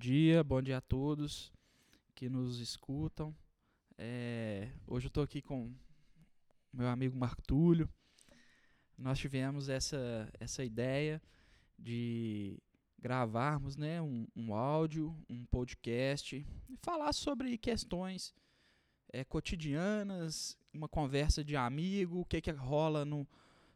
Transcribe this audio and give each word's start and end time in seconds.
dia, 0.00 0.42
bom 0.42 0.62
dia 0.62 0.78
a 0.78 0.80
todos 0.80 1.52
que 2.14 2.26
nos 2.26 2.58
escutam. 2.58 3.36
É, 3.98 4.72
hoje 4.86 5.04
eu 5.04 5.08
estou 5.08 5.22
aqui 5.22 5.42
com 5.42 5.74
meu 6.72 6.88
amigo 6.88 7.14
Marco 7.14 7.42
Túlio. 7.42 7.86
Nós 8.96 9.18
tivemos 9.18 9.68
essa, 9.68 10.26
essa 10.40 10.64
ideia 10.64 11.20
de 11.78 12.58
gravarmos 12.98 13.76
né, 13.76 14.00
um, 14.00 14.26
um 14.34 14.54
áudio, 14.54 15.14
um 15.28 15.44
podcast, 15.44 16.46
falar 16.80 17.12
sobre 17.12 17.58
questões 17.58 18.34
é, 19.12 19.22
cotidianas, 19.22 20.56
uma 20.72 20.88
conversa 20.88 21.44
de 21.44 21.56
amigo, 21.56 22.20
o 22.20 22.24
que, 22.24 22.40
que 22.40 22.50
rola 22.50 23.04
no, 23.04 23.28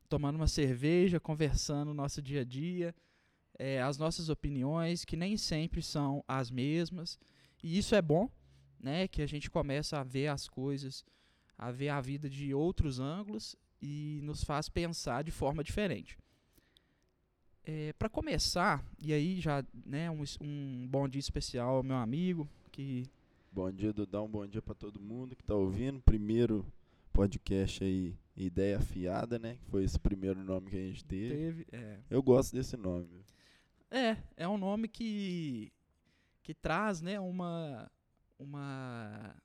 tomando 0.08 0.36
uma 0.36 0.48
cerveja, 0.48 1.20
conversando 1.20 1.88
no 1.88 1.94
nosso 1.94 2.22
dia 2.22 2.40
a 2.40 2.44
dia, 2.44 2.94
é, 3.58 3.80
as 3.82 3.98
nossas 3.98 4.28
opiniões, 4.28 5.04
que 5.04 5.16
nem 5.16 5.36
sempre 5.36 5.82
são 5.82 6.24
as 6.26 6.50
mesmas. 6.50 7.18
E 7.62 7.78
isso 7.78 7.94
é 7.94 8.02
bom, 8.02 8.28
né? 8.78 9.08
Que 9.08 9.22
a 9.22 9.26
gente 9.26 9.50
começa 9.50 9.98
a 9.98 10.04
ver 10.04 10.28
as 10.28 10.48
coisas, 10.48 11.04
a 11.56 11.70
ver 11.70 11.88
a 11.88 12.00
vida 12.00 12.28
de 12.28 12.52
outros 12.54 13.00
ângulos 13.00 13.56
e 13.80 14.20
nos 14.22 14.44
faz 14.44 14.68
pensar 14.68 15.22
de 15.22 15.30
forma 15.30 15.62
diferente. 15.62 16.18
É, 17.64 17.92
Para 17.94 18.10
começar, 18.10 18.84
e 18.98 19.12
aí 19.12 19.40
já 19.40 19.64
né, 19.86 20.10
um, 20.10 20.22
um 20.40 20.86
bom 20.90 21.08
dia 21.08 21.20
especial 21.20 21.76
ao 21.76 21.82
meu 21.82 21.96
amigo 21.96 22.48
que 22.70 23.08
Bom 23.54 23.70
dia, 23.70 23.92
Dudão. 23.92 24.28
Bom 24.28 24.44
dia 24.44 24.60
para 24.60 24.74
todo 24.74 25.00
mundo 25.00 25.36
que 25.36 25.42
está 25.42 25.54
ouvindo. 25.54 26.00
Primeiro 26.00 26.66
podcast 27.12 27.84
aí, 27.84 28.12
Ideia 28.36 28.80
Fiada, 28.80 29.38
né? 29.38 29.56
Que 29.62 29.70
foi 29.70 29.84
esse 29.84 29.96
primeiro 29.96 30.42
nome 30.42 30.70
que 30.70 30.76
a 30.76 30.80
gente 30.80 31.04
teve. 31.04 31.64
teve. 31.64 31.66
É, 31.70 32.00
Eu 32.10 32.20
gosto 32.20 32.52
desse 32.52 32.76
nome. 32.76 33.06
É, 33.94 34.16
é 34.36 34.48
um 34.48 34.58
nome 34.58 34.88
que, 34.88 35.72
que 36.42 36.52
traz 36.52 37.00
né, 37.00 37.18
uma, 37.20 37.90
uma 38.38 39.36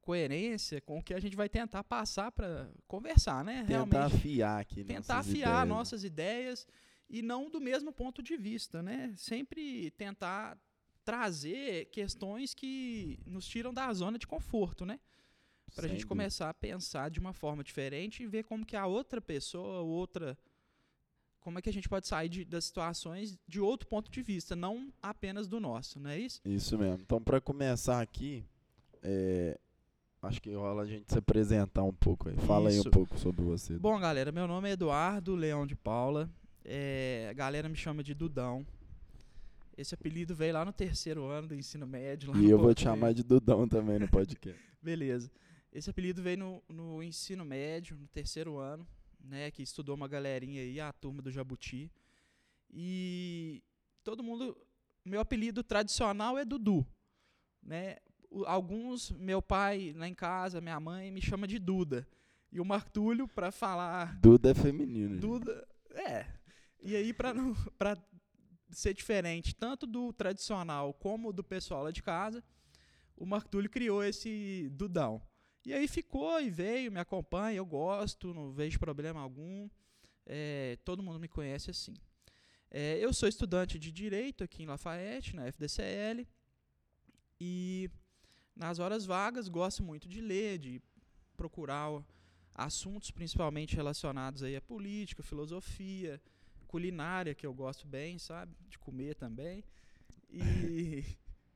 coerência 0.00 0.80
com 0.80 0.98
o 0.98 1.02
que 1.02 1.12
a 1.12 1.20
gente 1.20 1.36
vai 1.36 1.48
tentar 1.48 1.84
passar 1.84 2.32
para 2.32 2.70
conversar, 2.86 3.44
né? 3.44 3.62
Tentar 3.62 3.68
Realmente. 3.68 4.16
afiar 4.16 4.60
aqui 4.60 4.84
tentar 4.84 5.16
nossas 5.16 5.30
afiar 5.30 5.48
ideias, 5.48 5.58
né? 5.58 5.64
nossas 5.64 6.04
ideias 6.04 6.66
e 7.10 7.22
não 7.22 7.50
do 7.50 7.60
mesmo 7.60 7.92
ponto 7.92 8.22
de 8.22 8.36
vista, 8.36 8.82
né? 8.82 9.12
Sempre 9.16 9.90
tentar 9.90 10.56
trazer 11.04 11.86
questões 11.86 12.54
que 12.54 13.18
nos 13.26 13.46
tiram 13.46 13.74
da 13.74 13.92
zona 13.92 14.18
de 14.18 14.26
conforto, 14.26 14.86
né? 14.86 14.98
Para 15.74 15.86
a 15.86 15.88
gente 15.88 16.06
começar 16.06 16.48
a 16.48 16.54
pensar 16.54 17.10
de 17.10 17.18
uma 17.20 17.32
forma 17.32 17.62
diferente 17.62 18.22
e 18.22 18.26
ver 18.26 18.44
como 18.44 18.64
que 18.64 18.76
a 18.76 18.86
outra 18.86 19.20
pessoa, 19.20 19.80
outra, 19.80 20.38
como 21.46 21.60
é 21.60 21.62
que 21.62 21.70
a 21.70 21.72
gente 21.72 21.88
pode 21.88 22.08
sair 22.08 22.28
de- 22.28 22.44
das 22.44 22.64
situações 22.64 23.38
de 23.46 23.60
outro 23.60 23.86
ponto 23.86 24.10
de 24.10 24.20
vista, 24.20 24.56
não 24.56 24.92
apenas 25.00 25.46
do 25.46 25.60
nosso, 25.60 26.00
não 26.00 26.10
é 26.10 26.18
isso? 26.18 26.40
Isso 26.44 26.76
mesmo. 26.76 27.02
Então, 27.02 27.22
para 27.22 27.40
começar 27.40 28.00
aqui, 28.00 28.44
é, 29.00 29.56
acho 30.22 30.42
que 30.42 30.52
rola 30.52 30.82
a 30.82 30.86
gente 30.86 31.04
se 31.08 31.16
apresentar 31.16 31.84
um 31.84 31.92
pouco 31.92 32.28
aí. 32.28 32.36
Fala 32.38 32.68
aí 32.68 32.78
Isso. 32.78 32.88
um 32.88 32.90
pouco 32.90 33.16
sobre 33.16 33.44
você. 33.44 33.78
Bom, 33.78 33.96
galera, 34.00 34.32
meu 34.32 34.48
nome 34.48 34.68
é 34.68 34.72
Eduardo 34.72 35.36
Leão 35.36 35.64
de 35.64 35.76
Paula. 35.76 36.28
É, 36.64 37.28
a 37.30 37.32
galera 37.32 37.68
me 37.68 37.76
chama 37.76 38.02
de 38.02 38.12
Dudão. 38.12 38.66
Esse 39.78 39.94
apelido 39.94 40.34
veio 40.34 40.54
lá 40.54 40.64
no 40.64 40.72
terceiro 40.72 41.26
ano 41.26 41.46
do 41.46 41.54
ensino 41.54 41.86
médio. 41.86 42.36
e 42.36 42.50
eu 42.50 42.58
vou 42.58 42.74
te 42.74 42.82
chamar 42.82 43.14
de 43.14 43.22
Dudão 43.22 43.68
também 43.68 44.00
no 44.00 44.08
podcast. 44.08 44.60
Beleza. 44.82 45.30
Esse 45.72 45.88
apelido 45.90 46.20
veio 46.22 46.38
no, 46.38 46.62
no 46.68 47.02
ensino 47.04 47.44
médio, 47.44 47.96
no 47.96 48.08
terceiro 48.08 48.58
ano, 48.58 48.84
né? 49.26 49.50
Que 49.50 49.62
estudou 49.62 49.94
uma 49.94 50.08
galerinha 50.08 50.60
aí, 50.60 50.80
a 50.80 50.92
turma 50.92 51.20
do 51.20 51.30
Jabuti. 51.30 51.90
E 52.70 53.62
todo 54.02 54.22
mundo. 54.22 54.56
Meu 55.04 55.20
apelido 55.20 55.62
tradicional 55.62 56.36
é 56.36 56.44
Dudu. 56.44 56.86
Né? 57.62 57.96
Alguns, 58.44 59.12
meu 59.12 59.40
pai 59.40 59.92
lá 59.96 60.08
em 60.08 60.14
casa, 60.14 60.60
minha 60.60 60.80
mãe, 60.80 61.10
me 61.10 61.20
chama 61.20 61.46
de 61.46 61.58
Duda. 61.58 62.06
E 62.50 62.60
o 62.60 62.64
Martúlio, 62.64 63.28
para 63.28 63.50
falar 63.52 64.18
Duda 64.20 64.50
é 64.50 64.54
feminino. 64.54 65.20
Duda, 65.20 65.66
é. 65.90 66.26
E 66.82 66.94
aí, 66.96 67.12
pra, 67.12 67.32
não, 67.32 67.54
pra 67.78 67.96
ser 68.70 68.94
diferente 68.94 69.54
tanto 69.54 69.86
do 69.86 70.12
tradicional 70.12 70.92
como 70.94 71.32
do 71.32 71.44
pessoal 71.44 71.84
lá 71.84 71.90
de 71.90 72.02
casa, 72.02 72.42
o 73.16 73.24
Marco 73.24 73.48
Túlio 73.48 73.70
criou 73.70 74.02
esse 74.02 74.68
Dudão. 74.72 75.22
E 75.66 75.74
aí 75.74 75.88
ficou 75.88 76.40
e 76.40 76.48
veio, 76.48 76.92
me 76.92 77.00
acompanha, 77.00 77.56
eu 77.56 77.66
gosto, 77.66 78.32
não 78.32 78.52
vejo 78.52 78.78
problema 78.78 79.20
algum. 79.20 79.68
É, 80.24 80.78
todo 80.84 81.02
mundo 81.02 81.18
me 81.18 81.26
conhece 81.26 81.72
assim. 81.72 81.92
É, 82.70 82.98
eu 83.00 83.12
sou 83.12 83.28
estudante 83.28 83.76
de 83.76 83.90
Direito 83.90 84.44
aqui 84.44 84.62
em 84.62 84.66
Lafayette, 84.66 85.34
na 85.34 85.44
FDCL. 85.48 86.24
E 87.40 87.90
nas 88.54 88.78
horas 88.78 89.06
vagas 89.06 89.48
gosto 89.48 89.82
muito 89.82 90.08
de 90.08 90.20
ler, 90.20 90.56
de 90.56 90.80
procurar 91.36 92.00
assuntos 92.54 93.10
principalmente 93.10 93.74
relacionados 93.74 94.44
aí 94.44 94.54
à 94.54 94.60
política, 94.60 95.20
filosofia, 95.20 96.22
culinária, 96.68 97.34
que 97.34 97.44
eu 97.44 97.52
gosto 97.52 97.88
bem, 97.88 98.20
sabe? 98.20 98.54
De 98.68 98.78
comer 98.78 99.16
também. 99.16 99.64
E, 100.30 101.02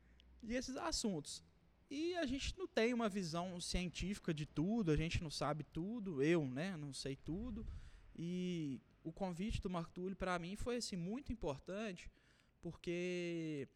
e 0.43 0.57
esses 0.57 0.77
assuntos. 0.77 1.45
E 1.91 2.17
a 2.17 2.25
gente 2.25 2.57
não 2.57 2.69
tem 2.69 2.95
uma 2.95 3.09
visão 3.09 3.61
científica 3.61 4.33
de 4.33 4.47
tudo, 4.47 4.93
a 4.93 4.97
gente 4.97 5.21
não 5.23 5.31
sabe 5.31 5.65
tudo, 5.65 6.23
eu, 6.23 6.47
né, 6.47 6.77
não 6.77 6.93
sei 6.93 7.17
tudo. 7.17 7.67
E 8.15 8.81
o 9.03 9.13
convite 9.13 9.61
do 9.61 9.69
Marco 9.69 9.91
Túlio 9.93 10.17
para 10.17 10.39
mim 10.39 10.55
foi 10.55 10.77
assim 10.77 10.97
muito 10.97 11.33
importante, 11.33 12.09
porque 12.61 13.69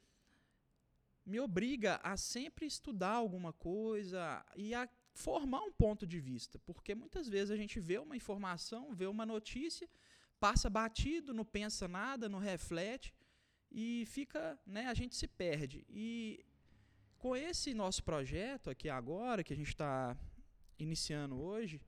me 1.26 1.40
obriga 1.40 1.98
a 2.04 2.16
sempre 2.16 2.66
estudar 2.66 3.14
alguma 3.14 3.52
coisa 3.52 4.44
e 4.54 4.74
a 4.74 4.88
formar 5.12 5.62
um 5.62 5.72
ponto 5.72 6.06
de 6.06 6.20
vista, 6.20 6.58
porque 6.60 6.94
muitas 6.94 7.28
vezes 7.28 7.50
a 7.50 7.56
gente 7.56 7.80
vê 7.80 7.98
uma 7.98 8.16
informação, 8.16 8.94
vê 8.94 9.06
uma 9.06 9.26
notícia, 9.26 9.88
passa 10.38 10.70
batido, 10.70 11.32
não 11.32 11.44
pensa 11.44 11.88
nada, 11.88 12.28
não 12.28 12.38
reflete 12.38 13.12
e 13.72 14.04
fica, 14.06 14.58
né, 14.64 14.86
a 14.86 14.94
gente 14.94 15.16
se 15.16 15.26
perde. 15.26 15.84
E 15.88 16.44
com 17.24 17.34
esse 17.34 17.72
nosso 17.72 18.04
projeto 18.04 18.68
aqui 18.68 18.86
agora, 18.90 19.42
que 19.42 19.54
a 19.54 19.56
gente 19.56 19.70
está 19.70 20.14
iniciando 20.78 21.40
hoje, 21.40 21.80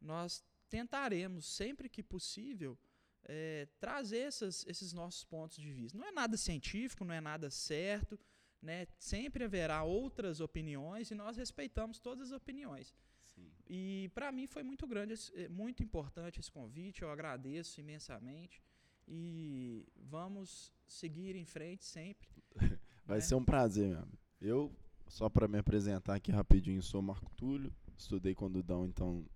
nós 0.00 0.44
tentaremos, 0.68 1.46
sempre 1.48 1.88
que 1.88 2.00
possível, 2.00 2.78
eh, 3.24 3.66
trazer 3.80 4.20
essas, 4.20 4.64
esses 4.68 4.92
nossos 4.92 5.24
pontos 5.24 5.56
de 5.56 5.72
vista. 5.72 5.98
Não 5.98 6.06
é 6.06 6.12
nada 6.12 6.36
científico, 6.36 7.04
não 7.04 7.12
é 7.12 7.20
nada 7.20 7.50
certo, 7.50 8.16
né? 8.62 8.86
Sempre 9.00 9.42
haverá 9.42 9.82
outras 9.82 10.38
opiniões 10.38 11.10
e 11.10 11.14
nós 11.16 11.36
respeitamos 11.36 11.98
todas 11.98 12.30
as 12.30 12.36
opiniões. 12.36 12.94
Sim. 13.24 13.50
E 13.68 14.08
para 14.14 14.30
mim 14.30 14.46
foi 14.46 14.62
muito 14.62 14.86
grande, 14.86 15.14
eh, 15.34 15.48
muito 15.48 15.82
importante 15.82 16.38
esse 16.38 16.52
convite. 16.52 17.02
Eu 17.02 17.10
agradeço 17.10 17.80
imensamente 17.80 18.62
e 19.08 19.84
vamos 19.96 20.72
seguir 20.86 21.34
em 21.34 21.44
frente 21.44 21.84
sempre. 21.84 22.28
Vai 23.04 23.18
né? 23.18 23.24
ser 23.24 23.34
um 23.34 23.44
prazer, 23.44 23.88
meu 23.88 24.02
amigo. 24.04 24.27
Eu, 24.40 24.72
só 25.08 25.28
para 25.28 25.48
me 25.48 25.58
apresentar 25.58 26.14
aqui 26.14 26.30
rapidinho, 26.30 26.80
sou 26.80 27.02
Marco 27.02 27.30
Túlio, 27.36 27.72
estudei 27.96 28.34
com 28.36 28.46
o 28.46 28.50
Dudão, 28.50 28.86
então, 28.86 29.26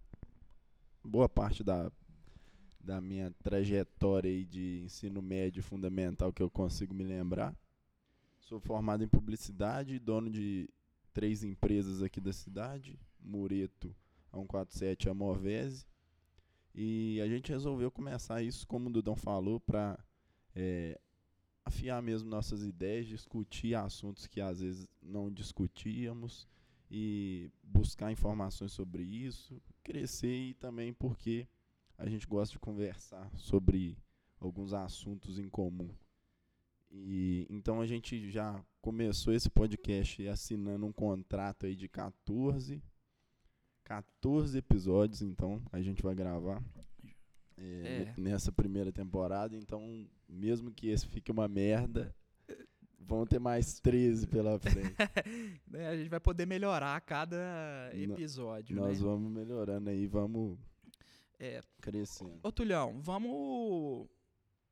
boa 1.04 1.28
parte 1.28 1.64
da, 1.64 1.90
da 2.78 3.00
minha 3.00 3.32
trajetória 3.42 4.44
de 4.44 4.82
ensino 4.84 5.20
médio 5.20 5.60
fundamental 5.60 6.32
que 6.32 6.42
eu 6.42 6.48
consigo 6.48 6.94
me 6.94 7.02
lembrar. 7.02 7.56
Sou 8.38 8.60
formado 8.60 9.02
em 9.02 9.08
publicidade, 9.08 9.98
dono 9.98 10.30
de 10.30 10.68
três 11.12 11.42
empresas 11.42 12.00
aqui 12.00 12.20
da 12.20 12.32
cidade, 12.32 12.96
Mureto, 13.20 13.94
a 14.32 14.36
147 14.36 15.06
e 15.06 15.10
a 15.10 15.14
Movese. 15.14 15.84
E 16.74 17.20
a 17.20 17.26
gente 17.26 17.50
resolveu 17.50 17.90
começar 17.90 18.40
isso, 18.40 18.66
como 18.68 18.88
o 18.88 18.92
Dudão 18.92 19.16
falou, 19.16 19.58
para 19.58 19.98
afiar 21.64 22.02
mesmo 22.02 22.28
nossas 22.28 22.62
ideias, 22.62 23.06
discutir 23.06 23.74
assuntos 23.74 24.26
que 24.26 24.40
às 24.40 24.60
vezes 24.60 24.88
não 25.02 25.30
discutíamos 25.30 26.46
e 26.90 27.50
buscar 27.62 28.12
informações 28.12 28.72
sobre 28.72 29.02
isso, 29.02 29.60
crescer 29.82 30.50
e 30.50 30.54
também 30.54 30.92
porque 30.92 31.46
a 31.96 32.08
gente 32.08 32.26
gosta 32.26 32.52
de 32.52 32.58
conversar 32.58 33.30
sobre 33.36 33.96
alguns 34.38 34.72
assuntos 34.72 35.38
em 35.38 35.48
comum. 35.48 35.90
E 36.90 37.46
então 37.48 37.80
a 37.80 37.86
gente 37.86 38.30
já 38.30 38.62
começou 38.80 39.32
esse 39.32 39.48
podcast 39.48 40.28
assinando 40.28 40.84
um 40.84 40.92
contrato 40.92 41.64
aí 41.64 41.74
de 41.74 41.88
14 41.88 42.82
14 43.84 44.58
episódios, 44.58 45.22
então 45.22 45.60
a 45.72 45.80
gente 45.80 46.02
vai 46.02 46.14
gravar 46.14 46.62
é, 47.58 48.12
É. 48.16 48.20
nessa 48.20 48.50
primeira 48.52 48.92
temporada. 48.92 49.56
Então, 49.56 50.06
mesmo 50.28 50.70
que 50.70 50.88
esse 50.88 51.06
fique 51.06 51.30
uma 51.30 51.48
merda, 51.48 52.14
vão 52.98 53.26
ter 53.26 53.38
mais 53.38 53.78
13 53.80 54.26
pela 54.26 54.58
frente. 54.58 54.94
Né, 55.66 55.88
A 55.88 55.96
gente 55.96 56.08
vai 56.08 56.20
poder 56.20 56.46
melhorar 56.46 56.96
a 56.96 57.00
cada 57.00 57.90
episódio. 57.94 58.76
Nós 58.76 59.00
né? 59.00 59.06
vamos 59.06 59.30
melhorando 59.32 59.90
aí, 59.90 60.06
vamos 60.06 60.58
É, 61.38 61.60
crescendo. 61.80 62.38
Ô 62.42 62.52
Tulhão, 62.52 63.00
vamos 63.02 64.08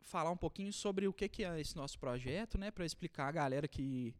falar 0.02 0.30
um 0.30 0.36
pouquinho 0.36 0.72
sobre 0.72 1.06
o 1.08 1.12
que, 1.12 1.28
que 1.28 1.44
é 1.44 1.60
esse 1.60 1.76
nosso 1.76 1.98
projeto, 1.98 2.56
né? 2.58 2.70
Para 2.70 2.84
explicar 2.84 3.28
a 3.28 3.32
galera 3.32 3.68
que 3.68 4.14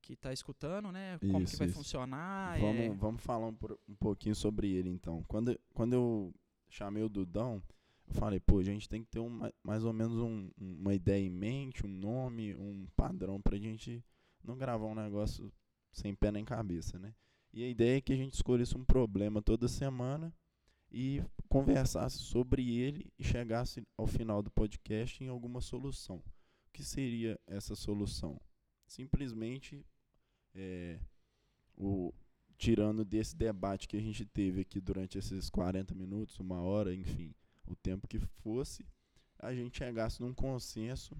que 0.00 0.14
está 0.14 0.32
escutando, 0.32 0.90
né? 0.90 1.18
Como 1.18 1.42
Isso, 1.42 1.52
que 1.52 1.58
vai 1.58 1.66
isso. 1.68 1.76
funcionar. 1.76 2.58
Vamos, 2.58 2.80
é, 2.80 2.88
vamos 2.90 3.22
falar 3.22 3.46
um, 3.46 3.56
um 3.86 3.94
pouquinho 3.96 4.34
sobre 4.34 4.70
ele, 4.72 4.88
então. 4.88 5.22
Quando, 5.28 5.58
quando 5.74 5.92
eu 5.92 6.34
chamei 6.70 7.02
o 7.02 7.10
Dudão, 7.10 7.62
eu 8.08 8.14
falei, 8.14 8.40
pô, 8.40 8.58
a 8.58 8.64
gente 8.64 8.88
tem 8.88 9.02
que 9.02 9.08
ter 9.10 9.18
um, 9.20 9.28
ma- 9.28 9.52
mais 9.62 9.84
ou 9.84 9.92
menos 9.92 10.18
um- 10.18 10.50
uma 10.58 10.94
ideia 10.94 11.24
em 11.24 11.30
mente, 11.30 11.84
um 11.86 11.88
nome, 11.88 12.54
um 12.54 12.86
padrão 12.96 13.40
pra 13.40 13.56
gente 13.58 14.02
não 14.42 14.56
gravar 14.56 14.86
um 14.86 14.94
negócio 14.94 15.52
sem 15.92 16.14
pé 16.14 16.30
nem 16.32 16.44
cabeça, 16.44 16.98
né? 16.98 17.14
E 17.52 17.62
a 17.64 17.68
ideia 17.68 17.98
é 17.98 18.00
que 18.00 18.12
a 18.12 18.16
gente 18.16 18.34
escolhesse 18.34 18.76
um 18.76 18.84
problema 18.84 19.40
toda 19.42 19.68
semana 19.68 20.32
e 20.90 21.22
conversasse 21.48 22.18
sobre 22.18 22.78
ele 22.78 23.12
e 23.18 23.24
chegasse 23.24 23.86
ao 23.96 24.06
final 24.06 24.42
do 24.42 24.50
podcast 24.50 25.22
em 25.22 25.28
alguma 25.28 25.60
solução. 25.60 26.16
O 26.16 26.70
que 26.72 26.82
seria 26.84 27.38
essa 27.46 27.74
solução? 27.74 28.40
Simplesmente 28.86 29.84
é, 30.54 30.98
o, 31.76 32.12
tirando 32.56 33.04
desse 33.04 33.36
debate 33.36 33.86
que 33.88 33.96
a 33.96 34.00
gente 34.00 34.24
teve 34.24 34.60
aqui 34.62 34.80
durante 34.80 35.18
esses 35.18 35.48
40 35.50 35.94
minutos, 35.94 36.38
uma 36.38 36.60
hora, 36.60 36.94
enfim, 36.94 37.34
o 37.70 37.76
tempo 37.76 38.06
que 38.08 38.18
fosse, 38.18 38.84
a 39.38 39.54
gente 39.54 39.78
chegasse 39.78 40.20
num 40.20 40.34
consenso 40.34 41.16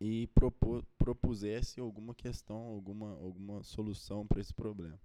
e 0.00 0.26
propor, 0.28 0.84
propusesse 0.98 1.80
alguma 1.80 2.14
questão, 2.14 2.56
alguma, 2.56 3.10
alguma 3.18 3.62
solução 3.62 4.26
para 4.26 4.40
esse 4.40 4.52
problema. 4.52 4.98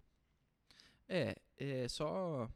É, 1.08 1.36
é 1.58 1.88
só 1.88 2.50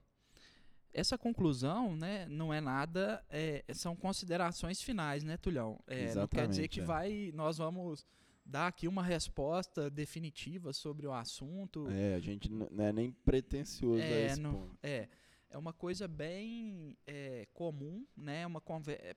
essa 0.94 1.18
conclusão, 1.18 1.96
né, 1.96 2.28
não 2.28 2.54
é 2.54 2.62
nada, 2.62 3.24
é, 3.30 3.64
são 3.74 3.96
considerações 3.96 4.82
finais, 4.82 5.24
né, 5.24 5.38
Tulhão? 5.38 5.80
É, 5.88 6.14
não 6.14 6.28
quer 6.28 6.48
dizer 6.48 6.68
que 6.68 6.82
é. 6.82 6.84
vai, 6.84 7.32
nós 7.34 7.58
vamos 7.58 8.06
dar 8.46 8.68
aqui 8.68 8.88
uma 8.88 9.02
resposta 9.02 9.90
definitiva 9.90 10.72
sobre 10.74 11.08
o 11.08 11.14
assunto. 11.14 11.88
É, 11.90 12.14
a 12.16 12.20
gente 12.20 12.48
não 12.52 12.68
é 12.86 12.92
nem 12.92 13.12
pretencioso 13.12 14.02
a 14.04 14.06
É, 14.06 14.26
esse 14.28 14.40
não- 14.40 14.54
ponto. 14.54 14.78
é, 14.84 15.08
é 15.54 15.58
uma 15.58 15.72
coisa 15.72 16.08
bem 16.08 16.98
é, 17.06 17.48
comum, 17.54 18.06
né? 18.18 18.46
Uma 18.46 18.60
conversa, 18.60 19.16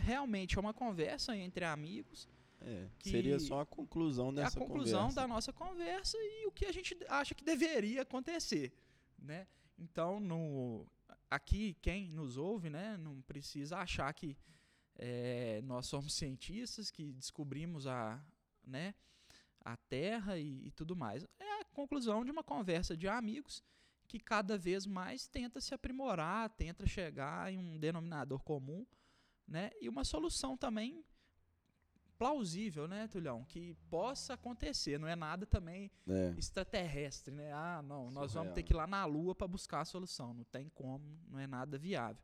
realmente 0.00 0.56
é 0.56 0.60
uma 0.60 0.72
conversa 0.72 1.36
entre 1.36 1.64
amigos. 1.64 2.28
É, 2.60 2.88
seria 3.00 3.38
só 3.40 3.60
a 3.60 3.66
conclusão 3.66 4.30
É 4.30 4.34
dessa 4.34 4.56
a 4.56 4.60
conclusão 4.60 5.00
conversa. 5.00 5.20
da 5.20 5.26
nossa 5.26 5.52
conversa 5.52 6.16
e 6.16 6.46
o 6.46 6.52
que 6.52 6.64
a 6.64 6.72
gente 6.72 6.96
acha 7.08 7.34
que 7.34 7.44
deveria 7.44 8.02
acontecer, 8.02 8.72
né? 9.18 9.48
Então, 9.76 10.20
no, 10.20 10.86
aqui 11.28 11.76
quem 11.82 12.08
nos 12.08 12.36
ouve, 12.36 12.70
né, 12.70 12.96
não 12.96 13.20
precisa 13.22 13.78
achar 13.78 14.12
que 14.14 14.38
é, 14.94 15.60
nós 15.64 15.86
somos 15.86 16.14
cientistas 16.14 16.88
que 16.88 17.12
descobrimos 17.12 17.86
a, 17.86 18.24
né, 18.64 18.94
a 19.60 19.76
Terra 19.76 20.38
e, 20.38 20.68
e 20.68 20.70
tudo 20.70 20.94
mais. 20.94 21.26
É 21.38 21.60
a 21.60 21.64
conclusão 21.64 22.24
de 22.24 22.30
uma 22.30 22.44
conversa 22.44 22.96
de 22.96 23.08
amigos 23.08 23.62
que 24.06 24.18
cada 24.18 24.56
vez 24.56 24.86
mais 24.86 25.26
tenta 25.26 25.60
se 25.60 25.74
aprimorar, 25.74 26.48
tenta 26.50 26.86
chegar 26.86 27.52
em 27.52 27.58
um 27.58 27.78
denominador 27.78 28.42
comum, 28.42 28.86
né? 29.46 29.70
E 29.80 29.88
uma 29.88 30.04
solução 30.04 30.56
também 30.56 31.04
plausível, 32.18 32.88
né, 32.88 33.06
Tulhão? 33.08 33.44
Que 33.44 33.74
possa 33.90 34.34
acontecer, 34.34 34.98
não 34.98 35.06
é 35.08 35.14
nada 35.14 35.44
também 35.44 35.90
É, 36.08 36.34
extraterrestre, 36.38 37.34
né? 37.34 37.52
Ah, 37.52 37.82
não, 37.82 38.10
nós 38.10 38.32
vamos 38.32 38.48
Surreal. 38.50 38.54
ter 38.54 38.62
que 38.62 38.72
ir 38.72 38.76
lá 38.76 38.86
na 38.86 39.04
Lua 39.04 39.34
para 39.34 39.46
buscar 39.46 39.80
a 39.80 39.84
solução. 39.84 40.32
Não 40.32 40.44
tem 40.44 40.68
como, 40.70 41.04
não 41.28 41.38
é 41.38 41.46
nada 41.46 41.76
viável. 41.78 42.22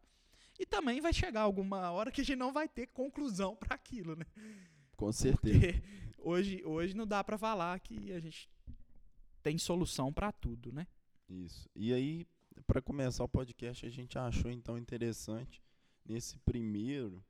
E 0.59 0.65
também 0.67 1.01
vai 1.01 1.13
chegar 1.13 1.43
alguma 1.43 1.91
hora 1.91 2.11
que 2.11 2.21
a 2.21 2.25
gente 2.25 2.37
não 2.37 2.53
vai 2.53 2.69
ter 2.69 2.87
conclusão 2.89 3.57
para 3.57 3.75
aquilo, 3.75 4.17
né? 4.17 4.25
com 4.97 5.11
certeza. 5.11 5.59
Porque 5.59 5.83
hoje, 6.19 6.63
hoje 6.65 6.95
não 6.95 7.07
dá 7.07 7.25
para 7.25 7.37
falar 7.37 7.79
que 7.81 8.13
a 8.13 8.21
gente 8.21 8.49
tem 9.43 9.59
solução 9.59 10.13
para 10.13 10.31
tudo, 10.31 10.71
né? 10.73 10.87
Isso. 11.29 11.69
E 11.75 11.93
aí, 11.93 12.27
para 12.67 12.83
começar 12.83 13.25
o 13.25 13.29
podcast, 13.29 13.85
a 13.87 13.91
gente 13.91 14.19
achou 14.19 14.51
então 14.51 14.77
interessante, 14.77 15.63
nesse 16.05 16.39
primeiro, 16.41 17.25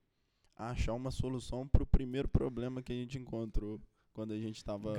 achar 0.56 0.94
uma 0.94 1.10
solução 1.10 1.66
para 1.66 1.82
o 1.82 1.86
primeiro 1.86 2.28
problema 2.28 2.82
que 2.82 2.92
a 2.92 2.96
gente 2.96 3.18
encontrou 3.18 3.80
quando 4.12 4.32
a 4.32 4.38
gente 4.38 4.56
estava 4.56 4.90
né? 4.90 4.94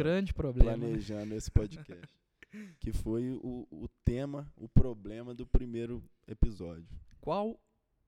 planejando 0.64 1.36
esse 1.36 1.52
podcast. 1.52 2.08
que 2.80 2.92
foi 2.92 3.32
o, 3.32 3.68
o 3.72 3.88
tema, 4.06 4.52
o 4.56 4.68
problema 4.68 5.34
do 5.34 5.46
primeiro 5.46 6.04
episódio. 6.28 6.88
Qual 7.20 7.60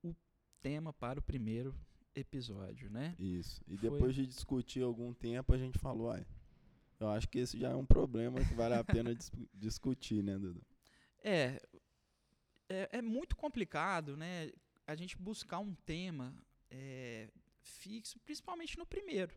o 0.03 0.15
tema 0.61 0.93
para 0.93 1.19
o 1.19 1.23
primeiro 1.23 1.75
episódio, 2.13 2.89
né? 2.89 3.15
Isso. 3.19 3.61
E 3.67 3.77
Foi. 3.77 3.89
depois 3.89 4.15
de 4.15 4.25
discutir 4.25 4.83
algum 4.83 5.13
tempo, 5.13 5.53
a 5.53 5.57
gente 5.57 5.77
falou, 5.79 6.11
ai, 6.11 6.25
eu 6.99 7.09
acho 7.09 7.27
que 7.27 7.39
esse 7.39 7.57
já 7.57 7.71
é 7.71 7.75
um 7.75 7.85
problema 7.85 8.43
que 8.43 8.53
vale 8.53 8.75
a 8.75 8.83
pena 8.83 9.13
dis- 9.15 9.31
discutir, 9.53 10.23
né, 10.23 10.37
Dudu? 10.37 10.61
É, 11.27 11.59
é, 12.69 12.89
é 12.91 13.01
muito 13.01 13.35
complicado, 13.35 14.15
né? 14.15 14.51
A 14.85 14.95
gente 14.95 15.17
buscar 15.17 15.57
um 15.57 15.73
tema 15.73 16.31
é, 16.69 17.27
fixo, 17.61 18.19
principalmente 18.19 18.77
no 18.77 18.85
primeiro, 18.85 19.33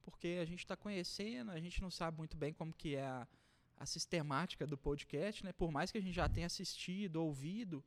porque 0.00 0.38
a 0.40 0.44
gente 0.44 0.60
está 0.60 0.76
conhecendo, 0.76 1.50
a 1.50 1.58
gente 1.58 1.82
não 1.82 1.90
sabe 1.90 2.18
muito 2.18 2.36
bem 2.36 2.52
como 2.52 2.72
que 2.72 2.94
é 2.94 3.04
a, 3.04 3.26
a 3.76 3.84
sistemática 3.84 4.64
do 4.64 4.78
podcast, 4.78 5.44
né? 5.44 5.52
Por 5.52 5.72
mais 5.72 5.90
que 5.90 5.98
a 5.98 6.00
gente 6.00 6.14
já 6.14 6.28
tenha 6.28 6.46
assistido, 6.46 7.16
ouvido, 7.16 7.82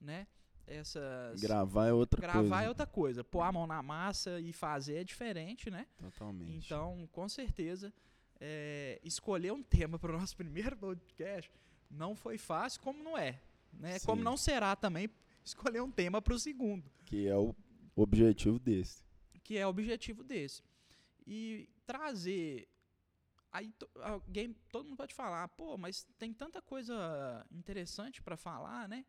né? 0.00 0.26
Essas 0.66 1.40
Gravar 1.40 1.86
é 1.86 1.92
outra 1.92 2.20
gravar 2.20 2.40
coisa. 2.42 2.62
é 2.62 2.68
outra 2.68 2.86
coisa, 2.86 3.24
pôr 3.24 3.42
a 3.42 3.52
mão 3.52 3.66
na 3.66 3.80
massa 3.80 4.40
e 4.40 4.52
fazer 4.52 4.96
é 4.96 5.04
diferente, 5.04 5.70
né? 5.70 5.86
Totalmente. 5.96 6.66
Então, 6.66 7.08
com 7.12 7.28
certeza, 7.28 7.94
é, 8.40 9.00
escolher 9.04 9.52
um 9.52 9.62
tema 9.62 10.00
para 10.00 10.12
o 10.14 10.18
nosso 10.18 10.36
primeiro 10.36 10.76
podcast 10.76 11.48
não 11.90 12.14
foi 12.14 12.38
fácil, 12.38 12.80
como 12.80 13.02
não 13.02 13.16
é. 13.16 13.40
Né? 13.72 13.98
Como 14.00 14.22
não 14.22 14.36
será 14.36 14.74
também 14.76 15.08
escolher 15.44 15.80
um 15.82 15.90
tema 15.90 16.20
para 16.22 16.34
o 16.34 16.38
segundo, 16.38 16.90
Que 17.04 17.26
é 17.26 17.36
o 17.36 17.54
objetivo 17.96 18.58
desse. 18.58 19.02
que 19.44 19.56
é 19.56 19.66
o 19.66 19.70
objetivo 19.70 20.22
desse. 20.24 20.62
E 21.26 21.68
trazer. 21.86 22.68
Aí 23.50 23.72
alguém, 24.02 24.54
todo 24.70 24.84
mundo 24.86 24.96
pode 24.96 25.14
falar, 25.14 25.48
pô, 25.48 25.76
mas 25.78 26.06
tem 26.18 26.32
tanta 26.32 26.60
coisa 26.60 27.46
interessante 27.50 28.20
para 28.22 28.36
falar, 28.36 28.88
né? 28.88 29.04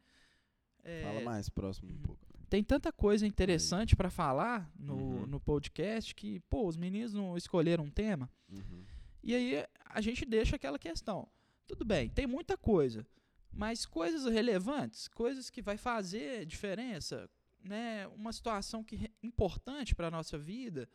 É, 0.84 1.04
Fala 1.04 1.22
mais 1.22 1.50
próximo 1.50 1.90
um 1.92 1.94
uhum. 1.96 2.02
pouco. 2.02 2.26
tem 2.50 2.64
tanta 2.64 2.92
coisa 2.92 3.28
interessante 3.28 3.96
para 3.98 4.10
falar 4.10 4.72
no, 4.80 4.96
Uhum. 4.96 5.26
no 5.28 5.40
podcast 5.42 6.16
que, 6.16 6.40
pô, 6.42 6.66
os 6.68 6.78
meninos 6.78 7.14
não 7.14 7.36
escolheram 7.36 7.84
um 7.84 7.90
tema. 7.92 8.30
Uhum. 8.50 8.86
E 9.22 9.36
aí 9.36 9.66
a 9.86 10.00
gente 10.00 10.24
deixa 10.26 10.56
aquela 10.56 10.80
questão. 10.80 11.28
Tudo 11.70 11.86
bem, 11.86 12.10
tem 12.10 12.26
muita 12.26 12.58
coisa, 12.58 13.06
mas 13.52 13.86
coisas 13.86 14.26
relevantes, 14.26 15.08
coisas 15.08 15.52
que 15.52 15.62
vai 15.62 15.78
fazer 15.78 16.44
diferença, 16.44 17.30
né? 17.64 18.08
Uma 18.08 18.34
situação 18.34 18.84
que 18.84 18.96
é 19.06 19.10
importante 19.22 19.94
para 19.94 20.08
a 20.08 20.12
nossa 20.12 20.36
vida, 20.36 20.90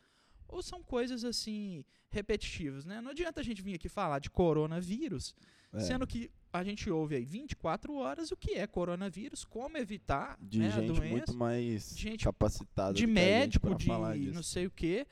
ou 0.49 0.61
são 0.61 0.83
coisas 0.83 1.23
assim 1.23 1.85
repetitivas, 2.09 2.83
né? 2.83 2.99
Não 2.99 3.11
adianta 3.11 3.39
a 3.39 3.43
gente 3.43 3.61
vir 3.61 3.75
aqui 3.75 3.87
falar 3.87 4.19
de 4.19 4.29
coronavírus, 4.29 5.33
É, 5.71 5.79
sendo 5.79 6.05
que 6.05 6.29
a 6.51 6.61
gente 6.61 6.89
ouve 6.89 7.15
aí 7.15 7.23
24 7.23 7.93
horas 7.95 8.31
o 8.31 8.35
que 8.35 8.51
é 8.55 8.67
coronavírus, 8.67 9.45
como 9.45 9.77
evitar 9.77 10.37
de 10.41 10.59
né, 10.59 10.67
a 10.67 10.71
gente 10.71 10.87
doença 10.87 11.07
muito 11.07 11.37
mais 11.37 11.95
gente 11.97 12.25
capacitada 12.25 12.93
de 12.93 13.05
a 13.05 13.07
médico, 13.07 13.73
de 13.75 13.89
não 14.31 14.43
sei 14.43 14.65
o 14.65 14.71
quê. 14.71 15.07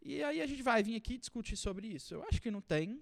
E 0.00 0.22
aí 0.22 0.40
a 0.40 0.46
gente 0.46 0.62
vai 0.62 0.80
vir 0.80 0.94
aqui 0.94 1.18
discutir 1.18 1.56
sobre 1.56 1.88
isso. 1.88 2.14
Eu 2.14 2.22
acho 2.22 2.40
que 2.40 2.52
não 2.52 2.60
tem 2.60 3.00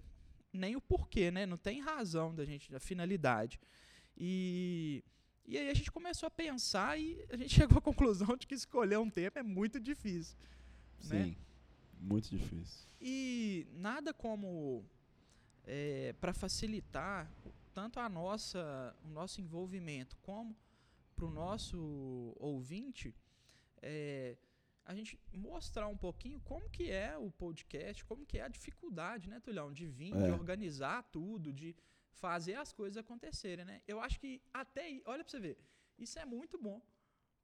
nem 0.57 0.75
o 0.75 0.81
porquê, 0.81 1.31
né? 1.31 1.45
Não 1.45 1.57
tem 1.57 1.79
razão 1.79 2.33
da 2.33 2.43
gente, 2.43 2.71
da 2.71 2.79
finalidade. 2.79 3.59
E, 4.17 5.03
e 5.45 5.57
aí 5.57 5.69
a 5.69 5.73
gente 5.73 5.91
começou 5.91 6.27
a 6.27 6.31
pensar 6.31 6.99
e 6.99 7.23
a 7.29 7.37
gente 7.37 7.53
chegou 7.55 7.77
à 7.77 7.81
conclusão 7.81 8.35
de 8.35 8.47
que 8.47 8.55
escolher 8.55 8.97
um 8.97 9.09
tema 9.09 9.33
é 9.35 9.43
muito 9.43 9.79
difícil. 9.79 10.37
né? 11.09 11.25
Sim, 11.25 11.37
muito 11.99 12.29
difícil. 12.29 12.87
E 12.99 13.67
nada 13.73 14.13
como 14.13 14.83
para 16.19 16.33
facilitar 16.33 17.29
tanto 17.73 17.99
a 17.99 18.09
nossa, 18.09 18.95
o 19.03 19.09
nosso 19.09 19.41
envolvimento 19.41 20.17
como 20.21 20.55
para 21.15 21.25
o 21.25 21.29
nosso 21.31 22.33
ouvinte, 22.39 23.13
é, 23.81 24.37
a 24.87 24.95
gente 24.95 25.19
mostrar 25.33 25.87
um 25.87 25.97
pouquinho 25.97 26.39
como 26.41 26.69
que 26.69 26.89
é 26.89 27.17
o 27.17 27.29
podcast, 27.29 28.03
como 28.05 28.25
que 28.25 28.37
é 28.39 28.43
a 28.43 28.47
dificuldade, 28.47 29.29
né, 29.29 29.39
Tulhão, 29.41 29.71
de 29.73 29.85
vir, 29.85 30.15
de 30.15 30.23
É. 30.29 30.33
organizar 30.33 31.03
tudo, 31.11 31.51
de 31.53 31.75
fazer 32.09 32.55
as 32.55 32.71
coisas 32.73 32.97
acontecerem, 32.97 33.65
né? 33.65 33.81
Eu 33.87 33.99
acho 33.99 34.19
que 34.19 34.41
até 34.53 34.81
aí, 34.85 35.01
olha 35.05 35.23
para 35.23 35.31
você 35.31 35.39
ver, 35.39 35.57
isso 35.99 36.17
é 36.17 36.25
muito 36.25 36.57
bom. 36.57 36.81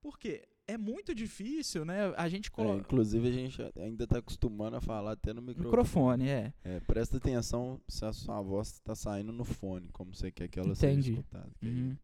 Por 0.01 0.17
quê? 0.17 0.47
É 0.65 0.77
muito 0.77 1.13
difícil, 1.13 1.83
né? 1.85 2.13
A 2.17 2.27
gente 2.29 2.47
É, 2.47 2.51
coloca 2.51 2.79
inclusive, 2.79 3.27
a 3.27 3.31
gente 3.31 3.62
ainda 3.77 4.05
está 4.05 4.17
acostumando 4.19 4.77
a 4.77 4.81
falar 4.81 5.12
até 5.12 5.33
no 5.33 5.41
microfone. 5.41 5.67
microfone, 5.69 6.29
é. 6.29 6.53
É, 6.63 6.79
presta 6.81 7.17
atenção 7.17 7.79
se 7.88 8.03
a 8.05 8.13
sua 8.13 8.41
voz 8.41 8.69
está 8.73 8.95
saindo 8.95 9.31
no 9.33 9.43
fone, 9.45 9.89
como 9.89 10.15
você 10.15 10.31
quer 10.31 10.47
que 10.47 10.57
ela 10.59 10.69
Entendi. 10.71 11.03
seja 11.03 11.19
escutada. 11.19 11.51
Uhum. 11.62 11.97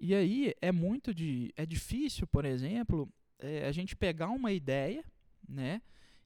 E 0.00 0.14
aí 0.14 0.54
é 0.62 0.70
muito 0.72 1.12
de. 1.14 1.52
É 1.56 1.66
difícil, 1.66 2.26
por 2.26 2.44
exemplo, 2.44 3.10
é, 3.38 3.66
a 3.66 3.72
gente 3.72 3.94
pegar 3.96 4.28
uma 4.30 4.52
ideia, 4.52 5.04
né? 5.48 5.80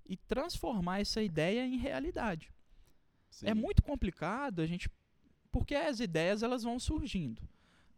E 0.06 0.16
transformar 0.16 1.00
essa 1.00 1.22
ideia 1.22 1.64
em 1.66 1.76
realidade. 1.76 2.50
Sim. 3.30 3.46
É 3.48 3.54
muito 3.54 3.82
complicado 3.82 4.60
a 4.60 4.66
gente 4.66 4.90
porque 5.50 5.74
as 5.74 6.00
ideias 6.00 6.42
elas 6.42 6.62
vão 6.62 6.78
surgindo. 6.78 7.42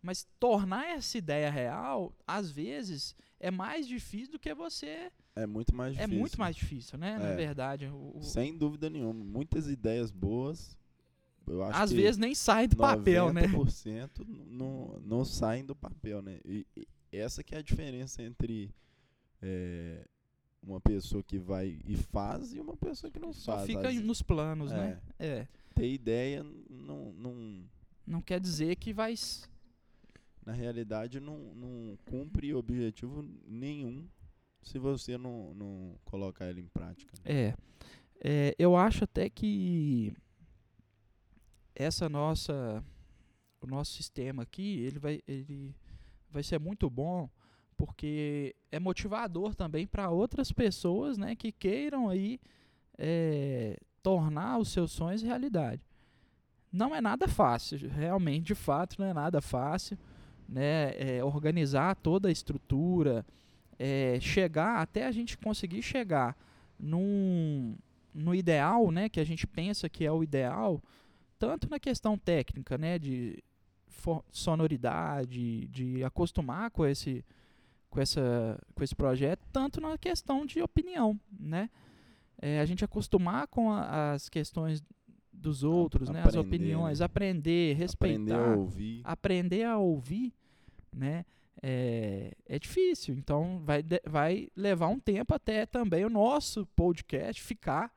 Mas 0.03 0.27
tornar 0.39 0.87
essa 0.89 1.17
ideia 1.17 1.51
real, 1.51 2.13
às 2.27 2.51
vezes, 2.51 3.17
é 3.41 3.51
mais 3.51 3.87
difícil 3.89 4.33
do 4.33 4.39
que 4.39 4.53
você. 4.53 5.11
É 5.35 5.47
muito 5.47 5.75
mais 5.75 5.95
É 5.97 6.01
difícil. 6.01 6.19
muito 6.21 6.39
mais 6.39 6.55
difícil, 6.57 6.99
né? 6.99 7.19
Na 7.19 7.29
É. 7.31 7.37
verdade. 7.37 7.87
O- 7.87 8.19
o- 8.19 8.23
Sem 8.23 8.57
dúvida 8.57 8.91
nenhuma. 8.91 9.25
Muitas 9.25 9.67
ideias 9.69 10.11
boas. 10.11 10.77
Eu 11.47 11.63
acho 11.63 11.79
às 11.83 11.91
que 11.91 11.97
vezes 11.97 12.17
nem 12.19 12.35
sai 12.35 12.67
do 12.69 12.77
papel, 12.77 13.33
né? 13.33 13.43
90% 13.47 14.25
não, 14.27 15.01
não 15.05 15.25
saem 15.25 15.65
do 15.65 15.75
papel, 15.75 16.21
né? 16.23 16.39
E, 16.45 16.67
e 16.77 16.87
essa 17.13 17.43
que 17.43 17.55
é 17.55 17.59
a 17.59 17.63
diferença 17.63 18.23
entre 18.23 18.71
é, 19.47 20.07
uma 20.63 20.81
pessoa 20.81 21.23
que 21.23 21.39
vai 21.39 21.79
e 21.87 21.95
faz 21.97 22.55
e 22.55 22.61
uma 22.61 22.75
pessoa 22.77 23.11
que 23.11 23.19
não 23.19 23.33
Só 23.35 23.57
faz. 23.57 23.67
fica 23.67 23.89
As- 23.89 23.97
nos 23.97 24.23
planos, 24.23 24.73
né? 24.73 24.99
É. 25.19 25.47
ter 25.75 25.93
ideia 25.93 26.43
não, 26.71 27.13
não 27.13 27.65
Não 28.07 28.23
quer 28.23 28.41
dizer 28.41 28.77
que 28.77 28.93
vai. 28.93 29.15
na 30.47 30.53
realidade 30.53 31.21
não, 31.21 31.39
não 31.55 31.99
cumpre 32.07 32.55
objetivo 32.55 33.23
nenhum 33.47 34.07
se 34.63 34.79
você 34.79 35.19
não, 35.19 35.53
não 35.55 35.99
colocar 36.07 36.49
ele 36.49 36.63
em 36.63 36.69
prática. 36.69 37.13
né? 37.25 37.31
É. 37.51 37.55
É, 38.27 38.55
eu 38.59 38.75
acho 38.75 39.05
até 39.05 39.29
que 39.29 40.17
essa 41.75 42.09
nossa 42.09 42.83
o 43.61 43.67
nosso 43.67 43.93
sistema 43.93 44.43
aqui 44.45 44.79
ele 44.81 44.99
vai 44.99 45.21
ele 45.27 45.75
vai 46.31 46.43
ser 46.43 46.59
muito 46.59 46.89
bom 46.89 47.29
porque 47.77 48.55
é 48.71 48.79
motivador 48.79 49.55
também 49.55 49.87
para 49.87 50.11
outras 50.11 50.51
pessoas 50.53 51.19
né 51.19 51.35
que 51.35 51.53
queiram 51.53 52.09
aí 52.09 52.41
é, 52.97 53.79
tornar 54.03 54.59
os 54.59 54.69
seus 54.69 54.93
sonhos 54.93 55.23
realidade. 55.23 55.83
Não 56.73 56.95
é 56.95 57.01
nada 57.01 57.29
fácil 57.29 57.89
realmente 57.89 58.47
de 58.47 58.55
fato 58.55 58.97
não 58.99 59.07
é 59.07 59.13
nada 59.13 59.41
fácil 59.41 59.99
né 60.49 60.93
é, 60.97 61.25
organizar 61.25 61.95
toda 61.97 62.29
a 62.29 62.33
estrutura 62.33 63.25
é, 63.79 64.19
chegar 64.21 64.81
até 64.81 65.07
a 65.07 65.13
gente 65.13 65.37
conseguir 65.39 65.83
chegar 65.83 66.37
num, 66.79 67.77
no 68.13 68.35
ideal, 68.35 68.91
né, 68.91 69.09
que 69.09 69.21
a 69.21 69.25
gente 69.25 69.47
pensa 69.47 69.89
que 69.89 70.05
é 70.05 70.13
o 70.13 70.23
ideal, 70.23 70.83
tanto 71.39 71.69
na 71.69 71.79
questão 71.79 72.17
técnica, 72.17 72.79
né, 72.79 72.99
de 72.99 73.43
sonoridade, 74.31 75.67
de 75.69 76.05
acostumar 76.05 76.71
com 76.71 76.85
esse 76.85 77.25
com 77.95 78.01
essa 78.01 78.59
com 78.75 78.83
esse 78.83 78.95
projeto, 78.95 79.41
tanto 79.53 79.81
na 79.81 79.97
questão 79.97 80.45
de 80.45 80.61
opinião, 80.61 81.19
né? 81.39 81.71
É, 82.43 82.59
a 82.61 82.65
gente 82.67 82.85
acostumar 82.85 83.47
com 83.47 83.71
a- 83.71 84.13
as 84.15 84.29
questões 84.29 84.83
dos 85.33 85.63
outros, 85.63 86.09
né, 86.11 86.21
as 86.21 86.27
aprender, 86.29 86.47
opiniões, 86.49 86.99
né? 87.01 87.07
aprender, 87.07 87.75
respeitar, 87.77 88.23
Aprender 88.23 88.35
a 88.35 88.57
ouvir. 88.57 89.01
aprender 89.05 89.63
a 89.65 89.79
ouvir, 89.79 90.35
né? 90.93 91.25
É, 91.63 92.33
é 92.47 92.59
difícil. 92.59 93.15
Então 93.15 93.61
vai, 93.65 93.83
de- 93.83 94.03
vai 94.07 94.49
levar 94.57 94.89
um 94.89 94.99
tempo 94.99 95.33
até 95.35 95.65
também 95.65 96.05
o 96.05 96.11
nosso 96.11 96.67
podcast 96.75 97.41
ficar 97.43 97.93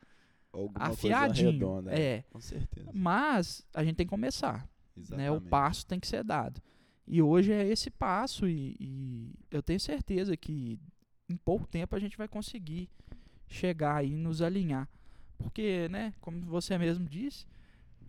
alguma 0.53 0.85
afiadinho. 0.85 1.51
redonda. 1.51 1.91
é. 1.91 2.23
Com 2.29 2.39
certeza. 2.39 2.89
Mas 2.93 3.65
a 3.73 3.83
gente 3.83 3.95
tem 3.95 4.05
que 4.05 4.09
começar. 4.11 4.67
Né? 5.09 5.29
O 5.31 5.41
passo 5.41 5.85
tem 5.85 5.99
que 5.99 6.07
ser 6.07 6.23
dado. 6.23 6.61
E 7.07 7.21
hoje 7.21 7.51
é 7.53 7.65
esse 7.67 7.89
passo 7.89 8.47
e, 8.47 8.75
e 8.79 9.31
eu 9.49 9.63
tenho 9.63 9.79
certeza 9.79 10.35
que 10.35 10.77
em 11.29 11.37
pouco 11.37 11.65
tempo 11.67 11.95
a 11.95 11.99
gente 11.99 12.17
vai 12.17 12.27
conseguir 12.27 12.89
chegar 13.47 13.95
aí 13.97 14.11
e 14.11 14.15
nos 14.15 14.41
alinhar. 14.41 14.87
Porque, 15.37 15.87
né, 15.89 16.13
como 16.19 16.41
você 16.41 16.77
mesmo 16.77 17.05
disse, 17.07 17.45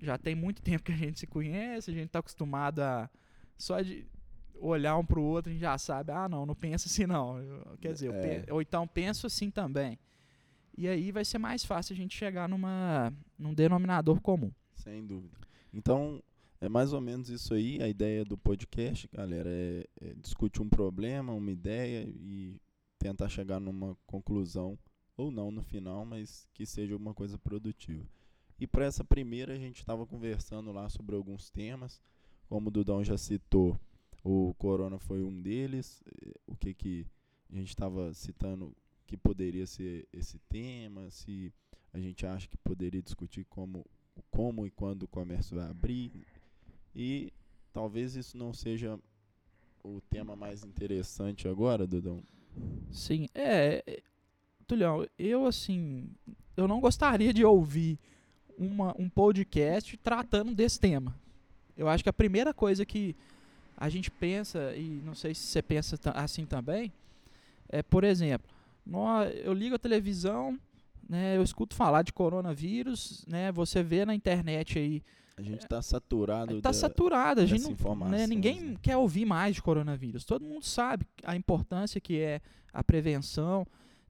já 0.01 0.19
tem 0.19 0.35
muito 0.35 0.61
tempo 0.63 0.83
que 0.85 0.93
a 0.93 0.97
gente 0.97 1.19
se 1.21 1.27
conhece, 1.27 1.91
a 1.91 1.95
gente 1.95 2.07
está 2.07 2.19
acostumado 2.19 2.81
a 2.81 3.09
só 3.57 3.81
de 3.81 4.05
olhar 4.61 4.97
um 4.97 5.05
pro 5.05 5.23
outro, 5.23 5.51
a 5.51 5.53
gente 5.53 5.61
já 5.63 5.79
sabe, 5.79 6.11
ah, 6.11 6.29
não, 6.29 6.45
não 6.45 6.55
pensa 6.55 6.89
assim 6.89 7.07
não. 7.07 7.37
Quer 7.81 7.93
dizer, 7.93 8.13
É. 8.13 8.41
pe- 8.41 8.53
ou 8.53 8.61
então 8.61 8.87
penso 8.87 9.27
assim 9.27 9.51
também. 9.51 9.97
E 10.77 10.87
aí 10.89 11.11
vai 11.13 11.25
ser 11.25 11.39
mais 11.39 11.65
fácil 11.65 11.93
a 11.93 11.97
gente 11.97 12.17
chegar 12.17 12.49
numa, 12.49 13.13
num 13.39 13.53
denominador 13.55 14.21
comum. 14.21 14.51
Sem 14.75 15.05
dúvida. 15.07 15.37
Então, 15.75 16.23
é 16.61 16.69
mais 16.69 16.93
ou 16.93 17.01
menos 17.01 17.29
isso 17.29 17.55
aí. 17.55 17.81
A 17.83 17.89
ideia 17.89 18.25
do 18.25 18.37
podcast, 18.37 19.09
galera, 19.13 19.49
é, 19.49 19.87
é 20.01 20.15
discutir 20.15 20.61
um 20.61 20.69
problema, 20.69 21.33
uma 21.33 21.51
ideia 21.51 22.05
e 22.09 22.61
tentar 22.99 23.29
chegar 23.29 23.61
numa 23.61 23.97
conclusão, 24.07 24.79
ou 25.17 25.31
não 25.31 25.51
no 25.51 25.63
final, 25.63 26.05
mas 26.05 26.49
que 26.53 26.67
seja 26.67 26.95
alguma 26.95 27.15
coisa 27.15 27.39
produtiva. 27.39 28.05
E 28.59 28.67
para 28.67 28.85
essa 28.85 29.05
primeira, 29.05 29.53
a 29.55 29.59
gente 29.59 29.79
estava 29.79 30.05
conversando 30.07 30.73
lá 30.73 30.89
sobre 30.89 31.15
alguns 31.15 31.49
temas. 31.49 32.01
Como 32.49 32.69
o 32.69 32.71
Dudão 32.71 33.05
já 33.05 33.17
citou, 33.17 33.79
o 34.25 34.53
corona 34.55 34.99
foi 34.99 35.23
um 35.23 35.41
deles. 35.41 36.03
O 36.47 36.57
que, 36.57 36.75
que 36.75 37.07
a 37.51 37.55
gente 37.55 37.69
estava 37.69 38.13
citando 38.15 38.75
que 39.07 39.17
poderia 39.17 39.67
ser 39.67 40.09
esse 40.13 40.39
tema, 40.49 41.11
se 41.11 41.53
a 41.93 41.99
gente 42.01 42.27
acha 42.27 42.49
que 42.49 42.57
poderia 42.59 43.03
discutir 43.03 43.45
como 43.45 43.87
como 44.31 44.67
e 44.67 44.71
quando 44.71 45.05
o 45.05 45.09
comércio 45.09 45.57
vai 45.57 45.69
abrir. 45.69 46.27
E 46.95 47.33
talvez 47.73 48.17
isso 48.17 48.37
não 48.37 48.53
seja 48.53 48.99
o 49.85 50.01
tema 50.11 50.35
mais 50.35 50.65
interessante 50.65 51.47
agora, 51.49 51.87
Dudão. 51.87 52.23
Sim, 52.91 53.29
é. 53.35 53.83
é, 53.87 54.03
Tulhão, 54.67 55.07
eu 55.19 55.47
assim. 55.47 56.09
Eu 56.57 56.67
não 56.69 56.81
gostaria 56.81 57.33
de 57.33 57.45
ouvir 57.45 57.99
uma, 58.59 58.95
um 58.99 59.09
podcast 59.09 59.97
tratando 59.99 60.55
desse 60.55 60.79
tema. 60.81 61.15
Eu 61.77 61.89
acho 61.89 62.03
que 62.03 62.11
a 62.11 62.13
primeira 62.13 62.53
coisa 62.53 62.85
que 62.85 63.15
a 63.77 63.89
gente 63.89 64.11
pensa, 64.11 64.75
e 64.75 65.01
não 65.05 65.15
sei 65.15 65.35
se 65.35 65.43
você 65.43 65.63
pensa 65.63 65.97
assim 66.15 66.45
também, 66.45 66.93
é, 67.69 67.81
por 67.83 68.03
exemplo, 68.03 68.51
nó- 68.85 69.23
eu 69.25 69.53
ligo 69.53 69.77
a 69.77 69.79
televisão, 69.79 70.59
né, 71.09 71.37
eu 71.37 71.43
escuto 71.45 71.77
falar 71.77 72.03
de 72.03 72.13
coronavírus, 72.13 73.25
né, 73.29 73.53
você 73.53 73.83
vê 73.83 74.05
na 74.05 74.15
internet 74.17 74.77
aí 74.79 75.01
A 75.39 75.43
gente 75.43 75.63
está 75.63 75.81
saturado 75.81 76.57
Está 76.57 76.73
saturada, 76.73 77.43
a 77.43 77.47
gente 77.47 77.59
dessa 77.59 77.69
não, 77.69 77.75
informação, 77.75 78.19
né, 78.19 78.27
ninguém 78.27 78.61
né? 78.61 78.77
quer 78.83 78.97
ouvir 78.97 79.25
mais 79.25 79.55
de 79.55 79.63
coronavírus. 79.63 80.25
Todo 80.25 80.45
mundo 80.45 80.65
sabe 80.65 81.07
a 81.23 81.37
importância 81.37 82.01
que 82.01 82.19
é 82.19 82.41
a 82.73 82.83
prevenção. 82.83 83.65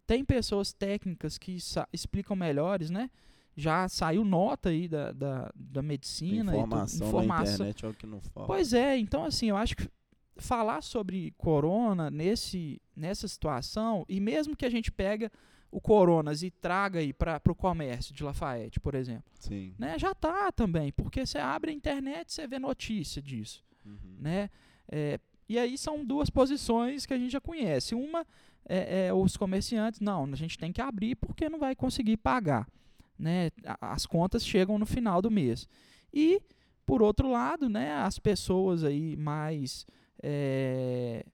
Tem 0.06 0.24
pessoas 0.24 0.72
técnicas 0.72 1.36
que 1.36 1.58
explicam 1.92 2.34
melhores, 2.34 2.88
né? 2.88 3.10
Já 3.54 3.88
saiu 3.88 4.24
nota 4.24 4.70
aí 4.70 4.88
da, 4.88 5.12
da, 5.12 5.52
da 5.54 5.82
medicina. 5.82 6.52
e 6.52 6.56
informação, 6.56 7.00
na 7.00 7.08
informação. 7.08 7.54
internet 7.54 7.84
é 7.84 7.88
o 7.88 7.94
que 7.94 8.06
não 8.06 8.20
falta. 8.20 8.46
Pois 8.46 8.72
é, 8.72 8.96
então 8.96 9.24
assim, 9.24 9.50
eu 9.50 9.56
acho 9.56 9.76
que 9.76 9.88
falar 10.38 10.82
sobre 10.82 11.34
corona 11.36 12.10
nesse, 12.10 12.80
nessa 12.96 13.28
situação, 13.28 14.06
e 14.08 14.18
mesmo 14.20 14.56
que 14.56 14.64
a 14.64 14.70
gente 14.70 14.90
pega 14.90 15.30
o 15.70 15.80
coronas 15.80 16.42
e 16.42 16.50
traga 16.50 17.00
aí 17.00 17.12
para 17.12 17.40
o 17.48 17.54
comércio 17.54 18.14
de 18.14 18.24
Lafayette, 18.24 18.80
por 18.80 18.94
exemplo, 18.94 19.30
Sim. 19.38 19.74
né, 19.78 19.98
já 19.98 20.14
tá 20.14 20.50
também, 20.50 20.90
porque 20.92 21.26
você 21.26 21.38
abre 21.38 21.70
a 21.70 21.74
internet, 21.74 22.32
você 22.32 22.46
vê 22.46 22.58
notícia 22.58 23.20
disso, 23.20 23.62
Uhum. 23.84 24.16
né? 24.18 24.50
É, 24.90 25.20
e 25.48 25.58
aí 25.58 25.76
são 25.78 26.04
duas 26.04 26.30
posições 26.30 27.04
que 27.06 27.12
a 27.14 27.18
gente 27.18 27.32
já 27.32 27.40
conhece. 27.40 27.94
Uma 27.94 28.26
é, 28.66 29.06
é 29.06 29.14
os 29.14 29.36
comerciantes, 29.36 30.00
não, 30.00 30.24
a 30.24 30.36
gente 30.36 30.58
tem 30.58 30.72
que 30.72 30.80
abrir 30.80 31.14
porque 31.14 31.48
não 31.48 31.58
vai 31.58 31.74
conseguir 31.74 32.16
pagar, 32.18 32.66
né? 33.18 33.50
As 33.80 34.04
contas 34.06 34.44
chegam 34.46 34.78
no 34.78 34.84
final 34.86 35.22
do 35.22 35.30
mês. 35.30 35.66
E 36.12 36.40
por 36.84 37.02
outro 37.02 37.30
lado, 37.30 37.68
né, 37.68 37.92
as 37.94 38.18
pessoas 38.18 38.84
aí 38.84 39.16
mais 39.16 39.86
é, 40.22 41.24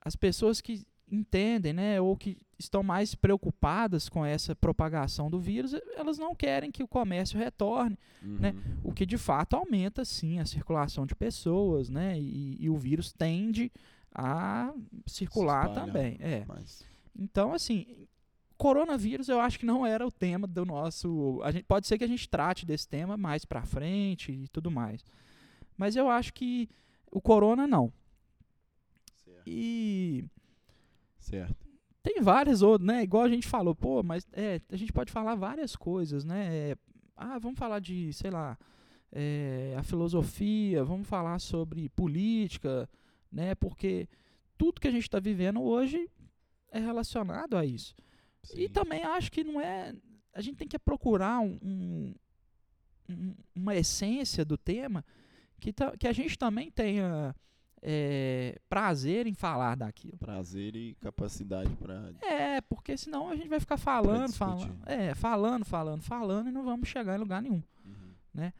as 0.00 0.14
pessoas 0.16 0.60
que 0.60 0.84
entendem, 1.14 1.72
né, 1.72 2.00
ou 2.00 2.16
que 2.16 2.36
estão 2.58 2.82
mais 2.82 3.14
preocupadas 3.14 4.08
com 4.08 4.24
essa 4.24 4.54
propagação 4.54 5.30
do 5.30 5.40
vírus, 5.40 5.74
elas 5.96 6.18
não 6.18 6.34
querem 6.34 6.70
que 6.70 6.82
o 6.82 6.88
comércio 6.88 7.38
retorne, 7.38 7.98
né? 8.22 8.50
Uhum. 8.50 8.90
o 8.90 8.92
que 8.92 9.04
de 9.04 9.18
fato 9.18 9.54
aumenta 9.54 10.04
sim 10.04 10.38
a 10.38 10.46
circulação 10.46 11.04
de 11.06 11.14
pessoas, 11.14 11.88
né, 11.88 12.18
e, 12.18 12.56
e 12.60 12.70
o 12.70 12.76
vírus 12.76 13.12
tende 13.12 13.72
a 14.14 14.72
circular 15.06 15.72
também, 15.72 16.16
é. 16.20 16.46
Então, 17.16 17.52
assim, 17.52 18.06
coronavírus 18.56 19.28
eu 19.28 19.40
acho 19.40 19.58
que 19.58 19.66
não 19.66 19.84
era 19.84 20.06
o 20.06 20.10
tema 20.10 20.46
do 20.46 20.64
nosso. 20.64 21.40
A 21.42 21.50
gente, 21.50 21.64
pode 21.64 21.86
ser 21.86 21.98
que 21.98 22.04
a 22.04 22.08
gente 22.08 22.28
trate 22.28 22.64
desse 22.64 22.88
tema 22.88 23.16
mais 23.16 23.44
pra 23.44 23.64
frente 23.64 24.32
e 24.32 24.48
tudo 24.48 24.70
mais. 24.70 25.04
Mas 25.76 25.96
eu 25.96 26.08
acho 26.08 26.32
que 26.32 26.68
o 27.10 27.20
corona 27.20 27.66
não. 27.66 27.92
Certo. 29.24 29.42
E 29.46 30.24
certo. 31.24 31.56
tem 32.02 32.20
várias 32.20 32.60
outras, 32.62 32.86
né? 32.86 33.02
Igual 33.02 33.24
a 33.24 33.28
gente 33.28 33.46
falou, 33.46 33.74
pô, 33.74 34.02
mas 34.02 34.26
é, 34.32 34.60
a 34.70 34.76
gente 34.76 34.92
pode 34.92 35.10
falar 35.10 35.34
várias 35.34 35.74
coisas, 35.74 36.24
né? 36.24 36.48
É, 36.70 36.76
ah, 37.16 37.38
vamos 37.38 37.58
falar 37.58 37.78
de, 37.80 38.12
sei 38.12 38.30
lá, 38.30 38.58
é, 39.10 39.74
a 39.78 39.82
filosofia, 39.82 40.84
vamos 40.84 41.08
falar 41.08 41.38
sobre 41.38 41.88
política, 41.90 42.88
né? 43.32 43.54
Porque 43.54 44.08
tudo 44.58 44.80
que 44.80 44.88
a 44.88 44.90
gente 44.90 45.04
está 45.04 45.18
vivendo 45.18 45.62
hoje 45.62 46.08
é 46.70 46.78
relacionado 46.78 47.56
a 47.56 47.64
isso. 47.64 47.94
E 48.54 48.66
Sim. 48.66 48.68
também 48.68 49.02
acho 49.04 49.30
que 49.32 49.42
não 49.44 49.60
é. 49.60 49.94
A 50.34 50.40
gente 50.42 50.56
tem 50.56 50.68
que 50.68 50.78
procurar 50.78 51.40
um- 51.40 52.14
um- 53.08 53.34
uma 53.54 53.74
essência 53.74 54.44
do 54.44 54.58
tema 54.58 55.04
que, 55.60 55.72
ta- 55.72 55.96
que 55.96 56.06
a 56.08 56.12
gente 56.12 56.36
também 56.38 56.70
tenha 56.70 57.34
é, 57.86 58.58
prazer 58.66 59.26
em 59.26 59.34
falar 59.34 59.76
daquilo. 59.76 60.16
Prazer 60.16 60.74
e 60.74 60.94
capacidade 60.94 61.68
para. 61.76 62.12
É, 62.22 62.60
porque 62.62 62.96
senão 62.96 63.28
a 63.28 63.36
gente 63.36 63.48
vai 63.48 63.60
ficar 63.60 63.76
falando, 63.76 64.32
falando. 64.32 64.74
É, 64.86 65.14
falando, 65.14 65.64
falando, 65.66 66.00
falando 66.02 66.48
e 66.48 66.52
não 66.52 66.64
vamos 66.64 66.88
chegar 66.88 67.14
em 67.16 67.20
lugar 67.20 67.42
nenhum. 67.42 67.62
Uhum. 67.84 68.52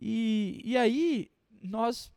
E, 0.00 0.60
e 0.64 0.76
aí, 0.76 1.30
nós. 1.62 2.10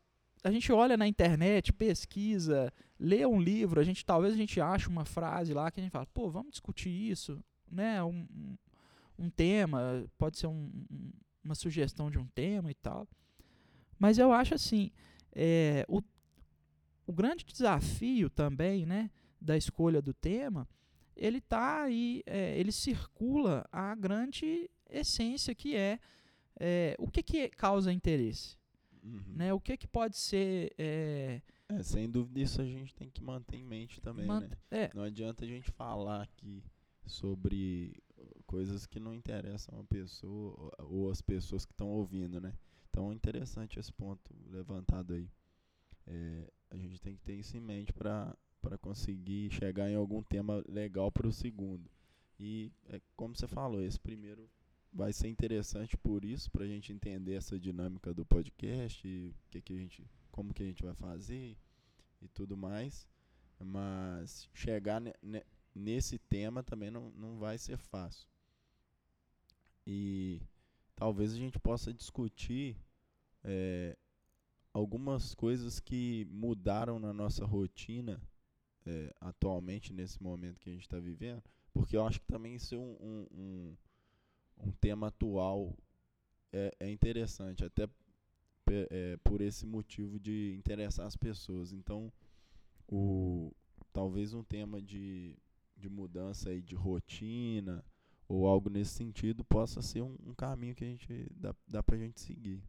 A 0.43 0.51
gente 0.51 0.72
olha 0.72 0.95
na 0.98 1.07
internet, 1.07 1.74
pesquisa, 1.74 2.72
lê 3.00 3.25
um 3.25 3.39
livro, 3.41 3.79
a 3.79 3.84
gente 3.84 4.05
talvez 4.05 4.34
a 4.34 4.38
gente 4.38 4.62
ache 4.62 4.88
uma 4.88 5.03
frase 5.05 5.53
lá 5.55 5.72
que 5.72 5.79
a 5.79 5.84
gente 5.84 5.91
fala, 5.91 6.05
pô, 6.13 6.29
vamos 6.29 6.51
discutir 6.51 6.89
isso, 6.89 7.43
né? 7.69 8.03
Um, 8.03 8.27
um, 8.31 8.57
um 9.17 9.29
tema, 9.29 10.05
pode 10.19 10.38
ser 10.38 10.45
um- 10.45 10.72
um- 10.91 11.12
uma 11.43 11.55
sugestão 11.55 12.12
de 12.12 12.19
um 12.19 12.27
tema 12.27 12.69
e 12.69 12.75
tal. 12.75 13.07
Mas 13.98 14.19
eu 14.19 14.31
acho 14.31 14.53
assim, 14.53 14.91
é, 15.34 15.84
o, 15.88 16.00
o 17.07 17.13
grande 17.13 17.43
desafio 17.45 18.29
também, 18.29 18.85
né, 18.85 19.09
da 19.39 19.55
escolha 19.57 20.01
do 20.01 20.13
tema, 20.13 20.67
ele 21.15 21.39
tá 21.39 21.83
aí, 21.83 22.24
é, 22.25 22.57
ele 22.59 22.71
circula 22.71 23.65
a 23.71 23.93
grande 23.95 24.69
essência 24.89 25.53
que 25.55 25.75
é, 25.75 26.00
é, 26.59 26.95
o 27.00 27.07
que 27.09 27.21
que 27.24 27.50
causa 27.50 27.91
interesse, 27.91 28.57
Uhum. 29.03 29.21
né? 29.35 29.53
O 29.53 29.59
que 29.59 29.77
que 29.77 29.88
pode 29.88 30.17
ser 30.17 30.74
é, 30.79 31.41
É, 31.69 31.83
sem 31.83 32.09
dúvida 32.09 32.39
isso 32.41 32.59
a 32.59 32.65
gente 32.65 32.93
tem 32.95 33.07
que 33.09 33.21
manter 33.24 33.57
em 33.57 33.63
mente 33.63 34.01
também, 34.01 34.25
man- 34.25 34.39
né? 34.41 34.50
é, 34.71 34.91
Não 34.95 35.03
adianta 35.03 35.45
a 35.45 35.47
gente 35.47 35.69
falar 35.71 36.24
aqui 36.24 36.63
sobre 37.05 37.95
coisas 38.47 38.85
que 38.88 39.00
não 39.00 39.13
interessam 39.13 39.79
a 39.79 39.83
pessoa 39.83 40.71
ou- 40.79 41.12
as 41.12 41.21
pessoas 41.21 41.65
que 41.65 41.71
estão 41.74 41.88
ouvindo, 41.89 42.41
né? 42.41 42.53
Então 42.89 43.12
é 43.12 43.15
interessante 43.15 43.79
esse 43.79 43.91
ponto 43.93 44.33
levantado 44.50 45.13
aí. 45.13 45.29
É, 46.07 46.51
a 46.75 46.77
gente 46.77 47.01
tem 47.01 47.15
que 47.15 47.22
ter 47.24 47.36
isso 47.36 47.55
em 47.55 47.62
mente 47.62 47.94
para 47.94 48.38
conseguir 48.82 49.50
chegar 49.51 49.89
em 49.89 49.96
algum 49.96 50.22
tema 50.22 50.63
legal 50.67 51.12
para 51.12 51.27
o 51.27 51.34
segundo. 51.34 51.89
E 52.39 52.72
é 52.89 53.01
como 53.15 53.36
você 53.36 53.48
falou, 53.48 53.82
esse 53.82 54.00
primeiro 54.00 54.50
vai 54.91 55.12
ser 55.12 55.27
interessante 55.27 55.98
por 55.98 56.24
isso, 56.24 56.50
para 56.51 56.63
a 56.63 56.67
gente 56.67 56.94
entender 56.94 57.34
essa 57.34 57.60
dinâmica 57.60 58.13
do 58.13 58.25
podcast, 58.25 59.08
e 59.08 59.34
que, 59.50 59.62
que 59.62 59.74
a 59.74 59.77
gente, 59.77 60.10
como 60.32 60.53
que 60.53 60.63
a 60.63 60.65
gente 60.65 60.84
vai 60.84 60.94
fazer 60.94 61.58
e 62.22 62.27
tudo 62.29 62.55
mais. 62.55 63.08
Mas 63.60 64.50
chegar 64.53 65.00
ne- 65.00 65.13
ne- 65.22 65.46
nesse 65.74 66.17
tema 66.17 66.63
também 66.63 66.91
não, 66.91 67.10
não 67.12 67.38
vai 67.38 67.58
ser 67.58 67.77
fácil. 67.77 68.27
E 69.88 70.41
talvez 70.96 71.34
a 71.34 71.38
gente 71.38 71.60
possa 71.60 71.94
discutir 71.94 72.77
eh, 73.44 73.98
algumas 74.75 75.34
coisas 75.34 75.79
que 75.79 76.27
mudaram 76.29 77.00
na 77.00 77.13
nossa 77.13 77.46
rotina 77.46 78.22
eh, 78.86 79.15
atualmente, 79.22 79.94
nesse 79.94 80.22
momento 80.22 80.60
que 80.60 80.70
a 80.70 80.74
gente 80.74 80.82
está 80.82 81.00
vivendo, 81.00 81.41
porque 81.74 81.96
eu 81.96 82.05
acho 82.05 82.20
que 82.20 82.27
também 82.27 82.55
isso 82.55 82.75
é 82.75 82.77
um, 82.77 82.98
um, 83.00 83.27
um, 83.32 83.77
um 84.67 84.72
tema 84.74 85.08
atual 85.08 85.74
é, 86.51 86.75
é 86.77 86.91
interessante, 86.91 87.63
até 87.63 87.88
eh, 88.67 89.17
por 89.24 89.39
esse 89.39 89.65
motivo 89.65 90.20
de 90.20 90.53
interessar 90.58 91.08
as 91.08 91.15
pessoas. 91.15 91.72
Então, 91.72 92.12
o, 92.86 93.53
talvez 93.94 94.34
um 94.34 94.44
tema 94.44 94.82
de, 94.82 95.38
de 95.77 95.88
mudança 95.88 96.50
aí 96.50 96.62
de 96.62 96.75
rotina 96.75 97.82
ou 98.27 98.46
algo 98.46 98.70
nesse 98.70 98.91
sentido 98.91 99.41
possa 99.41 99.82
ser 99.82 100.01
um, 100.01 100.17
um 100.25 100.34
caminho 100.34 100.75
que 100.75 100.84
a 100.84 100.88
gente 100.88 101.32
dá, 101.32 101.55
dá 101.65 101.82
pra 101.82 101.98
gente 101.98 102.20
seguir. 102.20 102.62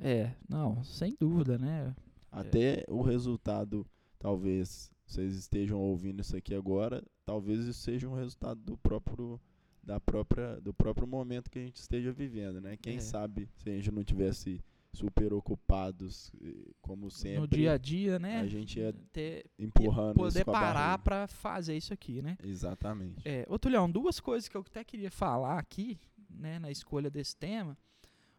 É, 0.00 0.32
não, 0.48 0.82
sem 0.84 1.16
dúvida, 1.18 1.58
né? 1.58 1.94
Até 2.30 2.84
o 2.88 3.02
resultado, 3.02 3.86
talvez 4.18 4.90
vocês 5.06 5.34
estejam 5.36 5.78
ouvindo 5.80 6.20
isso 6.20 6.36
aqui 6.36 6.54
agora, 6.54 7.02
talvez 7.24 7.60
isso 7.60 7.80
seja 7.80 8.08
um 8.08 8.14
resultado 8.14 8.60
do 8.60 8.76
próprio 8.76 9.40
da 9.82 10.00
própria 10.00 10.60
do 10.60 10.74
próprio 10.74 11.06
momento 11.06 11.48
que 11.48 11.60
a 11.60 11.62
gente 11.62 11.76
esteja 11.76 12.12
vivendo, 12.12 12.60
né? 12.60 12.76
Quem 12.76 12.96
É. 12.96 13.00
sabe 13.00 13.48
se 13.56 13.70
a 13.70 13.72
gente 13.72 13.90
não 13.92 14.02
tivesse 14.02 14.60
super 14.92 15.32
ocupados 15.32 16.32
eh, 16.42 16.72
como 16.80 17.10
sempre, 17.10 17.40
no 17.40 17.46
dia 17.46 17.72
a 17.72 17.78
dia, 17.78 18.18
né? 18.18 18.40
a 18.40 18.46
gente 18.46 18.80
ia 18.80 18.92
ter, 19.12 19.44
empurrando 19.58 20.12
isso 20.16 20.18
poder 20.18 20.44
parar 20.44 20.98
para 20.98 21.26
fazer 21.28 21.76
isso 21.76 21.92
aqui, 21.92 22.20
né? 22.22 22.36
Exatamente. 22.42 23.22
É, 23.28 23.46
ô 23.48 23.58
Tulião, 23.58 23.90
duas 23.90 24.18
coisas 24.18 24.48
que 24.48 24.56
eu 24.56 24.62
até 24.62 24.82
queria 24.82 25.10
falar 25.10 25.58
aqui, 25.58 26.00
né, 26.30 26.58
na 26.58 26.70
escolha 26.70 27.10
desse 27.10 27.36
tema. 27.36 27.76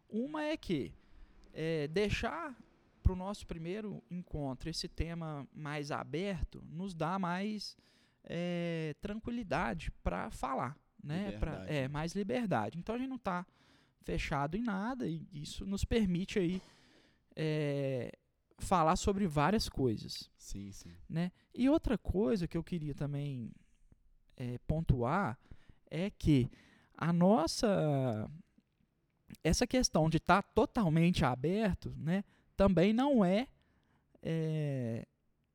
Uma 0.09 0.43
é 0.43 0.57
que 0.57 0.91
é, 1.57 1.87
deixar 1.87 2.55
para 3.01 3.11
o 3.11 3.15
nosso 3.15 3.47
primeiro 3.47 4.03
encontro 4.11 4.69
esse 4.69 4.87
tema 4.87 5.47
mais 5.51 5.91
aberto 5.91 6.63
nos 6.69 6.93
dá 6.93 7.17
mais 7.17 7.75
é, 8.23 8.95
tranquilidade 9.01 9.89
para 10.03 10.29
falar, 10.29 10.77
né? 11.03 11.31
Pra, 11.39 11.65
é, 11.67 11.81
né? 11.81 11.87
mais 11.87 12.13
liberdade. 12.13 12.77
Então 12.77 12.93
a 12.93 12.97
gente 12.99 13.09
não 13.09 13.15
está 13.15 13.43
fechado 14.03 14.55
em 14.55 14.61
nada 14.61 15.07
e 15.07 15.27
isso 15.33 15.65
nos 15.65 15.83
permite 15.83 16.37
aí 16.37 16.61
é, 17.35 18.11
falar 18.59 18.95
sobre 18.95 19.25
várias 19.25 19.67
coisas 19.67 20.29
Sim, 20.37 20.71
sim. 20.71 20.91
né? 21.09 21.31
E 21.55 21.67
outra 21.67 21.97
coisa 21.97 22.47
que 22.47 22.57
eu 22.57 22.63
queria 22.63 22.93
também 22.93 23.51
eh, 24.35 24.59
pontuar 24.67 25.39
é 25.89 26.11
que 26.11 26.49
a 26.95 27.11
nossa 27.11 28.29
essa 29.43 29.65
questão 29.67 30.09
de 30.09 30.17
estar 30.17 30.41
totalmente 30.41 31.23
aberto, 31.25 31.93
né, 31.97 32.23
também 32.55 32.93
não 32.93 33.23
é, 33.23 33.47
eh, 34.21 35.05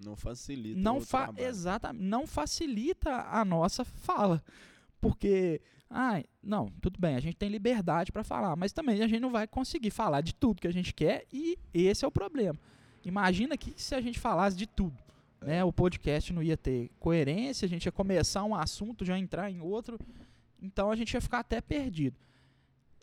Não 0.04 0.16
facilita 0.16 0.78
não 0.80 1.00
fa 1.00 1.24
trabalho. 1.24 1.46
exatamente 1.46 2.02
não 2.04 2.26
facilita 2.26 3.10
a 3.30 3.44
nossa 3.44 3.84
fala, 3.84 4.42
porque 5.00 5.60
ah, 5.90 6.22
não, 6.42 6.70
tudo 6.80 6.98
bem, 6.98 7.16
a 7.16 7.20
gente 7.20 7.36
tem 7.36 7.48
liberdade 7.50 8.10
para 8.12 8.24
falar, 8.24 8.56
mas 8.56 8.72
também 8.72 9.02
a 9.02 9.06
gente 9.06 9.20
não 9.20 9.30
vai 9.30 9.46
conseguir 9.46 9.90
falar 9.90 10.20
de 10.22 10.34
tudo 10.34 10.60
que 10.60 10.68
a 10.68 10.72
gente 10.72 10.94
quer 10.94 11.26
e 11.32 11.58
esse 11.74 12.04
é 12.04 12.08
o 12.08 12.12
problema. 12.12 12.58
Imagina 13.04 13.56
que 13.58 13.74
se 13.76 13.94
a 13.94 14.00
gente 14.00 14.18
falasse 14.18 14.56
de 14.56 14.66
tudo, 14.66 14.96
É. 15.42 15.46
né? 15.46 15.64
O 15.64 15.72
podcast 15.72 16.32
não 16.32 16.42
ia 16.42 16.56
ter 16.56 16.90
coerência, 16.98 17.66
a 17.66 17.68
gente 17.68 17.84
ia 17.86 17.92
começar 17.92 18.42
um 18.44 18.54
assunto, 18.54 19.04
já 19.04 19.18
entrar 19.18 19.50
em 19.50 19.60
outro, 19.60 19.98
então 20.62 20.90
a 20.90 20.96
gente 20.96 21.12
ia 21.12 21.20
ficar 21.20 21.40
até 21.40 21.60
perdido. 21.60 22.16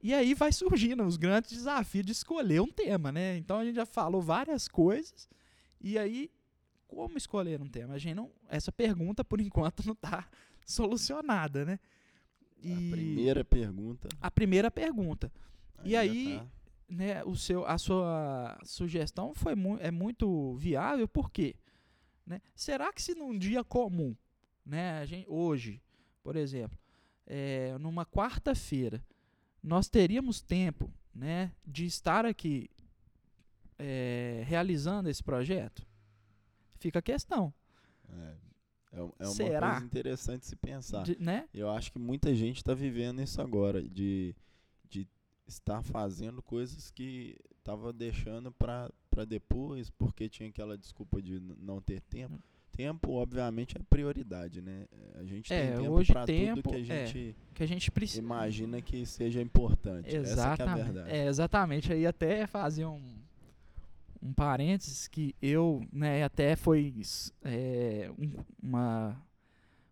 E 0.01 0.13
aí 0.13 0.33
vai 0.33 0.51
surgindo 0.51 1.03
os 1.03 1.17
grandes 1.17 1.51
desafios 1.51 2.05
de 2.05 2.11
escolher 2.13 2.61
um 2.61 2.67
tema, 2.71 3.11
né? 3.11 3.35
Então 3.37 3.57
a 3.59 3.65
gente 3.65 3.75
já 3.75 3.85
falou 3.85 4.21
várias 4.21 4.67
coisas 4.67 5.27
e 5.81 5.97
aí 5.97 6.31
como 6.87 7.17
escolher 7.17 7.61
um 7.61 7.67
tema? 7.69 7.93
A 7.93 7.97
gente 7.97 8.15
não, 8.15 8.31
essa 8.47 8.71
pergunta 8.71 9.23
por 9.23 9.39
enquanto 9.41 9.85
não 9.85 9.93
está 9.93 10.27
solucionada, 10.65 11.65
né? 11.65 11.79
E 12.61 12.71
A 12.73 12.75
primeira 12.91 13.45
pergunta. 13.45 14.09
a 14.21 14.31
primeira 14.31 14.71
pergunta, 14.71 15.31
E 15.83 15.95
aí- 15.95 16.37
tá- 16.39 16.47
né, 16.89 17.23
o 17.23 17.35
seu, 17.35 17.65
a 17.67 17.77
sua 17.77 18.57
sugestão 18.63 19.33
foi 19.35 19.53
mu 19.53 19.77
é 19.79 19.91
muito 19.91 20.55
viável, 20.55 21.07
por 21.07 21.29
quê? 21.29 21.55
Né? 22.25 22.41
Será 22.55 22.91
que 22.91 22.99
se 23.01 23.13
num 23.13 23.37
dia 23.37 23.63
comum, 23.63 24.15
né, 24.65 24.97
a 24.99 25.05
gente, 25.05 25.27
hoje, 25.29 25.79
por 26.23 26.35
exemplo, 26.35 26.77
é, 27.27 27.77
numa 27.77 28.05
quarta-feira, 28.07 29.03
nós 29.61 29.87
teríamos 29.89 30.41
tempo 30.41 30.91
né, 31.13 31.51
de 31.65 31.85
estar 31.85 32.25
aqui 32.25 32.69
é, 33.77 34.43
realizando 34.45 35.09
esse 35.09 35.23
projeto? 35.23 35.85
Fica 36.79 36.99
a 36.99 37.01
questão. 37.01 37.53
É, 38.09 38.35
é, 38.93 38.99
é 38.99 39.25
uma 39.25 39.33
Será? 39.33 39.71
coisa 39.71 39.85
interessante 39.85 40.45
se 40.47 40.55
pensar. 40.55 41.03
de- 41.03 41.17
né? 41.19 41.47
Eu 41.53 41.69
acho 41.69 41.91
que 41.91 41.99
muita 41.99 42.33
gente 42.33 42.57
está 42.57 42.73
vivendo 42.73 43.21
isso 43.21 43.41
agora, 43.41 43.81
de, 43.81 44.35
de 44.89 45.07
estar 45.47 45.81
fazendo 45.83 46.41
coisas 46.41 46.89
que 46.89 47.35
estava 47.57 47.91
deixando 47.93 48.51
para 48.51 48.91
depois, 49.27 49.89
porque 49.89 50.29
tinha 50.29 50.49
aquela 50.49 50.77
desculpa 50.77 51.21
de 51.21 51.39
não 51.39 51.81
ter 51.81 52.01
tempo. 52.01 52.35
Hum. 52.35 52.39
Tempo, 52.71 53.11
obviamente, 53.13 53.75
é 53.77 53.81
prioridade, 53.89 54.61
né? 54.61 54.85
A 55.19 55.23
gente 55.25 55.51
É, 55.51 55.71
tem 55.71 55.77
tempo 55.83 55.91
hoje 55.91 56.11
para 56.13 56.21
tudo 56.25 56.27
tempo, 56.27 56.69
que 56.69 56.75
a 56.75 56.79
é, 56.79 57.05
gente 57.05 57.35
Que 57.53 57.63
a 57.63 57.67
gente 57.67 57.91
precisa. 57.91 58.19
imagina 58.21 58.81
que 58.81 59.05
seja 59.05 59.41
importante. 59.41 60.07
Essa 60.15 60.15
que 60.15 60.19
é 60.19 60.21
a 60.21 60.21
Exatamente. 60.21 60.83
verdade. 60.85 61.09
É, 61.11 61.27
exatamente. 61.27 61.93
Aí 61.93 62.05
até 62.07 62.47
fazer 62.47 62.85
um, 62.85 63.01
um 64.21 64.33
parênteses 64.33 65.07
que 65.07 65.35
eu, 65.41 65.85
né, 65.91 66.23
até 66.23 66.55
foi 66.55 66.93
é, 67.43 68.09
um- 68.17 68.43
uma, 68.61 69.21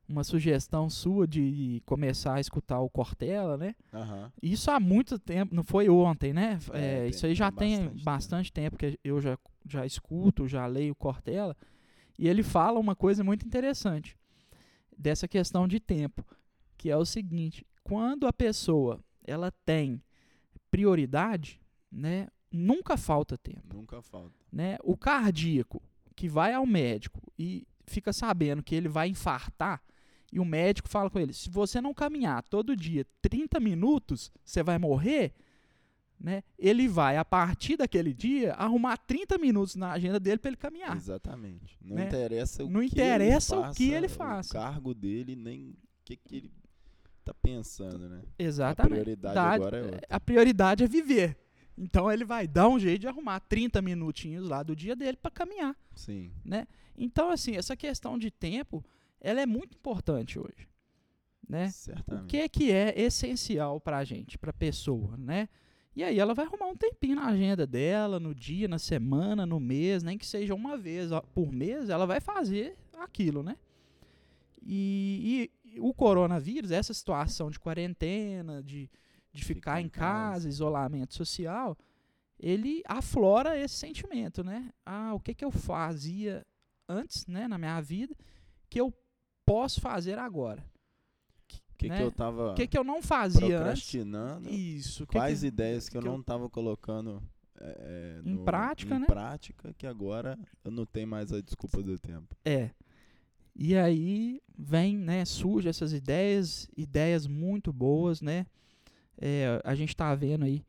uma 0.07 0.23
sugestão 0.23 0.89
sua 0.89 1.27
de 1.27 1.81
começar 1.85 2.35
a 2.35 2.39
escutar 2.39 2.79
o 2.79 2.89
Cortella, 2.89 3.57
né? 3.57 3.75
Aham. 3.93 4.31
Isso 4.41 4.71
há 4.71 4.79
muito 4.79 5.19
tempo, 5.19 5.53
não 5.53 5.63
foi 5.63 5.89
ontem, 5.89 6.31
né? 6.31 6.57
É, 6.71 7.05
É, 7.05 7.07
isso 7.09 7.25
aí 7.25 7.35
já 7.35 7.51
tem 7.51 7.77
tem 7.77 7.85
bastante 7.85 8.03
bastante, 8.05 8.53
tempo 8.53 8.77
que 8.77 8.97
eu 9.03 9.19
já, 9.19 9.37
já 9.65 9.85
escuto, 9.85 10.47
já 10.47 10.65
leio 10.67 10.95
Cortella, 10.95 11.55
e 12.17 12.27
ele 12.27 12.43
fala 12.43 12.79
uma 12.79 12.95
coisa 12.95 13.23
muito 13.23 13.45
interessante. 13.45 14.17
dessa 14.99 15.27
questão 15.27 15.67
de 15.67 15.79
tempo, 15.79 16.25
que 16.75 16.89
é 16.89 16.97
o 16.97 17.05
seguinte: 17.05 17.63
quando 17.83 18.25
a 18.25 18.33
pessoa 18.33 18.99
ela 19.23 19.51
tem 19.63 20.01
prioridade, 20.71 21.61
né, 21.91 22.27
nunca 22.51 22.97
falta 22.97 23.37
tempo. 23.37 23.75
Nunca 23.75 24.01
falta. 24.01 24.33
Né? 24.51 24.77
O 24.83 24.97
cardíaco 24.97 25.81
que 26.15 26.27
vai 26.27 26.53
ao 26.53 26.65
médico 26.65 27.21
e 27.37 27.67
fica 27.85 28.11
sabendo 28.11 28.63
que 28.63 28.73
ele 28.73 28.89
vai 28.89 29.07
infartar, 29.07 29.83
e 30.31 30.39
o 30.39 30.45
médico 30.45 30.89
fala 30.89 31.09
com 31.09 31.19
ele: 31.19 31.33
se 31.33 31.49
você 31.49 31.79
não 31.79 31.93
caminhar 31.93 32.43
todo 32.43 32.75
dia 32.75 33.05
30 33.21 33.59
minutos, 33.59 34.31
você 34.43 34.63
vai 34.63 34.77
morrer. 34.77 35.33
Né? 36.19 36.43
Ele 36.57 36.87
vai, 36.87 37.15
a 37.17 37.23
partir 37.23 37.77
daquele 37.77 38.11
dia, 38.13 38.53
arrumar 38.53 38.97
30 38.97 39.37
minutos 39.37 39.75
na 39.75 39.91
agenda 39.91 40.19
dele 40.19 40.39
para 40.39 40.49
ele 40.49 40.57
caminhar. 40.57 40.95
Exatamente. 40.97 41.77
Não 41.79 41.95
Né? 41.95 42.07
interessa 42.07 42.63
o 42.63 42.69
Não 42.69 42.79
que 42.81 42.87
interessa 42.87 43.53
ele 43.55 43.59
o 43.59 43.63
faça, 43.65 43.77
que 43.77 43.91
ele 43.91 44.07
faça. 44.07 44.57
O 44.57 44.61
cargo 44.61 44.93
dele, 44.95 45.35
nem 45.35 45.69
o 45.69 45.75
que, 46.03 46.15
que 46.17 46.35
ele 46.37 46.51
tá 47.23 47.33
pensando, 47.35 48.09
né? 48.09 48.23
Exatamente. 48.39 48.93
A 48.93 48.95
prioridade 48.95 49.35
Da- 49.35 49.51
agora 49.51 49.77
é 49.77 49.81
outra. 49.83 50.01
a 50.09 50.19
prioridade 50.19 50.83
é 50.83 50.87
viver. 50.87 51.37
Então 51.77 52.11
ele 52.11 52.25
vai 52.25 52.47
dar 52.47 52.67
um 52.67 52.79
jeito 52.79 53.01
de 53.01 53.07
arrumar 53.07 53.39
30 53.41 53.79
minutinhos 53.83 54.47
lá 54.49 54.63
do 54.63 54.75
dia 54.75 54.95
dele 54.95 55.17
para 55.17 55.29
caminhar. 55.29 55.75
Sim. 55.93 56.31
Então, 56.97 57.29
assim, 57.29 57.55
essa 57.55 57.75
questão 57.77 58.17
de 58.17 58.31
tempo, 58.31 58.83
ela 59.21 59.39
é 59.39 59.45
muito 59.45 59.77
importante 59.77 60.39
hoje. 60.39 60.67
Né? 61.47 61.67
O 61.67 61.71
Certamente. 61.71 62.25
que, 62.27 62.49
que 62.49 62.71
é 62.71 62.99
essencial 62.99 63.79
para 63.79 63.99
a 63.99 64.03
gente, 64.03 64.35
para 64.39 64.49
a 64.49 64.53
pessoa, 64.53 65.15
né? 65.15 65.47
E 65.97 66.03
aí 66.03 66.19
ela 66.19 66.35
vai 66.35 66.45
arrumar 66.45 66.67
um 66.67 66.75
tempinho 66.75 67.15
na 67.15 67.25
agenda 67.25 67.65
dela, 67.65 68.19
no 68.19 68.35
dia, 68.35 68.67
na 68.67 68.77
semana, 68.77 69.47
no 69.47 69.59
mês, 69.59 70.03
nem 70.03 70.15
que 70.15 70.27
seja 70.27 70.53
uma 70.53 70.77
vez 70.77 71.09
por 71.33 71.51
mês, 71.51 71.89
ela 71.89 72.05
vai 72.05 72.21
fazer 72.21 72.77
aquilo, 72.99 73.41
né? 73.41 73.57
E, 74.61 75.49
e 75.65 75.79
o 75.79 75.91
coronavírus, 75.95 76.69
essa 76.69 76.93
situação 76.93 77.49
de 77.49 77.59
quarentena, 77.59 78.61
de, 78.61 78.87
de 79.33 79.43
ficar 79.43 79.77
Ficar 79.77 79.81
em 79.81 79.85
em 79.85 79.89
casa, 79.89 80.33
casa. 80.33 80.49
isolamento 80.49 81.15
social, 81.15 81.75
ele 82.39 82.83
aflora 82.85 83.57
esse 83.57 83.73
sentimento, 83.73 84.43
né? 84.43 84.71
Ah, 84.85 85.15
o 85.15 85.19
que, 85.19 85.33
que 85.33 85.43
eu 85.43 85.49
fazia 85.49 86.45
antes, 86.87 87.25
né, 87.25 87.47
na 87.47 87.57
minha 87.57 87.81
vida, 87.81 88.15
que 88.69 88.79
eu 88.79 88.93
posso 89.43 89.81
fazer 89.81 90.19
agora? 90.19 90.63
O 91.77 91.79
que, 91.79 91.89
né? 91.89 91.97
que 91.97 92.03
eu 92.03 92.11
tava 92.11 92.51
O 92.51 92.55
que, 92.55 92.65
que 92.67 92.77
eu 92.77 92.83
não 92.83 93.03
fazia 93.03 93.39
antes? 93.45 93.55
procrastinando? 93.55 94.49
Isso. 94.49 95.03
o 95.03 95.07
que 95.07 95.13
Quais 95.13 95.41
que, 95.41 95.47
ideias 95.47 95.87
que 95.87 95.95
eu 95.97 96.01
não 96.01 96.23
tava 96.23 96.49
colocando 96.49 97.21
é, 97.59 98.19
Em 98.25 98.33
no- 98.33 98.43
prática, 98.43 98.95
em 98.95 98.99
né? 98.99 99.05
prática, 99.05 99.73
que 99.77 99.85
agora 99.85 100.37
eu 100.65 100.71
não 100.71 100.85
tenho 100.85 101.07
mais 101.07 101.31
a 101.31 101.39
desculpa 101.41 101.81
do 101.83 101.97
tempo. 101.99 102.35
É. 102.43 102.71
E 103.55 103.75
aí 103.77 104.41
vem, 104.57 104.97
né, 104.97 105.23
surge 105.25 105.67
essas 105.69 105.93
ideias, 105.93 106.67
ideias 106.75 107.25
muito 107.27 107.71
boas, 107.71 108.21
né? 108.21 108.45
É, 109.19 109.59
a 109.63 109.73
gente 109.75 109.95
tá 109.95 110.13
vendo 110.15 110.45
aí 110.45 110.63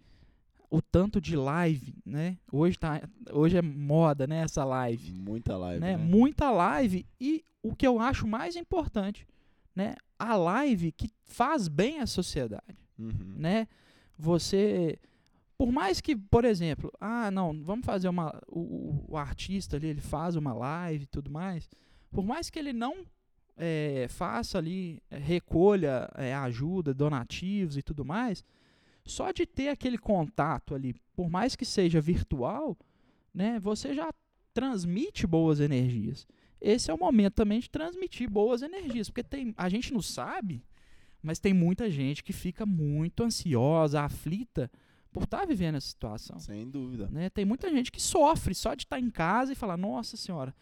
o 0.71 0.81
tanto 0.83 1.21
de 1.21 1.37
live, 1.37 1.95
né? 2.05 2.37
Hoje 2.53 2.79
tá, 2.79 3.01
hoje 3.33 3.57
é 3.57 3.63
moda, 3.63 4.27
né, 4.27 4.43
essa 4.43 4.65
live, 4.65 5.11
Muita 5.13 5.57
live, 5.57 5.81
né? 5.81 5.97
né? 5.97 6.03
Muita 6.03 6.51
live 6.51 7.07
e 7.21 7.45
o 7.63 7.75
que 7.75 7.87
eu 7.87 7.99
acho 7.99 8.27
mais 8.27 8.57
importante, 8.57 9.27
né? 9.79 9.95
A 10.19 10.35
live 10.37 10.91
que 10.91 11.09
faz 11.25 11.69
bem 11.69 12.01
à 12.01 12.07
sociedade. 12.07 12.77
Uhum. 12.99 13.13
né? 13.37 13.69
Você, 14.19 14.99
por 15.57 15.71
mais 15.71 16.01
que, 16.01 16.17
por 16.17 16.45
exemplo, 16.45 16.91
ah, 17.01 17.31
não, 17.31 17.63
vamos 17.63 17.87
fazer 17.87 18.09
uma, 18.09 18.37
o, 18.49 19.05
o- 19.09 19.17
artista 19.17 19.77
ali, 19.77 19.87
ele 19.87 20.01
faz 20.01 20.35
uma 20.35 20.53
live 20.53 21.05
e 21.05 21.07
tudo 21.07 21.31
mais, 21.31 21.71
por 22.11 22.25
mais 22.25 22.51
que 22.51 22.59
ele 22.59 22.73
não 22.73 23.07
eh, 23.57 24.07
faça 24.09 24.59
ali, 24.59 25.01
eh, 25.09 25.17
recolha 25.19 26.11
eh, 26.17 26.35
ajuda, 26.35 26.93
donativos 26.93 27.77
e 27.77 27.83
tudo 27.83 28.05
mais, 28.05 28.45
só 29.05 29.31
de 29.31 29.47
ter 29.47 29.69
aquele 29.69 29.97
contato 29.99 30.75
ali, 30.75 30.95
por 31.15 31.31
mais 31.31 31.55
que 31.55 31.65
seja 31.65 32.01
virtual, 32.01 32.77
né, 33.33 33.61
você 33.61 33.95
já 33.95 34.13
transmite 34.53 35.25
boas 35.25 35.61
energias. 35.61 36.27
Esse 36.61 36.91
é 36.91 36.95
o 36.95 36.99
momento 36.99 37.35
também 37.35 37.61
de 37.61 37.71
transmitir 37.71 38.29
boas 38.31 38.63
energias, 38.63 39.09
porque 39.09 39.23
tem, 39.23 39.55
a 39.57 39.69
gente 39.69 39.93
não 39.93 40.03
sabe, 40.03 40.63
mas 41.23 41.39
tem 41.39 41.53
muita 41.55 41.91
gente 41.91 42.23
que 42.25 42.33
fica 42.33 42.67
muito 42.67 43.23
ansiosa, 43.23 44.01
aflita 44.03 44.71
por 45.13 45.23
estar 45.25 45.47
vivendo 45.47 45.77
essa 45.77 45.89
situação. 45.89 46.39
Sem 46.41 46.69
dúvida. 46.69 47.09
Né? 47.11 47.31
Tem 47.31 47.45
muita 47.45 47.71
gente 47.71 47.91
que 47.93 48.01
sofre 48.03 48.55
só 48.55 48.75
de 48.75 48.83
estar 48.85 48.99
em 49.01 49.11
casa 49.11 49.53
e 49.53 49.57
falar: 49.57 49.77
Nossa 49.77 50.17
Senhora, 50.17 50.55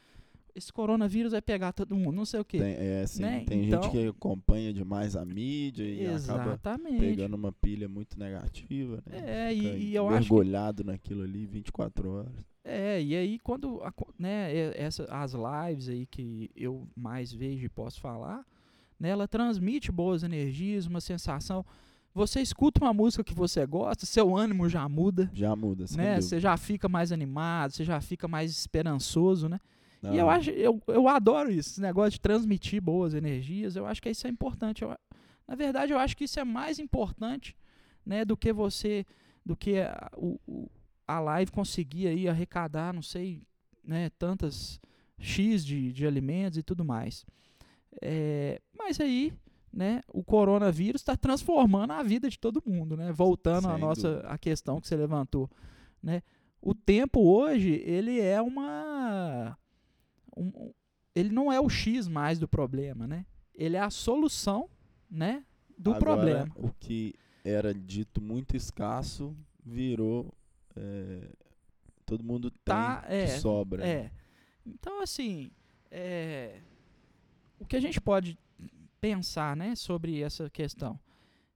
esse 0.55 0.73
coronavírus 0.73 1.33
vai 1.33 1.43
pegar 1.43 1.73
todo 1.73 1.95
mundo, 1.95 2.15
não 2.15 2.25
sei 2.25 2.41
o 2.41 2.45
quê. 2.45 2.59
Tem, 2.59 2.75
é, 2.75 3.03
assim, 3.03 3.23
né? 3.23 3.45
tem 3.47 3.67
Então- 3.67 3.83
gente 3.83 3.93
que 3.93 4.07
acompanha 4.09 4.73
demais 4.73 5.15
a 5.17 5.25
mídia 5.25 5.85
e 5.85 6.07
acaba 6.07 6.15
Exatamente. 6.15 6.99
pegando 7.01 7.35
uma 7.35 7.53
pilha 7.53 7.89
muito 7.89 8.19
negativa, 8.19 9.03
né? 9.07 9.49
É, 9.49 9.53
e- 9.55 9.61
Fica 9.61 9.77
e 9.77 9.95
eu 9.95 10.09
acho 10.09 10.15
mergulhado 10.33 10.85
naquilo 10.85 11.23
ali 11.25 11.45
24 11.47 12.09
horas. 12.11 12.33
É, 12.69 13.01
e 13.01 13.15
aí 13.15 13.39
quando 13.39 13.81
né, 14.19 14.53
e- 14.53 14.73
essa, 14.77 15.05
as 15.05 15.33
lives 15.35 15.89
aí 15.89 16.05
que 16.07 16.51
eu 16.57 16.89
mais 16.97 17.33
vejo 17.33 17.65
e 17.65 17.69
posso 17.69 18.01
falar, 18.01 18.45
né, 18.99 19.11
ela 19.11 19.29
transmite 19.29 19.93
boas 19.93 20.23
energias, 20.25 20.87
uma 20.87 21.01
sensação. 21.01 21.65
Você 22.13 22.41
escuta 22.41 22.83
uma 22.83 22.93
música 22.95 23.23
que 23.23 23.35
você 23.35 23.65
gosta, 23.67 24.05
seu 24.07 24.35
ânimo 24.37 24.69
já 24.69 24.89
muda, 24.89 25.31
Já 25.35 25.55
muda, 25.55 25.85
né? 25.97 26.21
Você 26.23 26.41
já 26.41 26.57
fica 26.57 26.89
mais 26.89 27.13
animado, 27.13 27.73
você 27.73 27.85
já 27.85 28.01
fica 28.01 28.27
mais 28.27 28.51
esperançoso, 28.51 29.49
né? 29.49 29.61
E 30.03 30.07
Não, 30.09 30.15
eu 30.17 30.31
acho, 30.31 30.51
eu, 30.51 30.83
eu 30.89 31.09
adoro 31.09 31.51
isso, 31.51 31.71
esse 31.71 31.81
negócio 31.81 32.13
de 32.13 32.21
transmitir 32.21 32.81
boas 32.81 33.13
energias. 33.15 33.77
Eu 33.77 33.87
acho 33.87 34.01
que 34.03 34.09
isso 34.11 34.27
é 34.27 34.31
importante. 34.31 34.83
Eu 34.83 34.97
na 35.47 35.55
verdade, 35.55 35.93
eu 35.93 35.99
acho 35.99 36.17
que 36.17 36.25
isso 36.25 36.41
é 36.41 36.45
mais 36.45 36.79
importante, 36.81 37.55
né, 38.05 38.25
do 38.25 38.37
que 38.37 38.53
você, 38.53 39.07
do 39.45 39.55
que 39.57 39.79
a, 39.79 40.11
o, 40.17 40.41
o- 40.47 40.69
a 41.07 41.21
live 41.21 41.51
conseguir 41.53 42.09
aí 42.09 42.29
arrecadar, 42.29 42.93
não 42.93 43.03
sei, 43.03 43.43
né, 43.85 44.11
tantas 44.19 44.81
x 45.19 45.65
de, 45.65 45.93
de 45.93 46.07
alimentos 46.07 46.59
e 46.59 46.63
tudo 46.63 46.85
mais. 46.85 47.25
É, 48.03 48.61
mas 48.77 49.01
aí, 49.01 49.33
né, 49.73 50.01
o 50.09 50.23
coronavírus 50.23 51.01
está 51.01 51.17
transformando 51.17 51.93
a 51.93 52.03
vida 52.03 52.29
de 52.29 52.39
todo 52.39 52.63
mundo, 52.67 52.97
né? 52.97 53.13
Voltando 53.13 53.69
à 53.69 53.79
nossa 53.79 54.11
dúvida. 54.11 54.29
a 54.29 54.37
questão 54.39 54.81
que 54.81 54.89
você 54.89 54.97
levantou, 54.97 55.51
né? 56.03 56.23
O 56.61 56.75
tempo 56.75 57.21
hoje 57.21 57.81
ele 57.85 58.21
é 58.21 58.41
uma 58.43 59.57
um- 60.37 60.47
um- 60.49 60.73
ele 61.15 61.31
não 61.31 61.51
é 61.53 61.59
o 61.61 61.69
X 61.69 62.09
mais 62.09 62.39
do 62.39 62.47
problema, 62.49 63.07
né? 63.07 63.25
Ele 63.55 63.77
é 63.77 63.81
a 63.81 63.89
solução, 63.91 64.69
né, 65.11 65.45
do 65.79 65.91
Agora, 65.95 66.05
problema. 66.05 66.53
O 66.57 66.71
que 66.79 67.15
era 67.45 67.73
dito 67.73 68.21
muito 68.21 68.55
escasso 68.57 69.35
virou. 69.65 70.35
É, 70.77 71.29
todo 72.05 72.25
mundo 72.25 72.51
tem 72.51 72.75
Tá, 72.75 73.01
de 73.01 73.15
é, 73.15 73.27
sobra. 73.39 73.87
É. 73.87 74.11
Então, 74.65 75.01
assim, 75.03 75.51
é, 75.91 76.61
o 77.59 77.65
que 77.65 77.77
a 77.77 77.81
gente 77.81 78.01
pode 78.01 78.39
pensar, 79.01 79.57
né, 79.57 79.75
sobre 79.75 80.21
essa 80.23 80.51
questão 80.51 80.99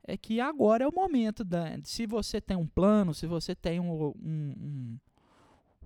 é 0.05 0.17
que 0.17 0.41
agora 0.41 0.85
é 0.85 0.89
o 0.89 0.95
momento 0.95 1.45
da, 1.45 1.79
se 1.85 2.07
você 2.07 2.41
tem 2.41 2.57
um 2.57 2.67
plano, 2.67 3.15
se 3.15 3.27
você 3.27 3.55
tem 3.55 3.79
um, 3.79 3.93
um, 3.93 4.15
um, 4.23 4.99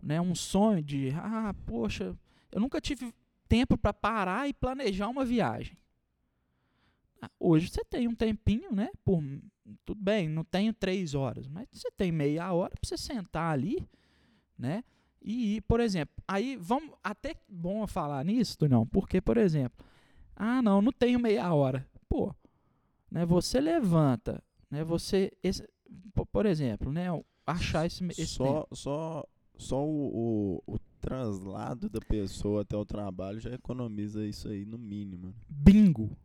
né, 0.02 0.20
um 0.20 0.34
sonho 0.34 0.82
de, 0.82 1.10
ah, 1.16 1.54
poxa, 1.66 2.16
eu 2.50 2.60
nunca 2.60 2.80
tive 2.80 3.12
tempo 3.48 3.76
para 3.76 3.92
parar 3.92 4.48
e 4.48 4.54
planejar 4.54 5.08
uma 5.08 5.24
viagem. 5.24 5.76
Hoje 7.38 7.68
você 7.68 7.84
tem 7.84 8.08
um 8.08 8.14
tempinho, 8.14 8.72
né? 8.72 8.90
Por, 9.04 9.22
tudo 9.84 10.00
bem, 10.02 10.28
não 10.28 10.44
tenho 10.44 10.72
três 10.72 11.14
horas, 11.14 11.46
mas 11.48 11.68
você 11.72 11.90
tem 11.90 12.10
meia 12.12 12.52
hora 12.52 12.70
para 12.70 12.88
você 12.88 12.96
sentar 12.96 13.52
ali, 13.52 13.86
né? 14.58 14.82
E 15.22 15.60
por 15.62 15.80
exemplo, 15.80 16.14
aí 16.28 16.56
vamos. 16.56 16.94
Até 17.02 17.34
bom 17.48 17.86
falar 17.86 18.24
nisso, 18.24 18.56
não, 18.68 18.86
porque, 18.86 19.20
por 19.20 19.36
exemplo, 19.38 19.84
ah, 20.36 20.60
não, 20.60 20.82
não 20.82 20.92
tenho 20.92 21.18
meia 21.18 21.52
hora. 21.54 21.88
Pô, 22.08 22.34
né? 23.10 23.24
Você 23.24 23.60
levanta, 23.60 24.42
né? 24.70 24.84
Você. 24.84 25.32
Esse, 25.42 25.66
po- 26.12 26.26
por 26.26 26.44
exemplo, 26.46 26.92
né? 26.92 27.06
Achar 27.46 27.86
esse, 27.86 28.04
esse 28.06 28.36
tempo. 28.38 28.66
Só, 28.72 28.74
só, 28.74 29.24
só 29.56 29.84
o, 29.86 30.60
o, 30.66 30.74
o 30.74 30.78
translado 31.00 31.88
da 31.88 32.00
pessoa 32.00 32.62
até 32.62 32.76
o 32.76 32.84
trabalho 32.84 33.38
já 33.40 33.50
economiza 33.52 34.26
isso 34.26 34.48
aí 34.48 34.64
no 34.66 34.78
mínimo. 34.78 35.34
Bingo. 35.48 36.16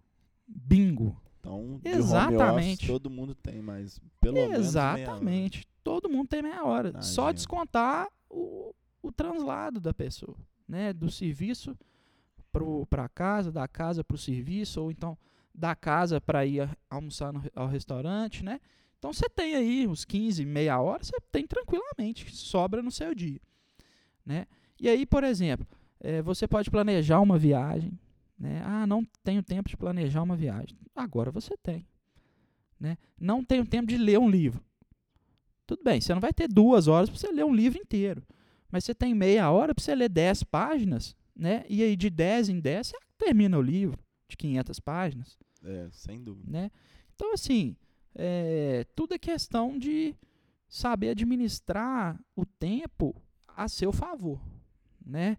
Bingo. 0.50 1.16
Então, 1.40 1.80
Exatamente. 1.84 2.74
office, 2.74 2.88
todo 2.88 3.10
mundo 3.10 3.36
tem, 3.36 3.62
mas 3.62 4.00
pelo 4.20 4.36
menos 4.36 4.50
meia 4.50 4.58
hora. 4.60 5.02
Exatamente. 5.02 5.68
Todo 5.84 6.10
mundo 6.10 6.28
tem 6.28 6.42
meia 6.42 6.64
hora. 6.66 6.92
Na 6.92 7.02
Só 7.02 7.24
agenda. 7.24 7.34
descontar 7.36 8.08
o, 8.30 8.74
o 9.02 9.12
translado 9.12 9.80
da 9.80 9.94
pessoa, 9.94 10.36
né? 10.68 10.92
Do 10.92 11.10
serviço 11.10 11.78
para 12.90 13.08
casa, 13.10 13.52
da 13.52 13.68
casa 13.68 14.04
para 14.04 14.16
o 14.16 14.18
serviço, 14.18 14.82
ou 14.82 14.92
então 14.92 15.18
da 15.54 15.76
casa 15.76 16.20
para 16.20 16.46
ir 16.46 16.70
almoçar 16.90 17.32
no 17.32 17.42
ao 17.56 17.68
restaurante, 17.68 18.44
né? 18.44 18.60
Então 18.98 19.14
você 19.14 19.30
tem 19.30 19.56
aí 19.56 19.88
uns 19.88 20.04
15, 20.04 20.46
meia 20.46 20.80
hora, 20.82 21.04
você 21.04 21.16
tem 21.32 21.48
tranquilamente, 21.48 22.36
sobra 22.36 22.82
no 22.84 22.92
seu 22.92 23.16
dia, 23.16 23.40
né? 24.26 24.46
E 24.80 24.90
aí, 24.90 25.06
por 25.06 25.24
exemplo, 25.24 25.66
eh, 26.02 26.22
você 26.22 26.48
pode 26.48 26.70
planejar 26.70 27.20
uma 27.22 27.38
viagem, 27.38 27.98
Né? 28.40 28.62
Ah, 28.64 28.88
não 28.88 29.06
tenho 29.24 29.44
tempo 29.44 29.70
de 29.70 29.76
planejar 29.76 30.24
uma 30.24 30.36
viagem. 30.36 30.78
Agora 30.96 31.30
você 31.32 31.58
tem. 31.58 31.86
Né? 32.80 32.98
Não 33.20 33.44
tenho 33.44 33.66
tempo 33.66 33.88
de 33.88 33.98
ler 33.98 34.18
um 34.18 34.30
livro. 34.30 34.64
Tudo 35.68 35.84
bem, 35.84 36.00
você 36.00 36.14
não 36.14 36.22
vai 36.22 36.34
ter 36.34 36.48
duas 36.48 36.88
horas 36.88 37.10
para 37.10 37.20
você 37.20 37.32
ler 37.32 37.44
um 37.44 37.54
livro 37.54 37.78
inteiro. 37.78 38.24
Mas 38.72 38.86
você 38.86 38.96
tem 38.96 39.14
meia 39.14 39.52
hora 39.52 39.76
para 39.76 39.84
você 39.84 39.94
ler 39.94 40.10
dez 40.10 40.44
páginas, 40.44 41.16
né? 41.36 41.66
E 41.68 41.84
aí 41.84 41.96
de 41.96 42.10
dez 42.10 42.50
em 42.50 42.60
dez 42.60 42.88
você 42.88 42.98
termina 43.18 43.58
o 43.58 43.62
livro 43.62 44.00
de 44.28 44.38
500 44.38 44.80
páginas. 44.80 45.38
É, 45.64 45.90
sem 45.92 46.24
dúvida. 46.24 46.50
Né? 46.50 46.72
Então, 47.16 47.34
assim, 47.34 47.76
é, 48.16 48.86
tudo 48.96 49.14
é 49.14 49.20
questão 49.20 49.78
de 49.78 50.16
saber 50.68 51.10
administrar 51.10 52.20
o 52.36 52.46
tempo 52.46 53.16
a 53.48 53.68
seu 53.68 53.92
favor, 53.92 54.40
né? 55.06 55.38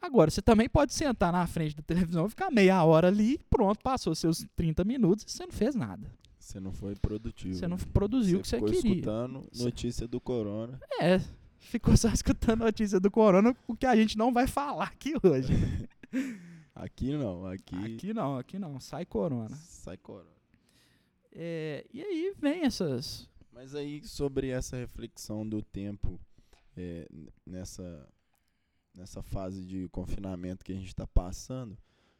Agora, 0.00 0.30
você 0.30 0.40
também 0.40 0.68
pode 0.68 0.94
sentar 0.94 1.32
na 1.32 1.44
frente 1.46 1.74
da 1.74 1.82
televisão, 1.82 2.28
ficar 2.30 2.50
meia 2.50 2.82
hora 2.84 3.08
ali, 3.08 3.38
pronto, 3.50 3.80
passou 3.82 4.14
seus 4.14 4.46
30 4.54 4.84
minutos 4.84 5.24
e 5.26 5.30
você 5.30 5.44
não 5.44 5.52
fez 5.52 5.74
nada. 5.74 6.08
Você 6.38 6.60
não 6.60 6.72
foi 6.72 6.94
produtivo. 6.94 7.54
Você 7.54 7.66
não 7.66 7.76
produziu 7.76 8.38
o 8.38 8.42
que 8.42 8.48
você 8.48 8.56
ficou 8.56 8.72
queria. 8.72 8.92
escutando 8.92 9.44
notícia 9.58 10.06
do 10.06 10.20
corona. 10.20 10.80
É, 11.00 11.20
ficou 11.58 11.96
só 11.96 12.08
escutando 12.08 12.60
notícia 12.60 13.00
do 13.00 13.10
corona, 13.10 13.54
o 13.66 13.76
que 13.76 13.84
a 13.84 13.96
gente 13.96 14.16
não 14.16 14.32
vai 14.32 14.46
falar 14.46 14.84
aqui 14.84 15.14
hoje. 15.22 15.52
aqui 16.74 17.12
não, 17.12 17.44
aqui... 17.46 17.76
Aqui 17.76 18.14
não, 18.14 18.38
aqui 18.38 18.58
não, 18.58 18.80
sai 18.80 19.04
corona. 19.04 19.54
Sai 19.56 19.96
corona. 19.96 20.30
É, 21.32 21.84
e 21.92 22.00
aí 22.00 22.34
vem 22.38 22.62
essas... 22.62 23.28
Mas 23.52 23.74
aí, 23.74 24.02
sobre 24.04 24.48
essa 24.48 24.76
reflexão 24.76 25.46
do 25.46 25.60
tempo 25.60 26.18
é, 26.76 27.08
nessa 27.44 28.08
nessa 28.94 29.22
fase 29.22 29.64
de 29.64 29.88
confinamento 29.88 30.64
que 30.64 30.72
a 30.72 30.76
gente 30.76 30.88
está 30.88 31.06
passando, 31.06 31.76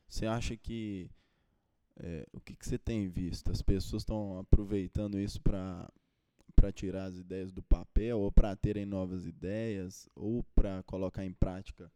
você 0.09 0.26
acha 0.26 0.57
que 0.57 1.11
é, 1.96 2.26
o 2.33 2.40
que, 2.40 2.54
que 2.57 2.66
você 2.66 2.78
tem 2.78 3.09
visto? 3.09 3.50
As 3.50 3.61
pessoas 3.61 4.02
estão 4.02 4.38
aproveitando 4.38 5.18
isso 5.18 5.40
para 5.40 5.90
para 6.54 6.72
tirar 6.72 7.04
as 7.04 7.16
ideias 7.16 7.52
do 7.52 7.62
papel 7.62 8.18
ou 8.18 8.33
para 8.33 8.57
terem 8.57 8.85
novas 8.85 9.24
ideias 9.24 10.09
ou 10.16 10.42
para 10.57 10.83
colocar 10.83 11.24
em 11.24 11.33
prática 11.33 11.88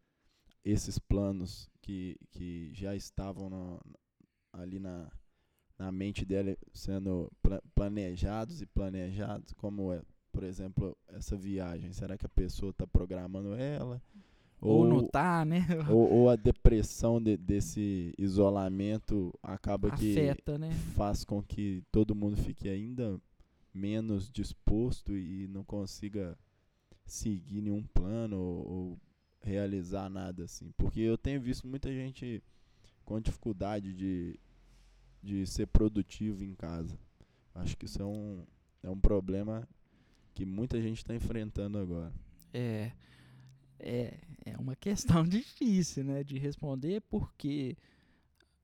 esses 0.63 0.97
planos 0.97 1.69
que, 1.81 2.17
que 2.31 2.71
já 2.73 2.95
estavam 2.95 3.49
no, 3.49 3.81
ali 4.53 4.79
na, 4.79 5.11
na 5.77 5.91
mente 5.91 6.23
dela 6.23 6.55
sendo 6.73 7.29
planejados 7.75 8.61
e 8.61 8.65
planejados, 8.65 9.51
como 9.53 9.91
é, 9.91 10.01
por 10.31 10.43
exemplo, 10.43 10.97
essa 11.09 11.35
viagem. 11.35 11.91
Será 11.91 12.17
que 12.17 12.25
a 12.25 12.29
pessoa 12.29 12.69
está 12.69 12.87
programando 12.87 13.53
ela? 13.55 14.01
Ou, 14.63 14.77
ou 14.77 14.87
não 14.87 15.05
tá, 15.05 15.43
né? 15.43 15.67
Ou, 15.91 16.09
ou 16.09 16.29
a 16.29 16.37
depressão 16.37 17.21
de, 17.21 17.35
desse 17.35 18.13
isolamento 18.17 19.33
acaba 19.43 19.93
Afeta, 19.93 20.53
que 20.53 20.57
né? 20.57 20.71
faz 20.95 21.25
com 21.25 21.43
que 21.43 21.83
todo 21.91 22.15
mundo 22.15 22.37
fique 22.37 22.69
ainda 22.69 23.19
menos 23.73 24.31
disposto 24.31 25.17
e 25.17 25.47
não 25.49 25.65
consiga 25.65 26.37
seguir 27.05 27.61
nenhum 27.61 27.83
plano 27.83 28.39
ou, 28.39 28.71
ou 28.71 28.99
realizar 29.41 30.09
nada 30.09 30.45
assim. 30.45 30.71
Porque 30.77 31.01
eu 31.01 31.17
tenho 31.17 31.41
visto 31.41 31.67
muita 31.67 31.91
gente 31.91 32.41
com 33.03 33.19
dificuldade 33.19 33.93
de, 33.93 34.39
de 35.21 35.45
ser 35.45 35.67
produtivo 35.67 36.41
em 36.41 36.55
casa. 36.55 36.97
Acho 37.53 37.75
que 37.75 37.85
isso 37.85 38.01
é 38.01 38.05
um, 38.05 38.45
é 38.81 38.89
um 38.89 38.99
problema 38.99 39.67
que 40.33 40.45
muita 40.45 40.81
gente 40.81 40.99
está 40.99 41.13
enfrentando 41.13 41.77
agora. 41.77 42.13
É 42.53 42.93
é, 43.83 44.17
é 44.45 44.57
uma 44.57 44.75
questão 44.75 45.23
difícil 45.27 46.05
né, 46.05 46.23
de 46.23 46.37
responder, 46.39 47.01
porque 47.01 47.77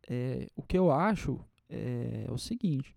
é, 0.07 0.47
o 0.55 0.63
que 0.63 0.77
eu 0.77 0.91
acho 0.91 1.39
é, 1.69 2.25
é 2.27 2.31
o 2.31 2.37
seguinte: 2.37 2.95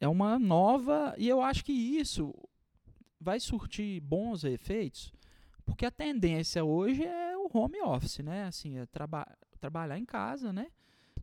é 0.00 0.08
uma 0.08 0.38
nova. 0.38 1.14
E 1.16 1.28
eu 1.28 1.40
acho 1.40 1.64
que 1.64 1.72
isso 1.72 2.34
vai 3.20 3.38
surtir 3.38 4.00
bons 4.00 4.42
efeitos, 4.42 5.12
porque 5.64 5.86
a 5.86 5.90
tendência 5.90 6.64
hoje 6.64 7.04
é 7.04 7.36
o 7.36 7.48
home 7.52 7.80
office, 7.80 8.18
né? 8.18 8.44
Assim, 8.44 8.78
é 8.78 8.86
traba 8.86 9.26
trabalhar 9.60 9.96
em 9.96 10.04
casa, 10.04 10.52
né? 10.52 10.66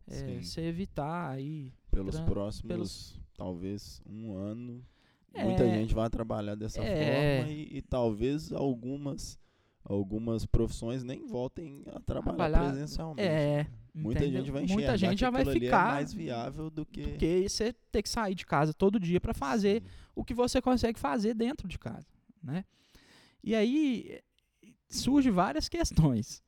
É, 0.08 0.40
você 0.40 0.62
evitar 0.62 1.30
aí. 1.30 1.72
Pelos 1.90 2.20
próximos, 2.20 2.68
pelos... 2.68 3.20
talvez, 3.36 4.02
um 4.06 4.32
ano. 4.34 4.82
É, 5.32 5.44
muita 5.44 5.68
gente 5.68 5.94
vai 5.94 6.10
trabalhar 6.10 6.56
dessa 6.56 6.82
é, 6.82 7.38
forma 7.38 7.52
e, 7.52 7.76
e 7.76 7.82
talvez 7.82 8.50
algumas 8.52 9.38
algumas 9.94 10.46
profissões 10.46 11.02
nem 11.02 11.26
voltem 11.26 11.82
a 11.88 12.00
trabalhar, 12.00 12.36
trabalhar 12.36 12.70
presencialmente. 12.70 13.28
É. 13.28 13.66
Muita 13.92 14.20
entendeu? 14.20 14.40
gente 14.40 14.52
vai 14.52 14.62
enxergar 14.62 14.82
Muita 14.82 14.96
gente 14.96 15.18
já 15.18 15.30
vai 15.30 15.42
é 15.42 15.46
ficar 15.46 15.88
é 15.88 15.94
mais 15.94 16.14
viável 16.14 16.70
do 16.70 16.86
que 16.86 17.02
do 17.02 17.18
que 17.18 17.48
você 17.48 17.72
ter 17.90 18.02
que 18.02 18.08
sair 18.08 18.36
de 18.36 18.46
casa 18.46 18.72
todo 18.72 19.00
dia 19.00 19.20
para 19.20 19.34
fazer 19.34 19.82
Sim. 19.82 19.88
o 20.14 20.24
que 20.24 20.32
você 20.32 20.62
consegue 20.62 20.98
fazer 20.98 21.34
dentro 21.34 21.66
de 21.66 21.76
casa, 21.76 22.06
né? 22.40 22.64
E 23.42 23.52
aí 23.52 24.20
surge 24.88 25.28
várias 25.28 25.68
questões, 25.68 26.40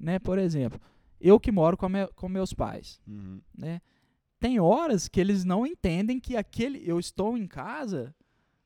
né? 0.00 0.18
Por 0.18 0.38
exemplo, 0.38 0.80
eu 1.20 1.38
que 1.38 1.52
moro 1.52 1.76
com, 1.76 1.88
me, 1.90 2.06
com 2.14 2.30
meus 2.30 2.54
pais, 2.54 2.98
uhum. 3.06 3.42
né? 3.54 3.82
Tem 4.40 4.58
horas 4.58 5.06
que 5.06 5.20
eles 5.20 5.44
não 5.44 5.66
entendem 5.66 6.18
que 6.18 6.34
aquele 6.34 6.82
eu 6.88 6.98
estou 6.98 7.36
em 7.36 7.46
casa, 7.46 8.14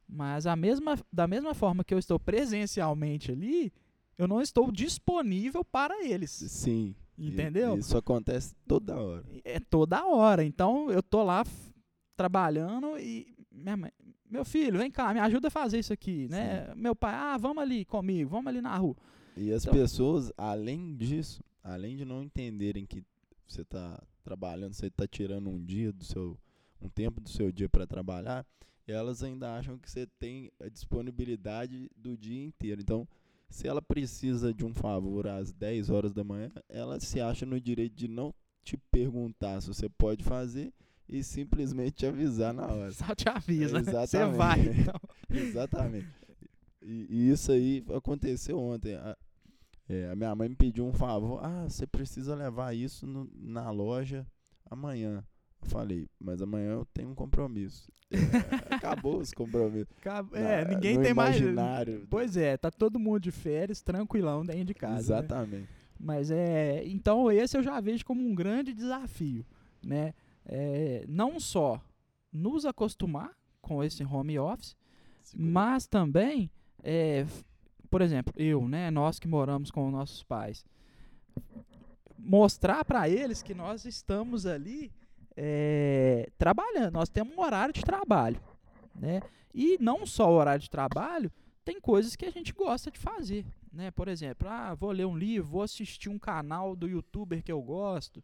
mas 0.07 0.47
a 0.47 0.55
mesma 0.55 0.97
da 1.13 1.27
mesma 1.27 1.53
forma 1.53 1.83
que 1.83 1.93
eu 1.93 1.99
estou 1.99 2.19
presencialmente 2.19 3.33
ali, 3.33 3.73
eu 4.21 4.29
não 4.29 4.43
estou 4.43 4.71
disponível 4.71 5.65
para 5.65 6.05
eles. 6.05 6.31
Sim. 6.31 6.95
Entendeu? 7.17 7.79
Isso 7.79 7.97
acontece 7.97 8.55
toda 8.69 8.95
hora. 9.01 9.25
É 9.43 9.59
toda 9.59 10.07
hora. 10.07 10.45
Então 10.45 10.91
eu 10.91 11.03
tô 11.03 11.23
lá 11.23 11.43
trabalhando 12.17 12.99
e 12.99 13.35
minha 13.51 13.79
mãe, 13.79 13.91
meu 14.31 14.45
filho, 14.45 14.79
vem 14.79 14.91
cá, 14.91 15.15
me 15.15 15.21
ajuda 15.21 15.49
a 15.49 15.51
fazer 15.51 15.79
isso 15.79 15.93
aqui, 15.93 16.29
né? 16.29 16.67
Sim. 16.67 16.81
Meu 16.81 16.95
pai, 16.95 17.15
ah, 17.15 17.39
vamos 17.39 17.63
ali 17.63 17.85
comigo, 17.87 18.29
vamos 18.29 18.49
ali 18.49 18.61
na 18.61 18.77
rua. 18.77 18.95
E 19.35 19.51
as 19.53 19.65
então, 19.65 19.73
pessoas, 19.75 20.31
além 20.37 20.95
disso, 20.95 21.43
além 21.65 21.97
de 21.97 22.05
não 22.05 22.23
entenderem 22.23 22.85
que 22.85 23.03
você 23.49 23.63
está 23.63 24.03
trabalhando, 24.23 24.75
você 24.75 24.87
está 24.87 25.07
tirando 25.07 25.49
um 25.49 25.65
dia 25.65 25.93
do 25.93 26.05
seu, 26.05 26.39
um 26.81 26.91
tempo 26.91 27.23
do 27.23 27.29
seu 27.31 27.51
dia 27.51 27.71
para 27.71 27.87
trabalhar, 27.87 28.47
elas 28.87 29.23
ainda 29.23 29.57
acham 29.57 29.79
que 29.79 29.91
você 29.91 30.07
tem 30.19 30.51
a 30.61 30.69
disponibilidade 30.69 31.91
do 31.97 32.19
dia 32.19 32.45
inteiro. 32.45 32.83
Então, 32.83 33.09
se 33.51 33.67
ela 33.67 33.83
precisa 33.83 34.55
de 34.55 34.65
um 34.65 34.73
favor 34.73 35.27
às 35.27 35.53
10 35.53 35.91
horas 35.91 36.13
da 36.13 36.23
manhã, 36.23 36.51
ela 36.69 37.01
se 37.01 37.21
acha 37.21 37.45
no 37.45 37.61
direito 37.61 37.97
de 37.97 38.09
não 38.09 38.33
te 38.63 38.77
perguntar 38.91 39.61
se 39.61 39.69
você 39.69 39.89
pode 39.89 40.23
fazer 40.23 40.73
e 41.09 41.25
simplesmente 41.25 41.93
te 41.93 42.07
avisar 42.07 42.55
na 42.55 42.67
hora. 42.67 42.93
Só 42.93 43.13
te 43.15 43.29
avisa, 43.29 43.83
né? 43.83 43.91
Você 44.07 44.25
vai, 44.27 44.61
então. 44.61 44.95
Exatamente. 45.29 46.07
E, 46.81 47.07
e, 47.11 47.31
isso 47.31 47.51
aí 47.51 47.85
aconteceu 47.95 48.59
ontem. 48.59 48.95
A, 48.95 49.17
é, 49.89 50.09
a, 50.09 50.15
minha 50.15 50.33
mãe 50.37 50.49
me 50.49 50.55
pediu 50.55 50.87
um 50.87 50.93
favor. 50.93 51.45
Ah, 51.45 51.69
você 51.69 51.85
precisa 51.85 52.35
levar 52.37 52.75
isso 52.77 53.07
no, 53.07 53.29
na 53.35 53.71
loja 53.71 54.25
amanhã. 54.71 55.25
Falei, 55.63 56.09
mas 56.19 56.41
amanhã 56.43 56.73
eu 56.73 56.87
tenho 56.87 57.11
um 57.11 57.15
compromisso. 57.15 57.91
É, 58.11 58.17
acabou 58.75 59.19
os 59.19 59.33
compromissos. 59.33 59.89
é, 60.33 60.65
Na, 60.65 60.71
ninguém 60.71 61.01
tem 61.01 61.15
mais. 61.15 61.37
Pois 62.09 62.37
é, 62.37 62.57
tá 62.57 62.71
todo 62.71 62.99
mundo 62.99 63.21
de 63.21 63.31
férias, 63.31 63.83
tranquilão 63.83 64.45
dentro 64.45 64.65
de 64.65 64.75
casa. 64.75 64.95
Né? 64.95 65.01
Exatamente. 65.01 65.63
Né? 65.63 65.69
Mas 65.99 66.31
é. 66.31 66.83
Então, 66.87 67.31
esse 67.31 67.57
eu 67.57 67.63
já 67.63 67.79
vejo 67.81 68.05
como 68.05 68.21
um 68.27 68.35
grande 68.35 68.73
desafio. 68.73 69.45
Né? 69.85 70.15
É, 70.45 71.05
não 71.09 71.39
só 71.39 71.81
nos 72.33 72.65
acostumar 72.65 73.31
com 73.61 73.85
esse 73.85 74.03
home 74.05 74.39
office, 74.39 74.77
Segura. 75.23 75.51
mas 75.51 75.87
também, 75.87 76.51
é, 76.83 77.27
por 77.91 78.01
exemplo, 78.01 78.33
eu, 78.37 78.67
né, 78.69 78.91
nós 78.91 79.19
que 79.19 79.29
moramos 79.29 79.71
com 79.71 79.91
nossos 79.91 80.23
pais, 80.23 80.65
mostrar 82.19 82.85
para 82.85 83.09
eles 83.09 83.43
que 83.43 83.55
nós 83.55 83.85
estamos 83.85 84.47
ali 84.47 84.91
é, 85.37 86.31
trabalhando. 86.39 86.93
Nós 86.93 87.09
temos 87.09 87.37
um 87.37 87.41
horário 87.41 87.73
de 87.73 87.83
trabalho, 87.83 88.41
né? 88.95 89.21
E 89.55 89.77
não 89.81 90.07
só 90.07 90.31
o 90.31 90.37
horário 90.37 90.63
de 90.63 90.71
trabalho, 90.71 91.31
tem 91.65 91.81
coisas 91.81 92.17
que 92.17 92.25
a 92.25 92.31
gente 92.31 92.53
gosta 92.53 92.91
de 92.91 92.99
fazer, 92.99 93.45
né? 93.73 93.91
Por 93.91 94.09
exemplo, 94.09 94.49
ah, 94.49 94.75
vou 94.75 94.91
ler 94.91 95.07
um 95.07 95.17
livro, 95.17 95.51
vou 95.51 95.63
assistir 95.63 96.09
um 96.09 96.19
canal 96.19 96.75
do 96.75 96.89
youtuber 96.89 97.43
que 97.43 97.53
eu 97.53 97.61
gosto, 97.63 98.23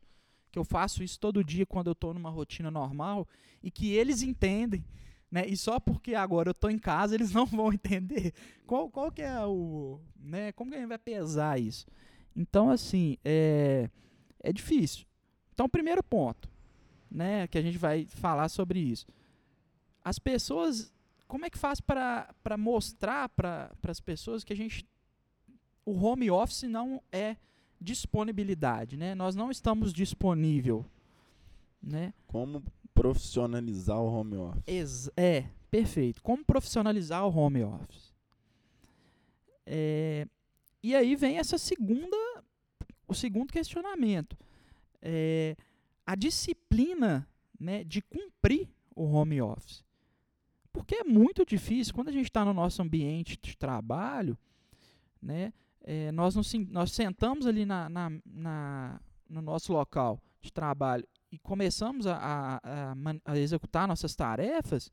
que 0.50 0.58
eu 0.58 0.64
faço 0.64 1.02
isso 1.02 1.18
todo 1.18 1.44
dia 1.44 1.66
quando 1.66 1.88
eu 1.88 1.92
estou 1.92 2.14
numa 2.14 2.30
rotina 2.30 2.70
normal 2.70 3.28
e 3.62 3.70
que 3.70 3.92
eles 3.92 4.22
entendem, 4.22 4.84
né? 5.30 5.46
E 5.46 5.56
só 5.56 5.78
porque 5.78 6.14
agora 6.14 6.48
eu 6.48 6.52
estou 6.52 6.70
em 6.70 6.78
casa 6.78 7.14
eles 7.14 7.32
não 7.34 7.46
vão 7.46 7.72
entender. 7.72 8.32
Qual, 8.66 8.90
qual 8.90 9.10
que 9.10 9.22
é 9.22 9.44
o, 9.44 10.00
né? 10.18 10.52
Como 10.52 10.70
que 10.70 10.76
a 10.76 10.80
gente 10.80 10.88
vai 10.88 10.98
pesar 10.98 11.60
isso? 11.60 11.86
Então, 12.34 12.70
assim, 12.70 13.16
é, 13.24 13.88
é 14.42 14.52
difícil. 14.52 15.06
Então, 15.54 15.68
primeiro 15.68 16.02
ponto, 16.02 16.50
né, 17.10 17.46
que 17.46 17.58
a 17.58 17.62
gente 17.62 17.78
vai 17.78 18.06
falar 18.06 18.48
sobre 18.48 18.78
isso. 18.78 19.06
As 20.04 20.18
pessoas, 20.18 20.92
como 21.26 21.44
é 21.44 21.50
que 21.50 21.58
faz 21.58 21.80
para 21.80 22.56
mostrar 22.58 23.28
para 23.28 23.70
as 23.88 24.00
pessoas 24.00 24.44
que 24.44 24.52
a 24.52 24.56
gente 24.56 24.86
o 25.84 25.92
home 26.04 26.28
office 26.30 26.64
não 26.64 27.00
é 27.12 27.36
disponibilidade, 27.80 28.96
né? 28.96 29.14
Nós 29.14 29.36
não 29.36 29.50
estamos 29.50 29.92
disponível, 29.92 30.84
né? 31.80 32.12
Como 32.26 32.62
profissionalizar 32.92 34.00
o 34.00 34.12
home 34.12 34.36
office? 34.36 34.62
Ex 34.66 35.10
é, 35.16 35.46
perfeito. 35.70 36.20
Como 36.22 36.44
profissionalizar 36.44 37.24
o 37.24 37.34
home 37.34 37.62
office? 37.62 38.12
É, 39.64 40.26
e 40.82 40.94
aí 40.94 41.14
vem 41.14 41.38
essa 41.38 41.56
segunda, 41.58 42.16
o 43.06 43.14
segundo 43.14 43.52
questionamento. 43.52 44.36
É, 45.00 45.56
a 46.06 46.14
disciplina 46.14 47.28
né, 47.58 47.82
de 47.82 48.00
cumprir 48.00 48.68
o 48.94 49.04
home 49.04 49.42
office. 49.42 49.84
Porque 50.72 50.96
é 50.96 51.04
muito 51.04 51.44
difícil, 51.44 51.94
quando 51.94 52.08
a 52.08 52.12
gente 52.12 52.26
está 52.26 52.44
no 52.44 52.54
nosso 52.54 52.80
ambiente 52.80 53.38
de 53.40 53.56
trabalho, 53.56 54.38
né, 55.20 55.52
é, 55.82 56.12
nós, 56.12 56.34
nos, 56.36 56.52
nós 56.68 56.92
sentamos 56.92 57.46
ali 57.46 57.64
na, 57.64 57.88
na, 57.88 58.12
na, 58.24 59.00
no 59.28 59.42
nosso 59.42 59.72
local 59.72 60.20
de 60.40 60.52
trabalho 60.52 61.06
e 61.32 61.38
começamos 61.38 62.06
a, 62.06 62.16
a, 62.16 62.56
a, 62.56 62.94
a 63.24 63.38
executar 63.38 63.88
nossas 63.88 64.14
tarefas, 64.14 64.92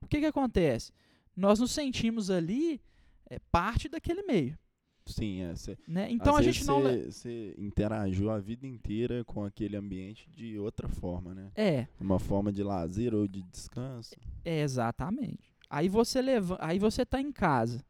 o 0.00 0.06
que, 0.06 0.20
que 0.20 0.26
acontece? 0.26 0.92
Nós 1.36 1.58
nos 1.58 1.72
sentimos 1.72 2.30
ali 2.30 2.80
é, 3.28 3.38
parte 3.50 3.88
daquele 3.88 4.22
meio. 4.22 4.58
Sim, 5.06 5.42
é. 5.42 5.54
Cê, 5.54 5.76
né? 5.86 6.10
Então 6.10 6.36
a 6.36 6.42
gente 6.42 6.64
não. 6.64 6.82
Você 6.82 7.54
interagiu 7.58 8.30
a 8.30 8.38
vida 8.38 8.66
inteira 8.66 9.22
com 9.24 9.44
aquele 9.44 9.76
ambiente 9.76 10.30
de 10.30 10.58
outra 10.58 10.88
forma, 10.88 11.34
né? 11.34 11.50
É. 11.54 11.86
Uma 12.00 12.18
forma 12.18 12.50
de 12.50 12.62
lazer 12.62 13.14
ou 13.14 13.28
de 13.28 13.42
descanso. 13.42 14.14
É, 14.44 14.62
exatamente. 14.62 15.52
Aí 15.68 15.88
você 15.88 16.22
leva, 16.22 16.56
aí 16.60 16.78
você 16.78 17.04
tá 17.04 17.20
em 17.20 17.32
casa, 17.32 17.84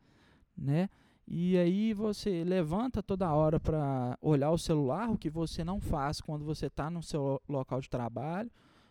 né? 0.57 0.89
E 1.27 1.57
aí 1.57 1.95
você 1.95 2.45
levanta 2.45 3.03
toda 3.03 3.33
hora 3.33 3.59
para 3.59 4.19
olhar 4.21 4.51
o 4.51 4.59
celular, 4.59 5.11
o 5.11 5.17
que 5.17 5.31
você 5.31 5.65
não 5.65 5.81
faz 5.81 6.21
quando 6.21 6.45
você 6.45 6.67
está 6.67 6.91
no 6.91 7.03
seu 7.03 7.41
local 7.49 7.81
de 7.81 7.89
trabalho. 7.89 8.51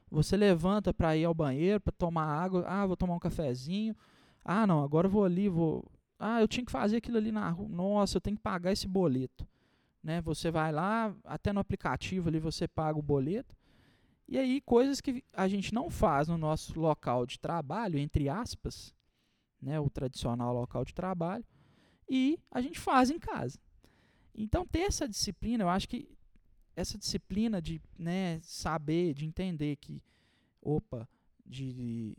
Você 0.09 0.37
levanta 0.37 0.93
para 0.93 1.15
ir 1.17 1.25
ao 1.25 1.33
banheiro, 1.33 1.81
para 1.81 1.91
tomar 1.91 2.25
água. 2.25 2.63
Ah, 2.67 2.85
vou 2.85 2.95
tomar 2.95 3.15
um 3.15 3.19
cafezinho. 3.19 3.95
Ah, 4.43 4.65
não, 4.65 4.83
agora 4.83 5.07
vou 5.07 5.25
ali, 5.25 5.47
vou 5.49 5.85
ah, 6.19 6.41
eu 6.41 6.47
tinha 6.47 6.65
que 6.65 6.71
fazer 6.71 6.97
aquilo 6.97 7.17
ali 7.17 7.31
na 7.31 7.49
rua. 7.49 7.67
Nossa, 7.69 8.17
eu 8.17 8.21
tenho 8.21 8.37
que 8.37 8.43
pagar 8.43 8.71
esse 8.71 8.87
boleto. 8.87 9.47
Né? 10.01 10.21
Você 10.21 10.51
vai 10.51 10.71
lá, 10.71 11.15
até 11.23 11.53
no 11.53 11.59
aplicativo 11.59 12.29
ali 12.29 12.39
você 12.39 12.67
paga 12.67 12.97
o 12.97 13.01
boleto. 13.01 13.55
E 14.27 14.37
aí, 14.37 14.61
coisas 14.61 15.01
que 15.01 15.23
a 15.33 15.47
gente 15.47 15.73
não 15.73 15.89
faz 15.89 16.27
no 16.27 16.37
nosso 16.37 16.79
local 16.79 17.25
de 17.25 17.37
trabalho, 17.39 17.99
entre 17.99 18.29
aspas, 18.29 18.93
né, 19.61 19.79
o 19.79 19.89
tradicional 19.89 20.53
local 20.53 20.85
de 20.85 20.93
trabalho, 20.93 21.45
e 22.09 22.39
a 22.49 22.61
gente 22.61 22.79
faz 22.79 23.09
em 23.09 23.19
casa. 23.19 23.59
Então, 24.33 24.65
ter 24.65 24.81
essa 24.81 25.07
disciplina, 25.07 25.63
eu 25.63 25.69
acho 25.69 25.87
que 25.87 26.09
essa 26.75 26.97
disciplina 26.97 27.61
de 27.61 27.81
né, 27.97 28.39
saber, 28.41 29.13
de 29.13 29.25
entender 29.25 29.75
que, 29.75 30.01
opa, 30.61 31.07
de 31.45 32.15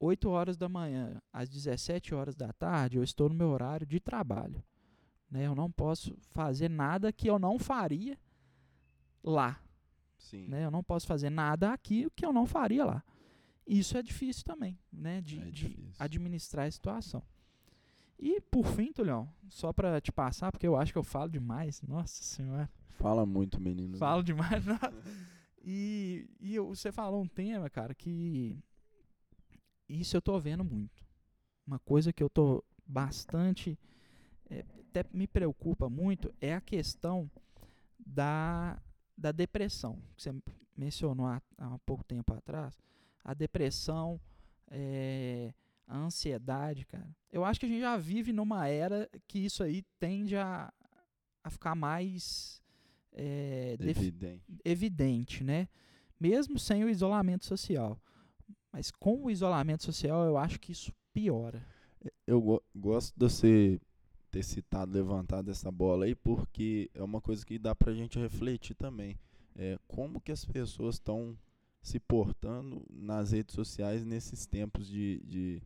8 0.00 0.30
horas 0.30 0.56
da 0.56 0.68
manhã 0.68 1.20
às 1.30 1.50
17 1.50 2.14
horas 2.14 2.34
da 2.34 2.52
tarde, 2.54 2.96
eu 2.96 3.04
estou 3.04 3.28
no 3.28 3.34
meu 3.34 3.50
horário 3.50 3.86
de 3.86 4.00
trabalho. 4.00 4.64
Né? 5.30 5.46
Eu 5.46 5.54
não 5.54 5.70
posso 5.70 6.16
fazer 6.30 6.70
nada 6.70 7.12
que 7.12 7.28
eu 7.28 7.38
não 7.38 7.58
faria 7.58 8.18
lá. 9.22 9.62
Sim. 10.16 10.48
Né? 10.48 10.64
Eu 10.64 10.70
não 10.70 10.82
posso 10.82 11.06
fazer 11.06 11.28
nada 11.28 11.72
aqui 11.72 12.08
que 12.16 12.24
eu 12.24 12.32
não 12.32 12.46
faria 12.46 12.84
lá. 12.84 13.04
Isso 13.66 13.96
é 13.96 14.02
difícil 14.02 14.42
também, 14.42 14.78
né? 14.90 15.20
de, 15.20 15.38
é 15.38 15.50
de 15.50 15.92
administrar 15.98 16.66
a 16.66 16.70
situação. 16.70 17.22
E 18.18 18.40
por 18.40 18.66
fim, 18.66 18.92
Tulhão, 18.92 19.28
só 19.48 19.72
para 19.72 20.00
te 20.00 20.10
passar, 20.10 20.50
porque 20.50 20.66
eu 20.66 20.76
acho 20.76 20.92
que 20.92 20.98
eu 20.98 21.04
falo 21.04 21.30
demais. 21.30 21.80
Nossa 21.82 22.22
Senhora. 22.22 22.68
Fala 22.88 23.24
muito, 23.24 23.60
menino. 23.60 23.96
Falo 23.98 24.22
demais. 24.22 24.64
e, 25.62 26.28
e 26.40 26.58
você 26.58 26.90
falou 26.90 27.22
um 27.22 27.28
tema, 27.28 27.70
cara, 27.70 27.94
que 27.94 28.58
isso 29.90 30.16
eu 30.16 30.22
tô 30.22 30.38
vendo 30.38 30.64
muito. 30.64 31.04
Uma 31.66 31.78
coisa 31.78 32.12
que 32.12 32.22
eu 32.22 32.30
tô 32.30 32.64
bastante 32.86 33.78
é, 34.48 34.64
até 34.90 35.04
me 35.12 35.26
preocupa 35.26 35.88
muito 35.88 36.34
é 36.40 36.54
a 36.54 36.60
questão 36.60 37.30
da, 37.98 38.82
da 39.16 39.30
depressão 39.30 39.96
que 40.16 40.22
você 40.22 40.34
mencionou 40.76 41.26
há, 41.26 41.40
há 41.58 41.78
pouco 41.80 42.02
tempo 42.02 42.34
atrás 42.34 42.76
a 43.22 43.32
depressão 43.32 44.20
é, 44.68 45.52
a 45.86 45.96
ansiedade 45.96 46.84
cara 46.86 47.08
eu 47.30 47.44
acho 47.44 47.60
que 47.60 47.66
a 47.66 47.68
gente 47.68 47.80
já 47.80 47.96
vive 47.96 48.32
numa 48.32 48.66
era 48.66 49.08
que 49.28 49.38
isso 49.38 49.62
aí 49.62 49.82
tende 49.98 50.36
a, 50.36 50.72
a 51.44 51.50
ficar 51.50 51.74
mais 51.74 52.60
é, 53.12 53.76
evidente. 53.78 54.42
evidente 54.64 55.44
né 55.44 55.68
mesmo 56.18 56.58
sem 56.58 56.84
o 56.84 56.88
isolamento 56.88 57.44
social 57.44 58.00
mas 58.72 58.90
com 58.90 59.24
o 59.24 59.30
isolamento 59.30 59.84
social, 59.84 60.24
eu 60.24 60.36
acho 60.36 60.60
que 60.60 60.72
isso 60.72 60.92
piora. 61.12 61.64
Eu 62.26 62.40
go 62.40 62.62
gosto 62.74 63.12
de 63.14 63.28
você 63.28 63.80
ter 64.30 64.42
citado, 64.42 64.92
levantado 64.92 65.50
essa 65.50 65.70
bola 65.70 66.04
aí, 66.04 66.14
porque 66.14 66.90
é 66.94 67.02
uma 67.02 67.20
coisa 67.20 67.44
que 67.44 67.58
dá 67.58 67.74
pra 67.74 67.92
gente 67.92 68.18
refletir 68.18 68.74
também. 68.74 69.18
É, 69.56 69.78
como 69.88 70.20
que 70.20 70.30
as 70.30 70.44
pessoas 70.44 70.94
estão 70.94 71.36
se 71.82 71.98
portando 71.98 72.84
nas 72.90 73.32
redes 73.32 73.54
sociais 73.54 74.04
nesses 74.04 74.46
tempos 74.46 74.86
de, 74.86 75.20
de. 75.24 75.62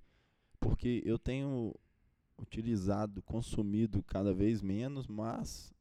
Porque 0.58 1.02
eu 1.04 1.18
tenho 1.18 1.74
utilizado, 2.38 3.22
consumido 3.22 4.02
cada 4.02 4.32
vez 4.32 4.62
menos, 4.62 5.06
mas 5.06 5.72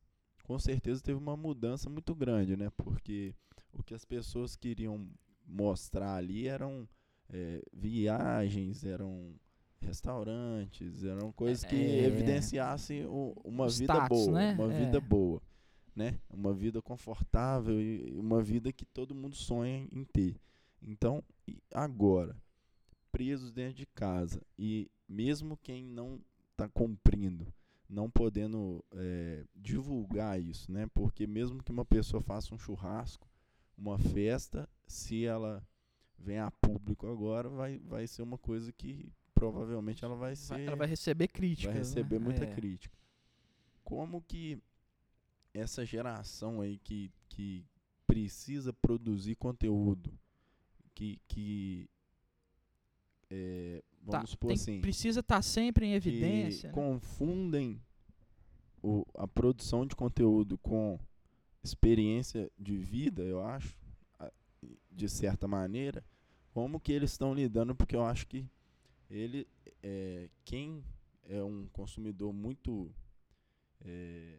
com 0.44 0.60
certeza 0.60 1.02
teve 1.02 1.18
uma 1.18 1.38
mudança 1.38 1.90
muito 1.90 2.14
grande, 2.14 2.58
né? 2.58 2.70
Porque 2.72 3.34
o 3.72 3.82
que 3.82 3.94
as 3.94 4.04
pessoas 4.04 4.56
queriam 4.56 5.08
mostrar 5.48 6.16
ali 6.16 6.48
eram 6.48 6.88
é, 7.32 7.62
viagens, 7.72 8.84
eram 8.84 9.34
restaurantes, 9.82 11.04
eram 11.04 11.32
coisas 11.32 11.64
que 11.64 11.76
é, 11.76 12.06
evidenciassem 12.06 13.06
o, 13.06 13.36
uma 13.44 13.68
vida 13.68 13.94
status, 13.94 14.26
boa, 14.26 14.32
né? 14.32 14.56
uma 14.58 14.74
é. 14.74 14.86
vida 14.86 15.02
boa, 15.02 15.42
né? 15.96 16.20
Uma 16.30 16.54
vida 16.54 16.82
confortável 16.82 17.80
e 17.80 18.14
uma 18.16 18.42
vida 18.42 18.72
que 18.72 18.86
todo 18.86 19.16
mundo 19.16 19.36
sonha 19.36 19.88
em 19.92 20.04
ter. 20.06 20.40
Então, 20.82 21.24
agora, 21.74 22.36
presos 23.12 23.52
dentro 23.52 23.76
de 23.76 23.86
casa 23.86 24.42
e 24.58 24.90
mesmo 25.08 25.58
quem 25.58 25.86
não 25.86 26.20
está 26.52 26.68
cumprindo, 26.68 27.54
não 27.88 28.10
podendo 28.10 28.84
é, 28.94 29.44
divulgar 29.56 30.42
isso, 30.42 30.72
né? 30.72 30.88
Porque 30.94 31.28
mesmo 31.28 31.62
que 31.64 31.72
uma 31.72 31.86
pessoa 31.86 32.22
faça 32.22 32.56
um 32.56 32.58
churrasco, 32.58 33.28
uma 33.78 33.98
festa, 33.98 34.68
se 34.88 35.26
ela 35.26 35.66
vem 36.24 36.40
a 36.40 36.50
público 36.50 37.08
agora, 37.08 37.50
vai, 37.50 37.80
vai 37.80 38.08
ser 38.08 38.22
uma 38.22 38.38
coisa 38.38 38.72
que 38.72 39.12
provavelmente 39.34 40.04
ela 40.06 40.16
vai 40.16 40.36
ser. 40.36 40.62
Ela 40.62 40.76
vai 40.76 40.88
receber 40.88 41.28
crítica. 41.28 41.70
Vai 41.70 41.80
receber 41.80 42.20
né? 42.20 42.26
muita 42.26 42.46
é. 42.46 42.54
crítica. 42.54 42.98
Como 43.84 44.22
que 44.22 44.62
essa 45.54 45.86
geração 45.86 46.62
aí 46.62 46.78
que, 46.78 47.12
que 47.30 47.66
precisa 48.08 48.72
produzir 48.72 49.36
conteúdo, 49.36 50.18
que, 50.96 51.20
que 51.28 51.90
é, 53.30 53.84
vamos 54.02 54.22
tá, 54.22 54.28
supor 54.28 54.48
tem, 54.50 54.56
assim. 54.56 54.82
Precisa 54.82 55.20
estar 55.20 55.36
tá 55.36 55.42
sempre 55.42 55.86
em 55.86 55.94
evidência. 55.94 56.70
Né? 56.70 56.74
Confundem 56.74 57.82
o, 58.82 59.06
a 59.16 59.28
produção 59.28 59.86
de 59.86 59.96
conteúdo 59.96 60.58
com 60.58 60.98
experiência 61.64 62.52
de 62.58 62.78
vida, 62.78 63.24
eu 63.24 63.44
acho, 63.44 63.78
de 64.92 65.10
certa 65.10 65.48
maneira, 65.48 66.04
como 66.54 66.80
que 66.80 66.92
eles 66.92 67.12
estão 67.12 67.34
lidando, 67.34 67.76
porque 67.76 67.96
eu 67.96 68.06
acho 68.06 68.28
que 68.28 68.48
ele, 69.10 69.48
é, 69.82 70.30
quem 70.46 70.84
é 71.28 71.44
um 71.44 71.68
consumidor 71.74 72.32
muito. 72.32 72.94
É, 73.84 74.38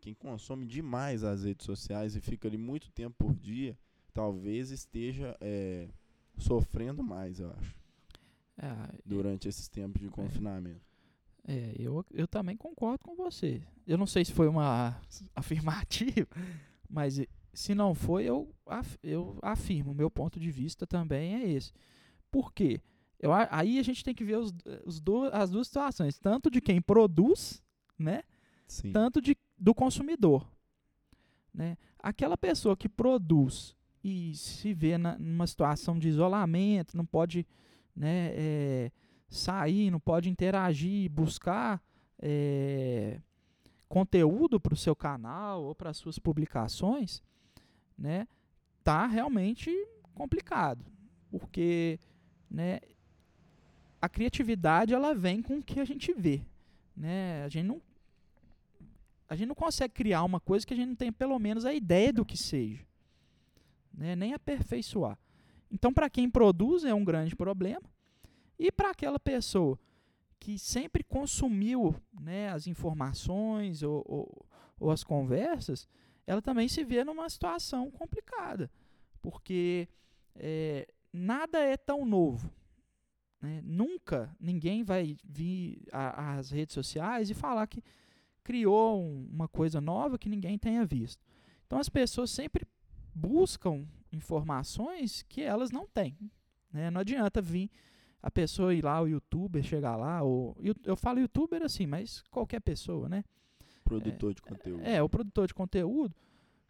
quem 0.00 0.14
consome 0.14 0.64
demais 0.64 1.24
as 1.24 1.44
redes 1.44 1.66
sociais 1.66 2.16
e 2.16 2.20
fica 2.20 2.48
ali 2.48 2.56
muito 2.56 2.90
tempo 2.90 3.16
por 3.18 3.34
dia, 3.34 3.76
talvez 4.14 4.70
esteja 4.70 5.36
é, 5.40 5.88
sofrendo 6.38 7.02
mais, 7.02 7.40
eu 7.40 7.50
acho. 7.52 7.76
É, 8.56 8.98
durante 9.04 9.48
esses 9.48 9.68
tempos 9.68 10.00
de 10.00 10.08
confinamento. 10.08 10.80
É, 11.46 11.74
eu, 11.78 12.04
eu 12.12 12.26
também 12.26 12.56
concordo 12.56 13.04
com 13.04 13.14
você. 13.14 13.62
Eu 13.86 13.98
não 13.98 14.06
sei 14.06 14.24
se 14.24 14.32
foi 14.32 14.48
uma 14.48 15.00
afirmativa, 15.34 16.28
mas 16.88 17.20
se 17.52 17.74
não 17.74 17.94
foi, 17.94 18.24
eu, 18.24 18.54
eu 19.02 19.38
afirmo, 19.42 19.94
meu 19.94 20.10
ponto 20.10 20.38
de 20.38 20.50
vista 20.50 20.86
também 20.86 21.34
é 21.34 21.50
esse. 21.50 21.72
Por 22.30 22.52
quê? 22.52 22.80
Eu, 23.18 23.32
aí 23.32 23.78
a 23.78 23.82
gente 23.82 24.04
tem 24.04 24.14
que 24.14 24.24
ver 24.24 24.38
os, 24.38 24.52
os 24.84 25.00
do, 25.00 25.24
as 25.32 25.50
duas 25.50 25.66
situações, 25.66 26.18
tanto 26.18 26.50
de 26.50 26.60
quem 26.60 26.80
produz, 26.80 27.62
né? 27.98 28.22
Sim. 28.66 28.92
Tanto 28.92 29.20
de, 29.20 29.36
do 29.58 29.74
consumidor. 29.74 30.46
Né? 31.52 31.76
Aquela 31.98 32.36
pessoa 32.36 32.76
que 32.76 32.88
produz 32.88 33.74
e 34.04 34.34
se 34.34 34.72
vê 34.72 34.96
na, 34.96 35.18
numa 35.18 35.46
situação 35.46 35.98
de 35.98 36.08
isolamento, 36.08 36.96
não 36.96 37.04
pode 37.04 37.46
né, 37.96 38.30
é, 38.34 38.92
sair, 39.28 39.90
não 39.90 39.98
pode 39.98 40.30
interagir, 40.30 41.10
buscar 41.10 41.82
é, 42.18 43.20
conteúdo 43.88 44.60
para 44.60 44.74
o 44.74 44.76
seu 44.76 44.94
canal 44.94 45.64
ou 45.64 45.74
para 45.74 45.92
suas 45.92 46.18
publicações, 46.18 47.22
né, 47.98 48.26
tá 48.84 49.06
realmente 49.06 49.70
complicado, 50.14 50.84
porque, 51.30 51.98
né, 52.50 52.80
a 54.00 54.08
criatividade 54.08 54.94
ela 54.94 55.14
vem 55.14 55.42
com 55.42 55.58
o 55.58 55.62
que 55.62 55.80
a 55.80 55.84
gente 55.84 56.12
vê, 56.12 56.42
né? 56.96 57.44
A 57.44 57.48
gente 57.48 57.66
não 57.66 57.82
a 59.28 59.36
gente 59.36 59.48
não 59.48 59.54
consegue 59.54 59.92
criar 59.92 60.22
uma 60.22 60.40
coisa 60.40 60.66
que 60.66 60.72
a 60.72 60.76
gente 60.76 60.88
não 60.88 60.96
tem 60.96 61.12
pelo 61.12 61.38
menos 61.38 61.66
a 61.66 61.74
ideia 61.74 62.12
do 62.12 62.24
que 62.24 62.36
seja, 62.36 62.86
né? 63.92 64.16
Nem 64.16 64.32
aperfeiçoar. 64.32 65.18
Então, 65.70 65.92
para 65.92 66.08
quem 66.08 66.30
produz 66.30 66.84
é 66.84 66.94
um 66.94 67.04
grande 67.04 67.36
problema 67.36 67.82
e 68.58 68.72
para 68.72 68.90
aquela 68.90 69.20
pessoa 69.20 69.78
que 70.40 70.58
sempre 70.58 71.02
consumiu 71.02 71.94
né, 72.18 72.48
as 72.50 72.66
informações 72.66 73.82
ou, 73.82 74.02
ou, 74.06 74.46
ou, 74.78 74.90
as 74.90 75.04
conversas, 75.04 75.86
ela 76.28 76.42
também 76.42 76.68
se 76.68 76.84
vê 76.84 77.02
numa 77.02 77.26
situação 77.30 77.90
complicada, 77.90 78.70
porque 79.22 79.88
é, 80.34 80.86
nada 81.10 81.58
é 81.58 81.74
tão 81.74 82.04
novo. 82.04 82.52
Né? 83.40 83.62
Nunca 83.64 84.36
ninguém 84.38 84.84
vai 84.84 85.16
vir 85.24 85.82
às 85.90 86.50
redes 86.50 86.74
sociais 86.74 87.30
e 87.30 87.34
falar 87.34 87.66
que 87.66 87.82
criou 88.44 89.02
um, 89.02 89.26
uma 89.32 89.48
coisa 89.48 89.80
nova 89.80 90.18
que 90.18 90.28
ninguém 90.28 90.58
tenha 90.58 90.84
visto. 90.84 91.24
Então 91.66 91.78
as 91.78 91.88
pessoas 91.88 92.30
sempre 92.30 92.68
buscam 93.14 93.86
informações 94.12 95.22
que 95.22 95.40
elas 95.40 95.70
não 95.70 95.86
têm. 95.86 96.14
Né? 96.70 96.90
Não 96.90 97.00
adianta 97.00 97.40
vir 97.40 97.70
a 98.22 98.30
pessoa 98.30 98.74
ir 98.74 98.84
lá, 98.84 99.00
o 99.00 99.08
youtuber 99.08 99.62
chegar 99.62 99.96
lá, 99.96 100.22
ou 100.22 100.54
eu 100.84 100.94
falo 100.94 101.20
youtuber 101.20 101.62
assim, 101.62 101.86
mas 101.86 102.20
qualquer 102.30 102.60
pessoa, 102.60 103.08
né? 103.08 103.24
Produtor 103.88 104.30
é, 104.30 104.34
de 104.34 104.42
conteúdo. 104.42 104.82
É, 104.84 105.02
o 105.02 105.08
produtor 105.08 105.46
de 105.46 105.54
conteúdo 105.54 106.14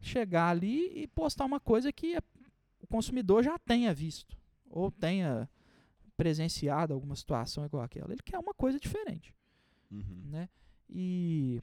chegar 0.00 0.48
ali 0.48 1.02
e 1.02 1.06
postar 1.08 1.44
uma 1.44 1.58
coisa 1.58 1.92
que 1.92 2.16
o 2.80 2.86
consumidor 2.86 3.42
já 3.42 3.58
tenha 3.58 3.92
visto, 3.92 4.36
ou 4.70 4.90
tenha 4.90 5.48
presenciado 6.16 6.94
alguma 6.94 7.16
situação 7.16 7.64
igual 7.64 7.82
aquela. 7.82 8.12
Ele 8.12 8.22
quer 8.22 8.38
uma 8.38 8.54
coisa 8.54 8.78
diferente. 8.78 9.34
Uhum. 9.90 10.22
Né? 10.26 10.48
E, 10.88 11.60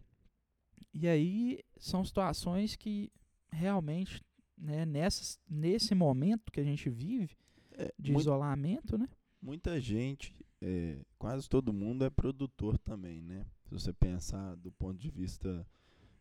e 0.93 1.07
aí 1.07 1.59
são 1.77 2.03
situações 2.03 2.75
que 2.75 3.11
realmente, 3.51 4.21
né, 4.57 4.85
nessas, 4.85 5.39
nesse 5.49 5.95
momento 5.95 6.51
que 6.51 6.59
a 6.59 6.63
gente 6.63 6.89
vive 6.89 7.35
é, 7.71 7.93
de 7.97 8.13
isolamento, 8.13 8.97
né? 8.97 9.07
Muita 9.41 9.79
gente, 9.79 10.33
é, 10.61 10.99
quase 11.17 11.47
todo 11.47 11.73
mundo 11.73 12.03
é 12.03 12.09
produtor 12.09 12.77
também, 12.79 13.21
né? 13.21 13.45
Se 13.65 13.71
você 13.71 13.91
pensar 13.91 14.55
do 14.55 14.71
ponto 14.71 14.99
de 14.99 15.09
vista 15.09 15.65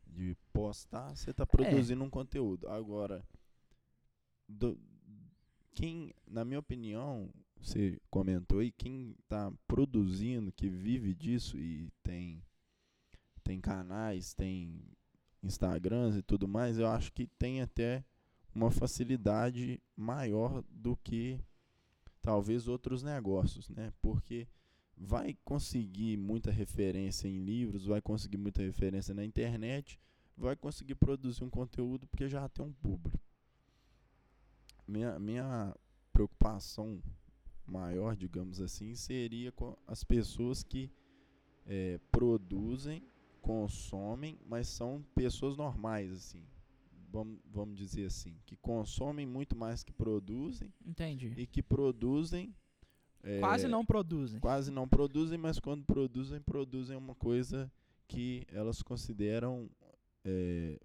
de 0.06 0.36
postar, 0.52 1.14
você 1.14 1.30
está 1.30 1.46
produzindo 1.46 2.02
é. 2.02 2.06
um 2.06 2.10
conteúdo. 2.10 2.68
Agora, 2.68 3.22
do, 4.48 4.78
quem, 5.74 6.12
na 6.26 6.44
minha 6.44 6.58
opinião, 6.58 7.28
você 7.60 8.00
comentou 8.10 8.60
aí, 8.60 8.70
quem 8.70 9.14
está 9.20 9.52
produzindo, 9.66 10.52
que 10.52 10.68
vive 10.68 11.14
disso 11.14 11.58
e 11.58 11.90
tem, 12.02 12.42
tem 13.42 13.60
canais, 13.60 14.34
tem 14.34 14.82
Instagrams 15.42 16.16
e 16.16 16.22
tudo 16.22 16.48
mais, 16.48 16.78
eu 16.78 16.88
acho 16.88 17.12
que 17.12 17.26
tem 17.26 17.60
até 17.60 18.04
uma 18.54 18.70
facilidade 18.70 19.82
maior 19.96 20.62
do 20.70 20.96
que 20.96 21.40
talvez 22.22 22.68
outros 22.68 23.02
negócios, 23.02 23.68
né? 23.68 23.92
Porque 24.00 24.46
vai 24.96 25.36
conseguir 25.44 26.16
muita 26.16 26.50
referência 26.50 27.28
em 27.28 27.44
livros, 27.44 27.86
vai 27.86 28.00
conseguir 28.00 28.36
muita 28.36 28.62
referência 28.62 29.14
na 29.14 29.24
internet, 29.24 29.98
vai 30.36 30.56
conseguir 30.56 30.94
produzir 30.94 31.44
um 31.44 31.50
conteúdo 31.50 32.06
porque 32.06 32.28
já 32.28 32.48
tem 32.48 32.64
um 32.64 32.72
público. 32.72 33.18
Minha, 34.86 35.18
minha 35.18 35.74
preocupação 36.12 37.02
maior, 37.66 38.14
digamos 38.14 38.60
assim, 38.60 38.94
seria 38.94 39.50
com 39.52 39.76
as 39.86 40.04
pessoas 40.04 40.62
que 40.62 40.90
é, 41.66 41.98
produzem, 42.10 43.02
consomem, 43.40 44.38
mas 44.46 44.68
são 44.68 45.04
pessoas 45.14 45.56
normais, 45.56 46.12
assim. 46.12 46.44
Vamos, 47.10 47.38
vamos 47.50 47.78
dizer 47.78 48.06
assim, 48.06 48.36
que 48.44 48.56
consomem 48.56 49.24
muito 49.24 49.56
mais 49.56 49.84
que 49.84 49.92
produzem. 49.92 50.72
Entendi. 50.84 51.32
E 51.36 51.46
que 51.46 51.62
produzem. 51.62 52.54
É, 53.24 53.40
quase 53.40 53.66
não 53.66 53.84
produzem. 53.84 54.38
Quase 54.38 54.70
não 54.70 54.86
produzem, 54.86 55.38
mas 55.38 55.58
quando 55.58 55.84
produzem, 55.84 56.40
produzem 56.40 56.96
uma 56.96 57.14
coisa 57.14 57.72
que 58.06 58.46
elas 58.52 58.82
consideram 58.82 59.68
é, 60.24 60.78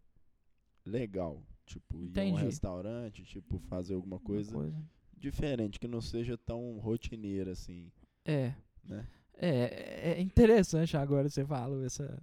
legal. 0.85 1.43
Tipo, 1.65 1.97
Entendi. 1.97 2.29
ir 2.29 2.31
a 2.31 2.33
um 2.33 2.45
restaurante, 2.45 3.23
tipo, 3.23 3.59
fazer 3.59 3.93
alguma 3.93 4.19
coisa, 4.19 4.51
coisa 4.51 4.75
diferente, 5.15 5.79
que 5.79 5.87
não 5.87 6.01
seja 6.01 6.37
tão 6.37 6.79
rotineira 6.79 7.51
assim. 7.51 7.91
É. 8.25 8.53
Né? 8.83 9.07
É, 9.33 10.13
é 10.13 10.21
interessante 10.21 10.97
agora 10.97 11.29
você 11.29 11.45
falou 11.45 11.83
essa. 11.85 12.21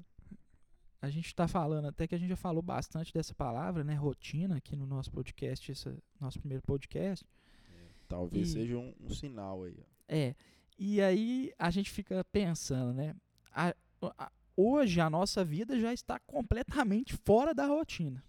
A 1.01 1.11
gente 1.11 1.27
está 1.27 1.47
falando, 1.47 1.87
até 1.87 2.09
que 2.09 2.15
a 2.15 2.19
gente 2.19 2.31
já 2.31 2.37
falou 2.37 2.63
bastante 2.63 3.13
dessa 3.13 3.35
palavra, 3.35 3.85
né? 3.85 3.95
Rotina, 3.95 4.57
aqui 4.57 4.75
no 4.75 4.87
nosso 4.87 5.11
podcast, 5.13 5.71
esse 5.71 5.97
nosso 6.19 6.41
primeiro 6.41 6.63
podcast. 6.63 7.25
É, 7.71 7.87
talvez 8.09 8.49
e, 8.49 8.53
seja 8.53 8.77
um, 8.77 8.93
um, 9.01 9.11
sinal 9.11 9.63
aí. 9.63 9.79
É. 10.09 10.35
E 10.79 11.01
aí 11.01 11.53
a 11.59 11.71
gente 11.71 11.91
fica 11.91 12.25
pensando, 12.25 12.93
né? 12.93 13.15
A, 13.53 13.75
a, 14.19 14.33
hoje 14.57 15.01
a 15.01 15.09
nossa 15.09 15.45
vida 15.45 15.79
já 15.81 15.93
está 15.93 16.19
completamente 16.21 17.17
fora 17.17 17.55
da 17.55 17.67
rotina. 17.67 18.23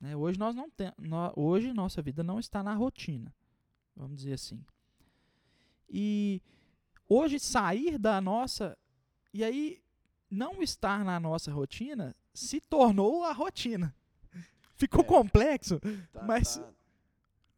Né? 0.00 0.16
Hoje 0.16 0.38
nós 0.38 0.54
não. 0.54 0.70
No, 0.98 1.32
hoje 1.36 1.72
nossa 1.72 2.00
vida 2.00 2.22
não 2.22 2.38
está 2.38 2.62
na 2.62 2.74
rotina 2.74 3.34
vamos 3.98 4.16
dizer 4.18 4.34
assim. 4.34 4.64
E 5.90 6.40
hoje 7.08 7.38
sair 7.40 7.98
da 7.98 8.20
nossa 8.20 8.78
e 9.34 9.42
aí 9.42 9.82
não 10.30 10.62
estar 10.62 11.04
na 11.04 11.18
nossa 11.18 11.52
rotina 11.52 12.14
se 12.32 12.60
tornou 12.60 13.24
a 13.24 13.32
rotina. 13.32 13.94
Ficou 14.74 15.00
é, 15.00 15.04
complexo, 15.04 15.80
tá, 16.12 16.22
mas 16.22 16.62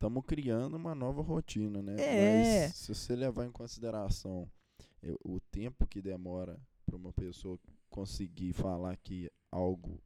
estamos 0.00 0.24
criando 0.26 0.76
uma 0.76 0.94
nova 0.94 1.20
rotina, 1.20 1.82
né? 1.82 1.96
É. 1.98 2.68
Mas 2.68 2.76
se 2.76 2.94
você 2.94 3.14
levar 3.14 3.44
em 3.44 3.52
consideração 3.52 4.50
o 5.22 5.38
tempo 5.38 5.86
que 5.86 6.00
demora 6.00 6.58
para 6.86 6.96
uma 6.96 7.12
pessoa 7.12 7.58
conseguir 7.90 8.54
falar 8.54 8.96
que 8.96 9.30
algo 9.52 10.00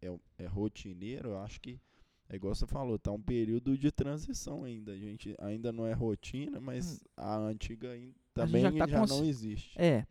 é, 0.00 0.16
é 0.38 0.46
rotineiro, 0.46 1.30
eu 1.30 1.38
acho 1.40 1.60
que 1.60 1.80
é 2.28 2.36
igual 2.36 2.54
você 2.54 2.68
falou, 2.68 2.98
tá 3.00 3.10
um 3.10 3.20
período 3.20 3.76
de 3.76 3.90
transição 3.90 4.62
ainda. 4.62 4.92
A 4.92 4.96
gente 4.96 5.34
ainda 5.40 5.72
não 5.72 5.86
é 5.86 5.92
rotina, 5.92 6.60
mas 6.60 6.94
hum. 6.94 7.06
a 7.16 7.36
antiga 7.36 7.88
também 8.32 8.62
já, 8.62 8.72
tá 8.72 8.86
já 8.86 9.06
não 9.06 9.24
existe. 9.24 9.76
É. 9.76 10.06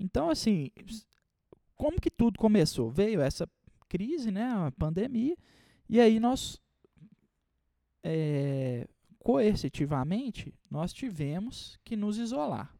Então, 0.00 0.30
assim, 0.30 0.70
como 1.76 2.00
que 2.00 2.10
tudo 2.10 2.38
começou? 2.38 2.90
Veio 2.90 3.20
essa 3.20 3.46
crise, 3.90 4.30
né, 4.30 4.44
a 4.44 4.72
pandemia, 4.72 5.36
e 5.88 6.00
aí 6.00 6.18
nós, 6.18 6.60
é, 8.04 8.86
coercitivamente, 9.18 10.54
nós 10.70 10.92
tivemos 10.92 11.78
que 11.82 11.96
nos 11.96 12.18
isolar. 12.18 12.72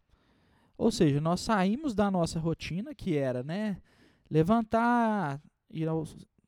Ou 0.76 0.92
seja, 0.92 1.20
nós 1.20 1.40
saímos 1.40 1.94
da 1.94 2.10
nossa 2.10 2.38
rotina, 2.38 2.94
que 2.94 3.16
era, 3.16 3.42
né, 3.42 3.80
levantar, 4.30 5.40
ir 5.70 5.88
ao 5.88 6.04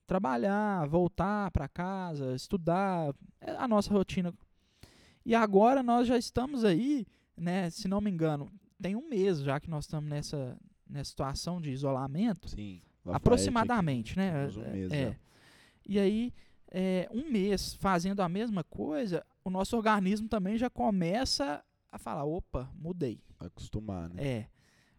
trabalhar, 0.06 0.86
voltar 0.86 1.50
para 1.50 1.66
casa, 1.66 2.34
estudar, 2.34 3.14
é 3.40 3.52
a 3.52 3.66
nossa 3.66 3.92
rotina. 3.92 4.32
E 5.24 5.34
agora 5.34 5.82
nós 5.82 6.06
já 6.06 6.18
estamos 6.18 6.64
aí, 6.64 7.06
né, 7.36 7.70
se 7.70 7.88
não 7.88 8.00
me 8.00 8.10
engano, 8.10 8.52
tem 8.80 8.94
um 8.94 9.08
mês 9.08 9.40
já 9.40 9.58
que 9.58 9.70
nós 9.70 9.84
estamos 9.84 10.10
nessa, 10.10 10.58
nessa 10.88 11.10
situação 11.10 11.60
de 11.60 11.70
isolamento. 11.70 12.48
Sim. 12.48 12.82
Aproximadamente, 13.06 14.16
né? 14.16 14.48
Um 14.48 14.72
mês, 14.72 14.92
é. 14.92 15.16
E 15.88 15.98
aí, 15.98 16.32
é, 16.70 17.08
um 17.10 17.30
mês 17.30 17.74
fazendo 17.74 18.20
a 18.20 18.28
mesma 18.28 18.64
coisa, 18.64 19.24
o 19.44 19.50
nosso 19.50 19.76
organismo 19.76 20.28
também 20.28 20.58
já 20.58 20.68
começa 20.68 21.64
a 21.90 21.98
falar, 21.98 22.24
opa, 22.24 22.70
mudei. 22.74 23.20
Acostumar, 23.38 24.08
né? 24.08 24.22
É, 24.22 24.48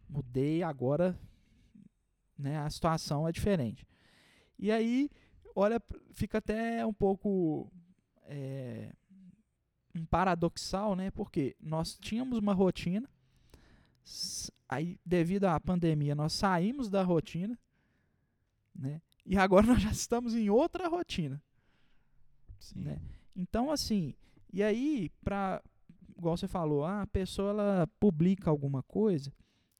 mudei, 0.10 0.64
agora 0.64 1.18
né, 2.38 2.58
a 2.58 2.70
situação 2.70 3.28
é 3.28 3.32
diferente. 3.32 3.86
E 4.60 4.72
aí, 4.72 5.10
olha, 5.56 5.82
fica 6.14 6.38
até 6.38 6.86
um 6.86 6.94
pouco 6.94 7.72
é, 8.24 8.94
um 9.96 10.06
paradoxal, 10.06 10.96
né? 10.96 11.12
Porque 11.12 11.56
nós 11.60 11.98
tínhamos 11.98 12.38
uma 12.38 12.54
rotina, 12.54 13.10
aí 14.70 15.00
devido 15.06 15.46
à 15.46 15.60
pandemia 15.60 16.16
nós 16.16 16.34
saímos 16.34 16.90
da 16.90 17.04
rotina, 17.04 17.58
né? 18.76 19.02
E 19.26 19.38
agora 19.38 19.66
nós 19.68 19.82
já 19.82 19.92
estamos 19.92 20.36
em 20.36 20.50
outra 20.50 20.88
rotina. 20.88 21.42
Sim. 22.60 22.80
Né? 22.82 23.02
Então, 23.36 23.72
assim, 23.72 24.14
e 24.52 24.64
aí, 24.64 25.12
para 25.24 25.62
igual 26.18 26.36
você 26.36 26.48
falou, 26.48 26.84
ah, 26.84 27.04
a 27.04 27.08
pessoa 27.08 27.52
ela 27.52 27.88
publica 28.00 28.50
alguma 28.50 28.82
coisa 28.84 29.32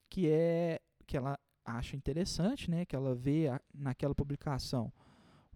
que 0.10 0.30
é 0.30 0.80
que 1.06 1.18
ela 1.18 1.40
acha 1.64 1.96
interessante, 1.96 2.70
né, 2.70 2.86
que 2.86 2.96
ela 2.96 3.16
vê 3.16 3.48
a, 3.48 3.62
naquela 3.74 4.14
publicação 4.14 4.92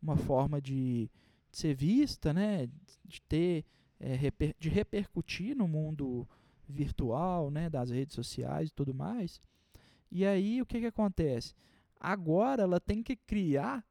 uma 0.02 0.18
forma 0.18 0.62
de, 0.62 1.10
de 1.52 1.58
ser 1.58 1.76
vista, 1.76 2.34
né, 2.34 2.68
de 3.06 3.22
ter 3.22 3.66
é, 4.00 4.16
reper, 4.16 4.56
de 4.58 4.70
repercutir 4.70 5.56
no 5.56 5.68
mundo 5.68 6.28
virtual, 6.68 7.52
né, 7.52 7.70
das 7.70 7.90
redes 7.90 8.16
sociais 8.16 8.70
e 8.70 8.74
tudo 8.74 8.94
mais. 8.94 9.42
E 10.10 10.26
aí 10.26 10.62
o 10.62 10.66
que, 10.66 10.80
que 10.80 10.88
acontece? 10.88 11.54
Agora 12.00 12.64
ela 12.64 12.80
tem 12.80 13.04
que 13.04 13.16
criar, 13.16 13.86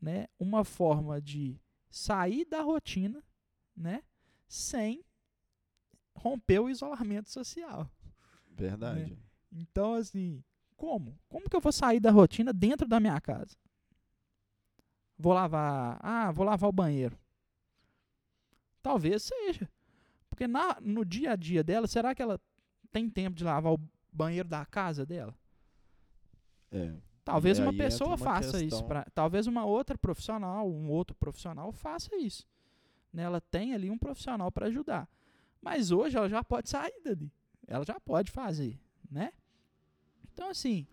né, 0.00 0.26
uma 0.38 0.64
forma 0.64 1.20
de 1.20 1.60
sair 1.96 2.44
da 2.44 2.60
rotina, 2.60 3.24
né, 3.74 4.02
sem 4.46 5.02
romper 6.14 6.60
o 6.60 6.68
isolamento 6.68 7.30
social. 7.30 7.90
Verdade. 8.50 9.12
Né? 9.12 9.18
Então, 9.50 9.94
assim, 9.94 10.44
como? 10.76 11.18
Como 11.26 11.48
que 11.48 11.56
eu 11.56 11.60
vou 11.60 11.72
sair 11.72 11.98
da 11.98 12.10
rotina 12.10 12.52
dentro 12.52 12.86
da 12.86 13.00
minha 13.00 13.18
casa? 13.20 13.56
Vou 15.18 15.32
lavar. 15.32 15.98
Ah, 16.02 16.30
vou 16.30 16.44
lavar 16.44 16.68
o 16.68 16.72
banheiro. 16.72 17.18
Talvez 18.82 19.22
seja. 19.22 19.68
Porque 20.28 20.46
na, 20.46 20.78
no 20.82 21.02
dia 21.02 21.32
a 21.32 21.36
dia 21.36 21.64
dela, 21.64 21.86
será 21.86 22.14
que 22.14 22.20
ela 22.20 22.38
tem 22.92 23.08
tempo 23.08 23.34
de 23.34 23.42
lavar 23.42 23.72
o 23.72 23.80
banheiro 24.12 24.48
da 24.48 24.66
casa 24.66 25.06
dela? 25.06 25.34
É. 26.70 26.94
Talvez 27.26 27.58
uma 27.58 27.72
pessoa 27.74 28.10
uma 28.10 28.18
faça 28.18 28.48
isso. 28.56 28.58
questão- 28.68 28.86
Pra, 28.86 29.04
talvez 29.12 29.46
uma 29.48 29.64
outra 29.64 29.98
profissional, 29.98 30.70
um 30.70 30.88
outro 30.88 31.16
profissional 31.16 31.72
faça 31.72 32.14
isso. 32.16 32.46
Né? 33.12 33.24
Ela 33.24 33.40
tem 33.40 33.74
ali 33.74 33.90
um 33.90 33.98
profissional 33.98 34.50
para 34.52 34.66
ajudar. 34.68 35.08
Mas 35.60 35.90
hoje 35.90 36.16
ela 36.16 36.28
já 36.28 36.44
pode 36.44 36.68
sair 36.70 36.94
dali. 37.04 37.32
Ela 37.66 37.84
já 37.84 37.98
pode 37.98 38.30
fazer. 38.30 38.78
Né? 39.10 39.32
Então, 40.32 40.48
assim, 40.50 40.86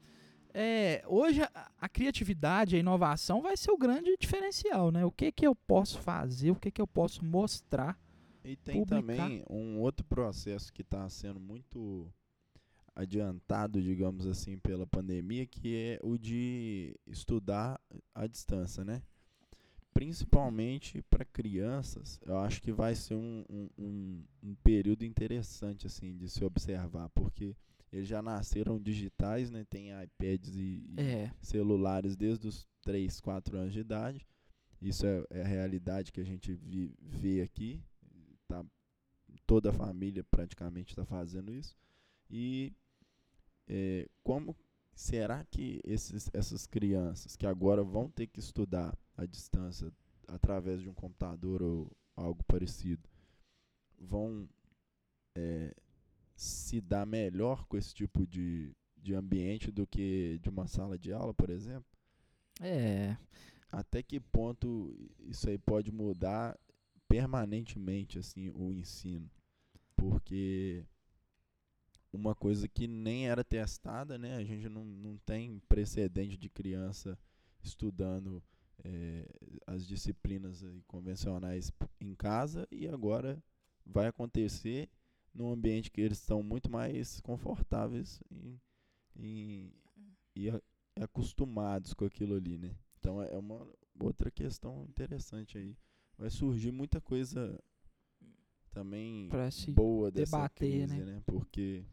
é, 0.51 1.03
hoje 1.07 1.43
a, 1.43 1.71
a 1.79 1.88
criatividade, 1.88 2.75
a 2.75 2.79
inovação 2.79 3.39
vai 3.39 3.55
ser 3.55 3.69
o 3.69 3.77
grande 3.77 4.15
diferencial. 4.19 4.89
Né? 4.91 5.05
O 5.05 5.11
que, 5.11 5.31
que 5.31 5.45
eu 5.45 5.53
posso 5.55 5.99
fazer, 5.99 6.49
o 6.49 6.55
que, 6.55 6.71
que 6.71 6.81
eu 6.81 6.88
posso 6.88 7.23
mostrar. 7.23 7.95
E 8.43 8.55
tem 8.57 8.84
publicar. 8.84 8.99
também 9.01 9.45
um 9.47 9.79
outro 9.79 10.03
processo 10.03 10.73
que 10.73 10.81
está 10.81 11.07
sendo 11.09 11.39
muito 11.39 12.11
adiantado, 12.95 13.81
digamos 13.81 14.25
assim, 14.27 14.57
pela 14.57 14.85
pandemia, 14.85 15.45
que 15.45 15.75
é 15.75 15.99
o 16.03 16.17
de 16.17 16.95
estudar 17.07 17.79
à 18.13 18.27
distância, 18.27 18.83
né? 18.83 19.01
Principalmente 19.93 21.01
para 21.03 21.23
crianças, 21.23 22.19
eu 22.25 22.37
acho 22.39 22.61
que 22.61 22.71
vai 22.71 22.95
ser 22.95 23.13
um, 23.15 23.45
um, 23.77 24.23
um, 24.41 24.55
período 24.63 25.05
interessante 25.05 25.85
assim 25.85 26.17
de 26.17 26.27
se 26.27 26.43
observar, 26.43 27.09
porque 27.09 27.55
eles 27.91 28.07
já 28.07 28.21
nasceram 28.21 28.81
digitais, 28.81 29.51
né? 29.51 29.63
Tem 29.69 29.89
iPads 29.91 30.55
e, 30.55 30.83
e 30.89 30.95
É, 30.97 31.31
celulares 31.41 32.15
desde 32.15 32.47
os 32.47 32.67
3, 32.81 33.19
4 33.21 33.55
anos 33.57 33.71
de 33.73 33.79
idade. 33.81 34.27
Isso 34.81 35.05
é, 35.05 35.23
é 35.29 35.41
a 35.41 35.47
realidade 35.47 36.11
que 36.11 36.19
a 36.19 36.25
gente 36.25 36.53
vi- 36.53 36.93
vê 36.99 37.41
aqui. 37.41 37.79
Tá, 38.47 38.65
toda 39.45 39.69
a 39.69 39.73
família 39.73 40.23
praticamente 40.23 40.91
está 40.91 41.05
fazendo 41.05 41.53
isso. 41.53 41.75
E 42.29 42.73
é, 43.68 44.07
como 44.24 44.55
será 44.95 45.43
que 45.45 45.82
esses, 45.84 46.30
essas 46.34 46.68
crianças 46.68 47.36
que 47.36 47.45
agora 47.45 47.84
vão 47.84 48.09
ter 48.09 48.28
que 48.28 48.39
estudar 48.39 48.97
à 49.18 49.26
distância 49.26 49.91
através 50.28 50.82
de 50.82 50.89
um 50.89 50.93
computador 50.93 51.61
ou 51.61 51.91
algo 52.16 52.43
parecido 52.43 53.09
vão 53.99 54.47
é, 55.36 55.74
se 56.36 56.82
dar 56.82 57.05
melhor 57.05 57.66
com 57.66 57.78
esse 57.78 57.93
tipo 57.93 58.26
de, 58.28 58.76
de 58.97 59.14
ambiente 59.16 59.72
do 59.72 59.88
que 59.88 60.39
de 60.41 60.49
uma 60.49 60.68
sala 60.68 60.97
de 60.97 61.11
aula, 61.14 61.34
por 61.34 61.49
exemplo? 61.49 61.86
é, 62.61 63.18
Até 63.72 64.03
que 64.03 64.20
ponto 64.20 64.95
isso 65.20 65.49
aí 65.49 65.57
pode 65.57 65.91
mudar 65.91 66.57
permanentemente 67.07 68.20
assim 68.20 68.49
o 68.51 68.72
ensino? 68.72 69.30
Porque 69.95 70.86
uma 72.14 72.36
coisa 72.36 72.68
que 72.68 72.88
nem 72.88 73.28
era 73.28 73.43
testada, 73.43 74.18
né? 74.18 74.36
A 74.38 74.43
gente 74.43 74.70
não, 74.70 74.86
não 74.86 75.18
tem 75.26 75.59
precedente 75.68 76.38
de 76.38 76.49
criança 76.49 77.18
estudando 77.61 78.41
eh, 78.84 79.28
as 79.66 79.86
disciplinas 79.88 80.64
convencionais 80.88 81.72
em 81.99 82.14
casa 82.16 82.68
e 82.72 82.88
agora 82.88 83.41
vai 83.86 84.07
acontecer 84.07 84.89
num 85.34 85.51
ambiente 85.51 85.89
que 85.89 86.01
eles 86.01 86.20
estão 86.20 86.43
muito 86.43 86.70
mais 86.70 87.20
confortáveis 87.22 88.22
em, 88.32 88.59
em- 89.16 89.74
e 90.36 90.49
a- 90.49 90.61
acostumados 91.01 91.93
com 91.93 92.05
aquilo 92.05 92.36
ali, 92.36 92.57
né? 92.57 92.76
Então 92.99 93.22
é 93.22 93.38
uma 93.38 93.68
outra 93.99 94.30
questão 94.30 94.86
interessante 94.88 95.57
aí. 95.57 95.76
Vai 96.18 96.30
surgir 96.30 96.72
muita 96.72 97.01
coisa 97.01 97.59
também 98.72 99.28
boa 99.72 100.11
dessa 100.11 100.36
debater, 100.38 100.88
crise, 100.88 100.99
né? 100.99 101.05
né? 101.14 101.24
Porque 101.26 101.84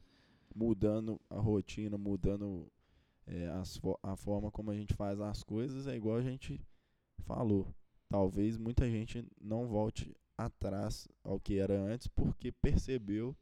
mudando 0.54 1.20
a 1.30 1.38
rotina, 1.38 1.96
mudando 1.98 2.70
eh, 3.26 3.46
as 3.48 3.80
a 4.02 4.16
forma 4.16 4.50
como 4.50 4.70
a 4.70 4.74
gente 4.74 4.94
faz 4.94 5.20
as 5.20 5.42
coisas, 5.42 5.86
é 5.86 5.96
igual 5.96 6.16
a 6.16 6.22
gente 6.22 6.60
falou. 7.20 7.74
Talvez 8.08 8.56
muita 8.56 8.90
gente 8.90 9.24
não 9.40 9.66
volte 9.68 10.14
atrás 10.36 11.06
ao 11.22 11.38
que 11.38 11.58
era 11.58 11.78
antes 11.80 12.06
porque 12.08 12.50
percebeu 12.50 13.36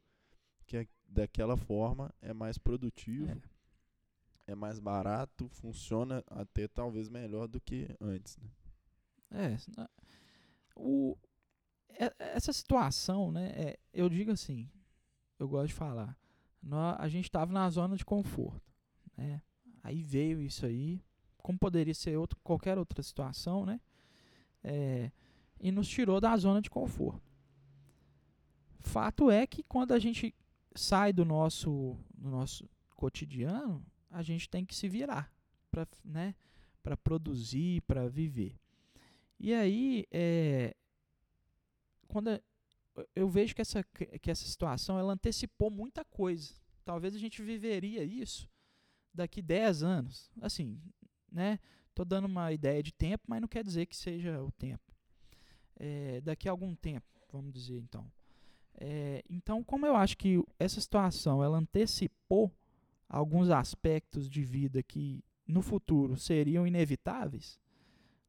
que 0.67 0.87
daquela 1.07 1.57
forma 1.57 2.13
é 2.21 2.33
mais 2.33 2.57
produtivo, 2.57 3.31
É. 4.47 4.51
é 4.51 4.55
mais 4.55 4.79
barato, 4.79 5.49
funciona 5.49 6.23
até 6.27 6.67
talvez 6.67 7.09
melhor 7.09 7.47
do 7.47 7.59
que 7.59 7.87
antes, 7.99 8.37
né? 8.37 8.49
É, 9.31 9.55
o, 10.75 11.15
é- 11.89 12.13
essa 12.19 12.51
situação, 12.53 13.31
né? 13.31 13.51
é, 13.55 13.79
eu 13.93 14.07
digo 14.09 14.31
assim, 14.31 14.69
eu 15.39 15.47
gosto 15.47 15.67
de 15.69 15.73
falar, 15.73 16.17
nó- 16.61 16.95
a 16.97 17.07
gente 17.07 17.25
estava 17.25 17.51
na 17.51 17.69
zona 17.69 17.95
de 17.95 18.05
conforto, 18.05 18.61
né? 19.15 19.41
Aí 19.83 20.01
veio 20.01 20.41
isso 20.41 20.65
aí, 20.65 21.01
como 21.37 21.57
poderia 21.57 21.93
ser 21.93 22.17
outro, 22.17 22.37
qualquer 22.43 22.77
outra 22.77 23.01
situação, 23.01 23.65
né? 23.65 23.79
É, 24.63 25.11
e 25.59 25.71
nos 25.71 25.87
tirou 25.87 26.19
da 26.19 26.35
zona 26.37 26.61
de 26.61 26.69
conforto. 26.69 27.21
Fato 28.79 29.29
é 29.29 29.45
que 29.45 29.63
quando 29.63 29.93
a 29.93 29.99
gente 29.99 30.33
sai 30.75 31.11
do 31.11 31.25
nosso, 31.25 31.97
do 32.13 32.29
nosso 32.29 32.69
cotidiano, 32.95 33.85
a 34.09 34.21
gente 34.21 34.49
tem 34.49 34.65
que 34.65 34.75
se 34.75 34.87
virar 34.87 35.33
para 35.69 35.87
né, 36.03 36.35
produzir, 37.03 37.81
para 37.81 38.07
viver. 38.07 38.55
E 39.39 39.53
aí, 39.53 40.05
é, 40.11 40.75
quando 42.07 42.41
eu 43.15 43.29
vejo 43.29 43.55
que 43.55 43.61
essa, 43.61 43.83
que 43.83 44.31
essa 44.31 44.45
situação 44.45 44.99
ela 44.99 45.13
antecipou 45.13 45.69
muita 45.69 46.03
coisa. 46.05 46.53
Talvez 46.83 47.15
a 47.15 47.19
gente 47.19 47.41
viveria 47.41 48.03
isso 48.03 48.49
daqui 49.13 49.41
10 49.41 49.83
anos. 49.83 50.31
Assim, 50.41 50.81
né? 51.31 51.59
Tô 51.93 52.05
dando 52.05 52.25
uma 52.25 52.51
ideia 52.51 52.81
de 52.81 52.93
tempo, 52.93 53.23
mas 53.27 53.41
não 53.41 53.47
quer 53.47 53.63
dizer 53.63 53.85
que 53.85 53.95
seja 53.95 54.41
o 54.41 54.51
tempo. 54.51 54.83
É, 55.75 56.21
daqui 56.21 56.47
a 56.47 56.51
algum 56.51 56.75
tempo, 56.75 57.07
vamos 57.31 57.53
dizer 57.53 57.77
então. 57.79 58.09
É, 58.75 59.23
então, 59.29 59.63
como 59.63 59.85
eu 59.85 59.95
acho 59.95 60.17
que 60.17 60.41
essa 60.57 60.79
situação 60.79 61.43
ela 61.43 61.57
antecipou 61.57 62.53
alguns 63.07 63.49
aspectos 63.49 64.29
de 64.29 64.43
vida 64.43 64.81
que 64.81 65.23
no 65.45 65.61
futuro 65.61 66.15
seriam 66.15 66.65
inevitáveis, 66.65 67.59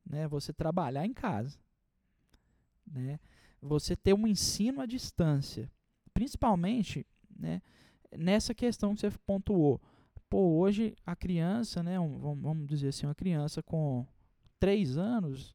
né? 0.05 0.27
Você 0.27 0.53
trabalhar 0.53 1.07
em 1.07 1.13
casa, 1.13 1.59
né? 2.87 3.21
Você 3.63 3.95
ter 3.97 4.15
um 4.15 4.27
ensino 4.27 4.81
à 4.81 4.87
distância, 4.87 5.71
principalmente, 6.15 7.07
né? 7.37 7.61
Nessa 8.17 8.55
questão 8.55 8.95
que 8.95 9.01
você 9.01 9.11
pontuou, 9.27 9.81
pô, 10.29 10.59
hoje 10.59 10.95
a 11.05 11.15
criança, 11.15 11.83
né? 11.83 11.99
um- 12.01 12.19
vamos 12.41 12.67
dizer 12.67 12.89
assim, 12.89 13.07
uma 13.07 13.15
criança 13.15 13.63
com 13.63 14.07
três 14.59 14.97
anos 14.97 15.55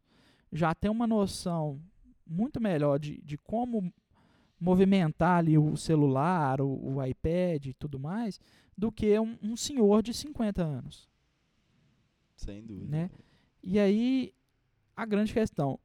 já 0.52 0.74
tem 0.74 0.90
uma 0.90 1.06
noção 1.08 1.82
muito 2.26 2.62
melhor 2.62 2.98
de, 3.00 3.22
de 3.22 3.38
como 3.38 3.94
movimentar 4.60 5.40
ali 5.40 5.58
o 5.58 5.76
celular, 5.76 6.62
o, 6.62 6.96
o 6.96 7.04
iPad 7.04 7.66
e 7.68 7.74
tudo 7.74 8.00
mais, 8.00 8.40
do 8.78 8.92
que 8.92 9.18
um, 9.20 9.38
um 9.42 9.56
senhor 9.56 10.02
de 10.02 10.14
50 10.14 10.64
anos. 10.64 11.10
Sem 12.36 12.64
dúvida. 12.66 12.90
Né? 12.90 13.10
E 13.64 13.80
aí, 13.80 14.34
a 14.96 15.06
grande 15.06 15.34
questão, 15.34 15.80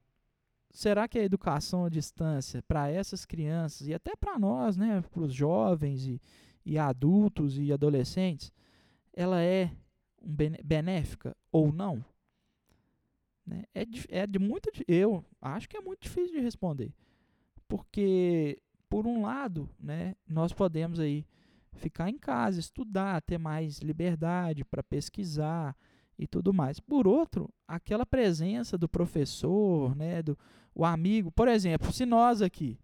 será 0.72 1.08
que 1.08 1.18
a 1.18 1.24
educação 1.24 1.84
à 1.84 1.88
distância 1.88 2.62
para 2.62 2.90
essas 2.90 3.24
crianças 3.24 3.88
e 3.88 3.94
até 3.94 4.14
para 4.16 4.38
nós, 4.38 4.76
né, 4.76 5.02
para 5.10 5.22
os 5.22 5.32
jovens 5.34 6.06
e, 6.06 6.20
e 6.64 6.78
adultos 6.78 7.58
e 7.58 7.72
adolescentes, 7.72 8.52
ela 9.12 9.42
é 9.42 9.70
um 10.22 10.34
benéfica 10.64 11.36
ou 11.50 11.72
não? 11.72 12.04
Né? 13.46 13.64
É, 13.74 13.84
dif- 13.84 14.08
é 14.10 14.26
de 14.26 14.38
muito, 14.38 14.70
eu 14.86 15.24
acho 15.40 15.68
que 15.68 15.76
é 15.76 15.80
muito 15.80 16.02
difícil 16.02 16.36
de 16.36 16.40
responder, 16.40 16.92
porque 17.66 18.62
por 18.88 19.06
um 19.06 19.22
lado, 19.22 19.68
né, 19.78 20.14
nós 20.28 20.52
podemos 20.52 20.98
aí 20.98 21.24
ficar 21.72 22.10
em 22.10 22.18
casa, 22.18 22.58
estudar, 22.58 23.22
ter 23.22 23.38
mais 23.38 23.78
liberdade 23.78 24.64
para 24.64 24.82
pesquisar 24.82 25.76
e 26.20 26.26
tudo 26.26 26.52
mais. 26.52 26.78
Por 26.78 27.06
outro, 27.08 27.48
aquela 27.66 28.04
presença 28.04 28.76
do 28.76 28.88
professor, 28.88 29.96
né, 29.96 30.22
do 30.22 30.36
o 30.74 30.84
amigo, 30.84 31.32
por 31.32 31.48
exemplo, 31.48 31.92
se 31.92 32.04
nós 32.06 32.40
aqui, 32.42 32.78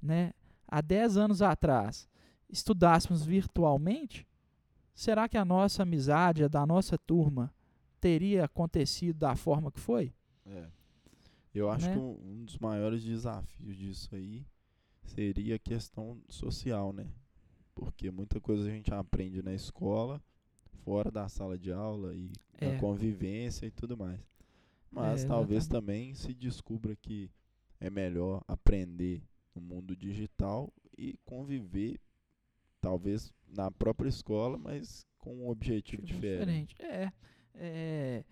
né, 0.00 0.32
há 0.68 0.80
10 0.80 1.16
anos 1.16 1.42
atrás, 1.42 2.08
estudássemos 2.48 3.24
virtualmente, 3.24 4.26
será 4.94 5.28
que 5.28 5.36
a 5.36 5.44
nossa 5.44 5.82
amizade, 5.82 6.44
a 6.44 6.48
da 6.48 6.64
nossa 6.66 6.96
turma, 6.96 7.52
teria 8.00 8.44
acontecido 8.44 9.18
da 9.18 9.34
forma 9.34 9.72
que 9.72 9.80
foi? 9.80 10.12
É. 10.46 10.68
Eu 11.54 11.70
acho 11.70 11.86
Né? 11.86 11.92
que 11.94 11.98
um, 11.98 12.18
um 12.22 12.44
dos 12.44 12.58
maiores 12.58 13.02
desafios 13.02 13.76
disso 13.76 14.14
aí 14.14 14.46
seria 15.04 15.56
a 15.56 15.58
questão 15.58 16.20
social, 16.28 16.92
né? 16.92 17.06
Porque 17.74 18.10
muita 18.10 18.40
coisa 18.40 18.68
a 18.68 18.70
gente 18.70 18.92
aprende 18.92 19.42
na 19.42 19.52
escola, 19.54 20.22
fora 20.84 21.10
da 21.10 21.28
sala 21.28 21.58
de 21.58 21.72
aula 21.72 22.14
e 22.14 22.30
É. 22.60 22.76
convivência 22.78 23.66
e 23.66 23.70
tudo 23.70 23.96
mais. 23.96 24.20
Mas 24.90 25.24
É, 25.24 25.26
talvez 25.26 25.66
também 25.66 26.14
se 26.14 26.32
descubra 26.34 26.94
que 26.94 27.30
é 27.80 27.90
melhor 27.90 28.42
aprender 28.46 29.22
no 29.54 29.60
mundo 29.60 29.96
digital 29.96 30.72
e 30.96 31.18
conviver, 31.24 32.00
talvez 32.80 33.32
na 33.48 33.70
própria 33.70 34.08
escola, 34.08 34.56
mas 34.58 35.04
com 35.18 35.34
um 35.34 35.48
objetivo 35.48 36.02
diferente. 36.02 36.76
É, 36.80 37.12
é, 37.54 38.24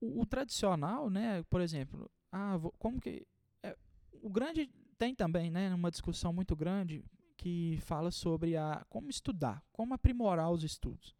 o, 0.00 0.20
o 0.22 0.26
tradicional, 0.26 1.08
né? 1.10 1.42
Por 1.50 1.60
exemplo, 1.60 2.10
ah, 2.30 2.56
vo- 2.56 2.72
como 2.78 3.00
que 3.00 3.26
é, 3.62 3.76
o 4.22 4.30
grande 4.30 4.70
tem 4.98 5.14
também, 5.14 5.50
né? 5.50 5.74
Uma 5.74 5.90
discussão 5.90 6.32
muito 6.32 6.54
grande 6.54 7.04
que 7.36 7.78
fala 7.82 8.10
sobre 8.10 8.56
a 8.56 8.84
como 8.88 9.10
estudar, 9.10 9.64
como 9.72 9.94
aprimorar 9.94 10.50
os 10.52 10.62
estudos, 10.62 11.14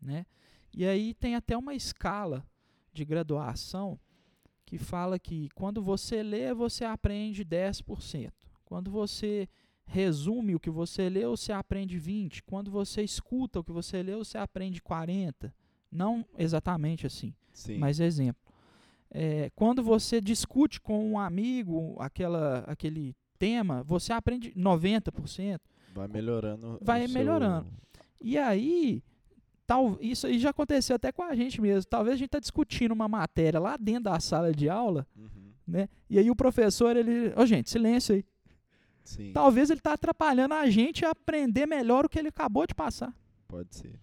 né? 0.00 0.24
E 0.72 0.86
aí 0.86 1.14
tem 1.14 1.34
até 1.34 1.56
uma 1.56 1.74
escala 1.74 2.44
de 2.92 3.04
graduação 3.04 3.98
que 4.64 4.76
fala 4.78 5.18
que 5.18 5.48
quando 5.54 5.82
você 5.82 6.22
lê, 6.22 6.52
você 6.52 6.84
aprende 6.84 7.44
10%. 7.44 8.30
Quando 8.64 8.90
você 8.90 9.48
resume 9.86 10.54
o 10.54 10.60
que 10.60 10.68
você 10.68 11.08
leu, 11.08 11.34
você 11.36 11.52
aprende 11.52 11.98
20. 11.98 12.42
Quando 12.42 12.70
você 12.70 13.02
escuta 13.02 13.60
o 13.60 13.64
que 13.64 13.72
você 13.72 14.02
leu, 14.02 14.22
você 14.22 14.36
aprende 14.36 14.82
40. 14.82 15.54
Não 15.90 16.22
exatamente 16.36 17.06
assim, 17.06 17.34
Sim. 17.50 17.78
mas 17.78 17.98
exemplo. 17.98 18.42
É, 19.10 19.50
quando 19.56 19.82
você 19.82 20.20
discute 20.20 20.78
com 20.82 21.12
um 21.12 21.18
amigo 21.18 21.96
aquela, 21.98 22.58
aquele 22.66 23.16
tema, 23.38 23.82
você 23.82 24.12
aprende 24.12 24.52
90%. 24.54 25.58
Vai 25.94 26.06
melhorando. 26.08 26.78
Vai 26.82 27.06
seu- 27.06 27.14
melhorando. 27.18 27.72
E 28.20 28.36
aí, 28.36 29.02
tal, 29.68 29.98
isso 30.00 30.26
aí 30.26 30.38
já 30.38 30.50
aconteceu 30.50 30.96
até 30.96 31.12
com 31.12 31.22
a 31.22 31.34
gente 31.34 31.60
mesmo. 31.60 31.88
Talvez 31.88 32.14
a 32.14 32.16
gente 32.16 32.26
está 32.28 32.40
discutindo 32.40 32.92
uma 32.92 33.06
matéria 33.06 33.60
lá 33.60 33.76
dentro 33.76 34.04
da 34.04 34.18
sala 34.18 34.50
de 34.52 34.68
aula, 34.68 35.06
Uhum. 35.14 35.52
né? 35.66 35.88
E 36.08 36.18
aí 36.18 36.30
o 36.30 36.34
professor, 36.34 36.96
ele. 36.96 37.32
Ô, 37.36 37.44
gente, 37.46 37.68
silêncio 37.70 38.14
aí. 38.14 38.24
Sim, 39.04 39.32
Talvez 39.32 39.70
ele 39.70 39.78
está 39.80 39.92
atrapalhando 39.92 40.52
a 40.54 40.68
gente 40.68 41.04
a 41.04 41.10
aprender 41.10 41.66
melhor 41.66 42.04
o 42.04 42.08
que 42.08 42.18
ele 42.18 42.28
acabou 42.28 42.66
de 42.66 42.74
passar. 42.74 43.14
pode 43.46 43.74
ser. 43.76 43.98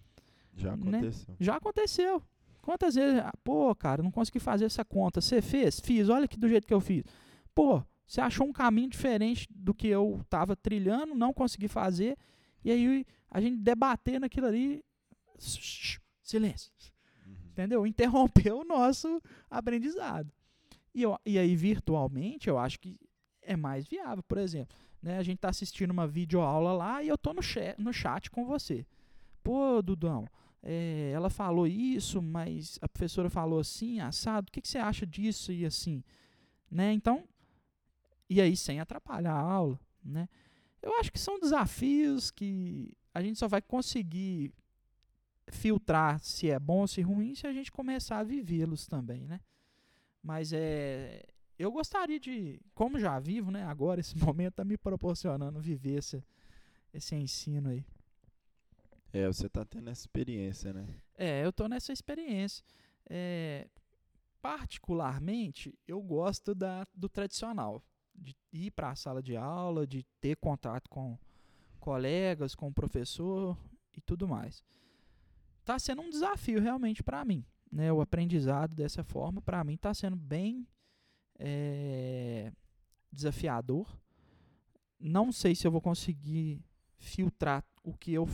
Já 0.56 0.76
Né? 0.76 0.98
aconteceu. 0.98 1.34
Já 1.38 1.56
aconteceu. 1.56 2.22
Quantas 2.62 2.94
vezes, 2.96 3.20
ah, 3.20 3.32
pô, 3.44 3.72
cara, 3.74 4.02
não 4.02 4.10
consegui 4.10 4.40
fazer 4.40 4.64
essa 4.64 4.84
conta. 4.84 5.20
Você 5.20 5.40
fez? 5.42 5.78
Fiz. 5.78 6.08
Olha 6.08 6.24
aqui 6.24 6.36
do 6.38 6.48
jeito 6.48 6.66
que 6.66 6.74
eu 6.74 6.80
fiz. 6.80 7.04
Pô, 7.54 7.82
você 8.06 8.20
achou 8.20 8.46
um 8.46 8.52
caminho 8.52 8.88
diferente 8.90 9.46
do 9.50 9.72
que 9.74 9.86
eu 9.86 10.20
estava 10.22 10.56
trilhando, 10.56 11.14
não 11.14 11.32
consegui 11.32 11.68
fazer. 11.68 12.16
E 12.64 12.70
aí 12.72 13.04
a 13.30 13.40
gente 13.40 13.56
debater 13.58 14.18
naquilo 14.18 14.46
ali. 14.48 14.82
Silêncio. 16.22 16.72
Uhum. 17.26 17.34
Entendeu? 17.50 17.86
Interrompeu 17.86 18.60
o 18.60 18.64
nosso 18.64 19.22
aprendizado. 19.50 20.30
E, 20.94 21.02
eu- 21.02 21.18
e 21.24 21.38
aí, 21.38 21.54
virtualmente, 21.54 22.48
eu 22.48 22.58
acho 22.58 22.78
que 22.80 22.98
é 23.42 23.56
mais 23.56 23.86
viável. 23.86 24.22
Por 24.22 24.38
exemplo, 24.38 24.76
né, 25.02 25.18
a 25.18 25.22
gente 25.22 25.36
está 25.36 25.48
assistindo 25.50 25.90
uma 25.90 26.06
videoaula 26.06 26.72
lá 26.72 27.02
e 27.02 27.08
eu 27.08 27.18
tô 27.18 27.32
no 27.32 27.42
chat, 27.42 27.78
no 27.80 27.92
chat 27.92 28.30
com 28.30 28.44
você. 28.44 28.86
Pô, 29.42 29.80
Dudão, 29.82 30.26
é, 30.62 31.12
ela 31.14 31.30
falou 31.30 31.66
isso, 31.66 32.20
mas 32.20 32.78
a 32.82 32.88
professora 32.88 33.30
falou 33.30 33.60
assim, 33.60 34.00
assado, 34.00 34.48
o 34.48 34.52
que, 34.52 34.60
que 34.60 34.66
você 34.68 34.78
acha 34.78 35.06
disso 35.06 35.52
e 35.52 35.64
assim? 35.64 36.02
Né? 36.68 36.92
Então, 36.92 37.22
e 38.28 38.40
aí 38.40 38.56
sem 38.56 38.80
atrapalhar 38.80 39.34
a 39.34 39.40
aula, 39.40 39.78
né? 40.04 40.28
Eu 40.82 40.98
acho 40.98 41.12
que 41.12 41.18
são 41.18 41.38
desafios 41.38 42.30
que 42.30 42.92
a 43.14 43.22
gente 43.22 43.38
só 43.38 43.46
vai 43.48 43.62
conseguir 43.62 44.52
filtrar 45.56 46.20
se 46.20 46.50
é 46.50 46.58
bom 46.58 46.80
ou 46.80 46.86
se 46.86 47.00
ruim 47.00 47.34
se 47.34 47.46
a 47.46 47.52
gente 47.52 47.72
começar 47.72 48.18
a 48.18 48.22
vivê-los 48.22 48.86
também, 48.86 49.26
né? 49.26 49.40
Mas 50.22 50.52
é, 50.52 51.24
eu 51.58 51.72
gostaria 51.72 52.20
de, 52.20 52.60
como 52.74 52.98
já 52.98 53.18
vivo, 53.18 53.50
né? 53.50 53.64
Agora 53.64 54.00
esse 54.00 54.16
momento 54.18 54.52
está 54.52 54.64
me 54.64 54.76
proporcionando 54.76 55.60
viver 55.60 55.98
esse, 55.98 56.22
esse 56.92 57.14
ensino 57.16 57.70
aí. 57.70 57.84
É, 59.12 59.26
você 59.26 59.48
tá 59.48 59.64
tendo 59.64 59.88
essa 59.88 60.02
experiência, 60.02 60.72
né? 60.72 60.86
É, 61.16 61.44
eu 61.44 61.52
tô 61.52 61.66
nessa 61.68 61.92
experiência. 61.92 62.62
É, 63.08 63.66
particularmente, 64.42 65.76
eu 65.88 66.02
gosto 66.02 66.54
da, 66.54 66.86
do 66.94 67.08
tradicional, 67.08 67.82
de 68.14 68.36
ir 68.52 68.70
para 68.72 68.90
a 68.90 68.96
sala 68.96 69.22
de 69.22 69.36
aula, 69.36 69.86
de 69.86 70.04
ter 70.20 70.36
contato 70.36 70.88
com 70.90 71.18
colegas, 71.80 72.54
com 72.54 72.68
o 72.68 72.74
professor 72.74 73.56
e 73.96 74.00
tudo 74.00 74.28
mais. 74.28 74.62
Tá 75.66 75.80
sendo 75.80 76.00
um 76.00 76.08
desafio 76.08 76.60
realmente 76.60 77.02
para 77.02 77.24
mim, 77.24 77.44
né? 77.72 77.92
O 77.92 78.00
aprendizado 78.00 78.72
dessa 78.72 79.02
forma, 79.02 79.42
para 79.42 79.64
mim, 79.64 79.74
está 79.74 79.92
sendo 79.92 80.14
bem 80.14 80.64
é, 81.40 82.52
desafiador. 83.10 84.00
Não 85.00 85.32
sei 85.32 85.56
se 85.56 85.66
eu 85.66 85.72
vou 85.72 85.80
conseguir 85.80 86.64
filtrar 86.98 87.64
o 87.82 87.92
que 87.92 88.12
eu 88.12 88.28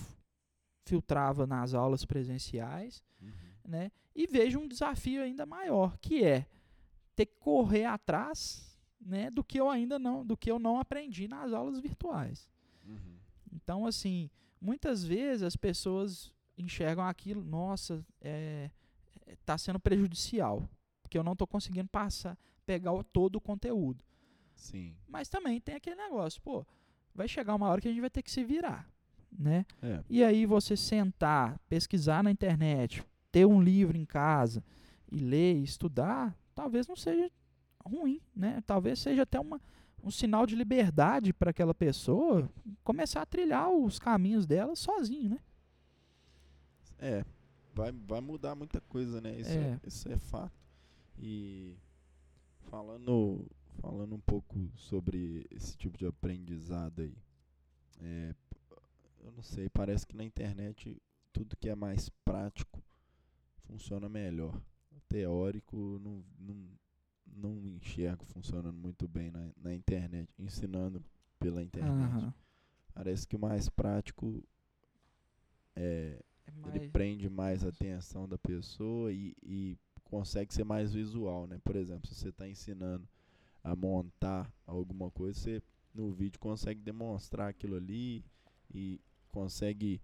filtrava 0.84 1.46
nas 1.46 1.72
aulas 1.72 2.04
presenciais, 2.04 3.02
né? 3.66 3.90
E 4.14 4.26
vejo 4.26 4.58
um 4.58 4.68
desafio 4.68 5.22
ainda 5.22 5.46
maior, 5.46 5.96
que 5.96 6.22
é 6.22 6.46
ter 7.16 7.24
que 7.24 7.36
correr 7.38 7.86
atrás, 7.86 8.78
né, 9.00 9.30
do 9.30 9.42
que 9.42 9.58
eu 9.58 9.70
ainda 9.70 9.98
não, 9.98 10.24
do 10.24 10.36
que 10.36 10.50
eu 10.50 10.58
não 10.58 10.78
aprendi 10.78 11.26
nas 11.26 11.50
aulas 11.54 11.80
virtuais. 11.80 12.46
Uhum. 12.86 13.16
Então, 13.50 13.86
assim, 13.86 14.28
muitas 14.60 15.02
vezes 15.02 15.42
as 15.42 15.56
pessoas 15.56 16.30
enxergam 16.56 17.04
aquilo, 17.04 17.42
nossa, 17.42 18.04
é, 18.20 18.70
está 19.26 19.56
sendo 19.56 19.80
prejudicial, 19.80 20.68
porque 21.02 21.18
eu 21.18 21.24
não 21.24 21.32
estou 21.32 21.46
conseguindo 21.46 21.88
passar, 21.88 22.38
pegar 22.64 22.92
todo 23.12 23.36
o 23.36 23.40
conteúdo. 23.40 24.04
Sim. 24.54 24.94
Mas 25.08 25.28
também 25.28 25.60
tem 25.60 25.74
aquele 25.74 25.96
negócio, 25.96 26.40
pô, 26.42 26.64
vai 27.14 27.26
chegar 27.28 27.54
uma 27.54 27.68
hora 27.68 27.80
que 27.80 27.88
a 27.88 27.90
gente 27.90 28.00
vai 28.00 28.10
ter 28.10 28.22
que 28.22 28.30
se 28.30 28.44
virar, 28.44 28.88
né? 29.30 29.66
É. 29.82 30.02
E 30.08 30.22
aí 30.22 30.46
você 30.46 30.76
sentar, 30.76 31.58
pesquisar 31.68 32.22
na 32.22 32.30
internet, 32.30 33.04
ter 33.30 33.46
um 33.46 33.60
livro 33.60 33.96
em 33.96 34.04
casa 34.04 34.62
e 35.10 35.18
ler, 35.18 35.56
estudar, 35.56 36.36
talvez 36.54 36.86
não 36.86 36.96
seja 36.96 37.30
ruim, 37.84 38.20
né? 38.34 38.62
Talvez 38.66 38.98
seja 38.98 39.22
até 39.22 39.40
uma, 39.40 39.60
um 40.02 40.10
sinal 40.10 40.46
de 40.46 40.54
liberdade 40.54 41.32
para 41.32 41.50
aquela 41.50 41.74
pessoa 41.74 42.48
começar 42.84 43.22
a 43.22 43.26
trilhar 43.26 43.70
os 43.70 43.98
caminhos 43.98 44.46
dela 44.46 44.76
sozinho, 44.76 45.30
né? 45.30 45.38
É, 47.02 47.24
vai, 47.74 47.90
vai 47.92 48.20
mudar 48.20 48.54
muita 48.54 48.80
coisa, 48.80 49.20
né? 49.20 49.40
Isso 49.40 49.50
é, 49.50 49.54
É. 49.72 49.80
isso 49.84 50.08
é 50.08 50.16
fato. 50.16 50.56
E 51.18 51.76
falando, 52.70 53.44
falando 53.80 54.14
um 54.14 54.20
pouco 54.20 54.70
sobre 54.76 55.46
esse 55.50 55.76
tipo 55.76 55.98
de 55.98 56.06
aprendizado 56.06 57.02
aí, 57.02 57.16
é, 58.00 58.34
eu 59.20 59.32
não 59.32 59.42
sei, 59.42 59.68
parece 59.68 60.06
que 60.06 60.16
na 60.16 60.24
internet 60.24 61.00
tudo 61.32 61.56
que 61.56 61.68
é 61.68 61.74
mais 61.74 62.08
prático 62.24 62.82
funciona 63.66 64.08
melhor. 64.08 64.54
O 64.92 65.00
teórico 65.08 65.98
não, 66.00 66.24
não, 66.38 66.68
não 67.26 67.66
enxergo 67.66 68.24
funcionando 68.26 68.76
muito 68.76 69.08
bem 69.08 69.30
na, 69.30 69.50
na 69.56 69.74
internet, 69.74 70.28
ensinando 70.38 71.02
pela 71.38 71.62
internet. 71.62 72.14
Aham. 72.14 72.34
Parece 72.94 73.26
que 73.26 73.34
o 73.34 73.38
mais 73.40 73.68
prático 73.68 74.44
é, 75.74 76.22
É 76.46 76.50
ele 76.68 76.78
mais- 76.78 76.90
prende 76.90 77.28
mais 77.28 77.64
a 77.64 77.68
atenção 77.68 78.28
da 78.28 78.38
pessoa 78.38 79.12
e, 79.12 79.34
e 79.42 79.76
consegue 80.04 80.52
ser 80.54 80.64
mais 80.64 80.92
visual, 80.92 81.46
né? 81.46 81.58
Por 81.64 81.76
exemplo, 81.76 82.06
se 82.08 82.14
você 82.14 82.28
está 82.28 82.48
ensinando 82.48 83.08
a 83.62 83.74
montar 83.76 84.52
alguma 84.66 85.10
coisa, 85.10 85.38
você 85.38 85.62
no 85.94 86.10
vídeo 86.12 86.38
consegue 86.40 86.80
demonstrar 86.80 87.48
aquilo 87.48 87.76
ali 87.76 88.24
e 88.74 89.00
consegue 89.30 90.00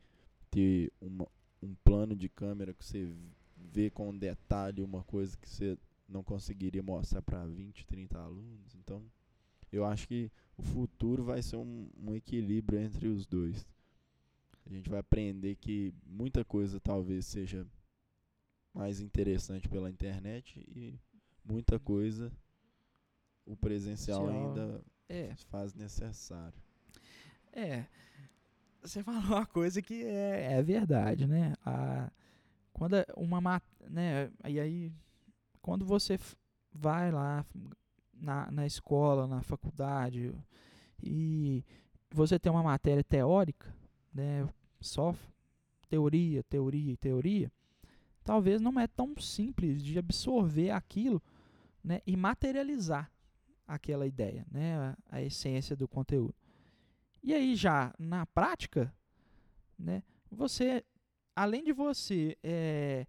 ter 0.51 0.93
uma, 1.01 1.27
um 1.63 1.75
plano 1.85 2.15
de 2.17 2.29
câmera 2.29 2.73
que 2.75 2.85
você 2.85 3.13
vê 3.57 3.91
com 3.91 4.17
detalhe 4.17 4.83
uma 4.83 5.03
coisa 5.05 5.37
que 5.37 5.49
você 5.49 5.77
não 6.09 6.23
conseguiria 6.23 6.83
mostrar 6.83 7.21
para 7.23 7.45
20, 7.47 7.85
30 7.87 8.19
alunos. 8.19 8.75
Então, 8.77 9.03
eu 9.73 9.85
acho 9.85 10.09
que 10.09 10.31
o 10.57 10.63
futuro 10.63 11.25
vai 11.25 11.43
ser 11.43 11.57
um, 11.57 11.89
um 11.99 12.15
equilíbrio 12.15 12.79
entre 12.81 13.09
os 13.09 13.27
dois. 13.27 13.67
A 14.69 14.73
gente 14.73 14.91
vai 14.91 15.01
aprender 15.01 15.57
que 15.57 15.95
muita 16.07 16.45
coisa 16.45 16.79
talvez 16.79 17.27
seja 17.27 17.67
mais 18.75 19.01
interessante 19.01 19.69
pela 19.69 19.89
internet 19.91 20.61
e 20.69 20.99
muita 21.45 21.79
coisa 21.79 22.31
o 23.47 23.57
presencial 23.57 24.29
ainda 24.29 24.85
É, 25.09 25.35
faz 25.47 25.73
necessário. 25.75 26.59
é. 27.53 27.87
Você 28.83 29.03
falou 29.03 29.21
uma 29.23 29.47
coisa 29.47 29.81
que 29.81 30.05
é, 30.05 30.53
é 30.53 30.63
verdade, 30.63 31.27
né? 31.27 31.55
A, 31.65 32.11
quando 32.73 32.97
é 32.97 33.07
uma 33.17 33.41
né? 33.89 34.31
E 34.47 34.61
aí, 34.61 34.93
quando 35.63 35.85
você 35.85 36.19
vai 36.73 37.11
lá 37.11 37.45
na, 38.15 38.51
na 38.51 38.67
escola, 38.67 39.27
na 39.27 39.43
faculdade, 39.43 40.33
e 41.03 41.65
você 42.11 42.39
tem 42.39 42.53
uma 42.53 42.63
matéria 42.63 43.03
teórica, 43.03 43.75
né? 44.13 44.47
Só 44.81 45.15
teoria, 45.89 46.43
teoria 46.45 46.93
e 46.93 46.97
teoria, 46.97 47.51
talvez 48.23 48.61
não 48.61 48.79
é 48.79 48.87
tão 48.87 49.17
simples 49.17 49.83
de 49.83 49.99
absorver 49.99 50.71
aquilo, 50.71 51.23
né? 51.83 52.01
E 52.07 52.17
materializar 52.17 53.11
aquela 53.67 54.07
ideia, 54.07 54.47
né? 54.51 54.95
A, 55.11 55.23
essência 55.23 55.75
do 55.75 55.89
conteúdo. 55.89 56.35
E 57.23 57.35
aí 57.35 57.57
já 57.57 57.95
na 57.99 58.27
prática, 58.27 58.95
né? 59.79 60.03
Você, 60.31 60.85
além 61.35 61.65
de 61.65 61.73
você 61.73 62.37
eh, 62.43 63.07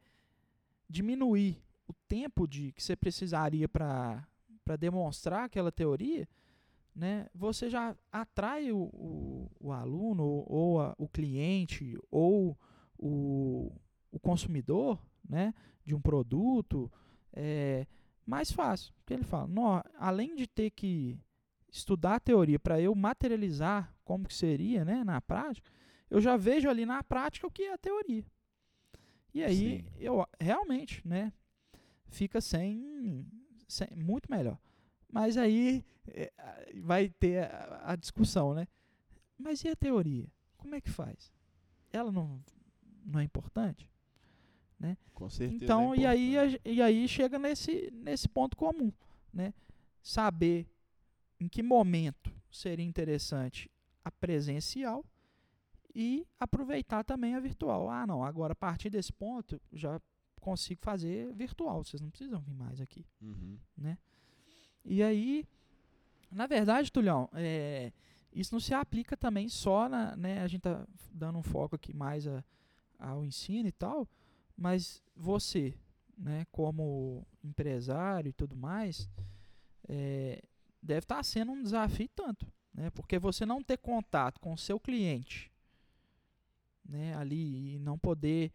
diminuir 0.90 1.62
o 1.88 1.94
tempo 2.08 2.48
de 2.48 2.72
que 2.72 2.82
você 2.82 2.96
precisaria 2.96 3.68
para 3.68 4.26
demonstrar 4.80 5.46
aquela 5.46 5.72
teoria, 5.72 6.28
né? 7.00 7.28
Você 7.34 7.70
já 7.70 7.96
atrai 8.12 8.72
o, 8.72 8.84
o, 8.94 9.52
o 9.60 9.72
aluno 9.72 10.24
ou, 10.24 10.46
ou 10.52 10.82
a- 10.82 10.96
o 10.98 11.08
cliente 11.08 11.98
ou 12.12 12.58
o, 12.98 13.72
o 14.12 14.20
consumidor, 14.20 15.00
né? 15.28 15.54
De 15.86 15.96
um 15.96 16.02
produto, 16.02 16.92
é 17.34 17.88
mais 18.26 18.52
fácil. 18.52 18.94
Porque 18.98 19.14
ele 19.14 19.24
fala, 19.24 19.48
"Nó, 19.48 19.82
além 19.98 20.36
de 20.36 20.46
ter 20.46 20.70
que 20.72 21.18
estudar 21.72 22.16
a 22.16 22.20
teoria 22.20 22.60
para 22.60 22.80
eu 22.82 22.94
materializar 22.94 23.96
como 24.04 24.28
que 24.28 24.34
seria, 24.34 24.84
né, 24.84 25.04
na 25.04 25.22
prática, 25.22 25.72
eu 26.10 26.20
já 26.20 26.36
vejo 26.36 26.68
ali 26.68 26.84
na 26.86 27.04
prática 27.04 27.46
o 27.48 27.52
que 27.52 27.64
é 27.64 27.74
a 27.74 27.78
teoria. 27.78 28.26
E 29.34 29.44
aí 29.44 29.56
Sim. 29.56 29.86
eu 29.98 30.26
realmente, 30.40 31.08
né, 31.08 31.32
fica 32.08 32.42
sem, 32.42 33.24
sem 33.68 33.88
muito 33.96 34.30
melhor. 34.32 34.58
Mas 35.12 35.38
aí 35.38 35.84
é, 36.08 36.32
vai 36.82 37.10
ter 37.10 37.44
a, 37.52 37.92
a 37.92 37.96
discussão, 37.96 38.54
né? 38.54 38.68
Mas 39.38 39.64
e 39.64 39.70
a 39.70 39.76
teoria? 39.76 40.28
Como 40.58 40.76
é 40.76 40.82
que 40.82 40.90
faz? 40.90 41.32
Ela 41.92 42.12
não 42.12 42.42
não 43.06 43.20
é 43.20 43.24
importante? 43.24 43.90
Com 45.14 45.30
certeza. 45.30 45.64
Então, 45.66 45.94
é 45.94 45.98
e 45.98 46.06
aí, 46.06 46.38
a- 46.38 46.60
e 46.64 46.82
aí 46.82 47.08
chega 47.08 47.38
nesse, 47.40 47.90
nesse 47.92 48.30
ponto 48.30 48.56
comum, 48.56 48.92
né? 49.34 49.54
Saber 50.02 50.66
em 51.40 51.48
que 51.50 51.62
momento 51.64 52.32
seria 52.52 52.86
interessante 52.86 53.70
a 54.06 54.10
presencial 54.12 55.04
e 55.94 56.26
aproveitar 56.40 57.04
também 57.04 57.36
a 57.36 57.40
virtual. 57.40 57.90
Ah, 57.90 58.06
não, 58.08 58.24
agora 58.24 58.54
a 58.54 58.56
partir 58.56 58.90
desse 58.90 59.12
ponto 59.12 59.60
já 59.74 60.00
consigo 60.40 60.80
fazer 60.82 61.34
virtual, 61.34 61.84
vocês 61.84 62.02
não 62.02 62.10
precisam 62.10 62.40
vir 62.42 62.54
mais 62.54 62.80
aqui. 62.80 63.06
Uhum. 63.22 63.58
E 64.86 65.04
aí, 65.04 65.46
na 66.32 66.48
verdade, 66.48 66.92
Tulhão, 66.92 67.30
é, 67.34 67.92
isso 68.34 68.54
não 68.54 68.60
se 68.60 68.74
aplica 68.74 69.18
também 69.18 69.50
só 69.50 69.90
na, 69.90 70.16
né, 70.16 70.42
a 70.42 70.48
gente 70.48 70.62
tá 70.62 70.86
dando 71.12 71.40
um 71.40 71.44
foco 71.44 71.76
aqui 71.76 71.94
mais 71.94 72.28
a- 72.28 72.44
ao 72.98 73.24
ensino 73.26 73.68
e 73.68 73.72
tal, 73.72 74.08
mas 74.56 75.02
você, 75.16 75.74
né, 76.18 76.46
como 76.52 77.26
empresário 77.44 78.30
e 78.30 78.34
tudo 78.34 78.56
mais, 78.56 79.10
é, 79.88 80.42
deve 80.82 81.00
estar 81.06 81.24
sendo 81.24 81.52
um 81.52 81.64
desafio 81.64 82.10
tanto, 82.16 82.46
né, 82.74 82.90
porque 82.92 83.18
você 83.20 83.46
não 83.46 83.64
ter 83.64 83.78
contato 83.78 84.40
com 84.40 84.54
o 84.54 84.58
seu 84.58 84.80
cliente, 84.80 85.52
né, 86.86 87.16
ali 87.16 87.76
e 87.76 87.80
não 87.80 87.98
poder 87.98 88.52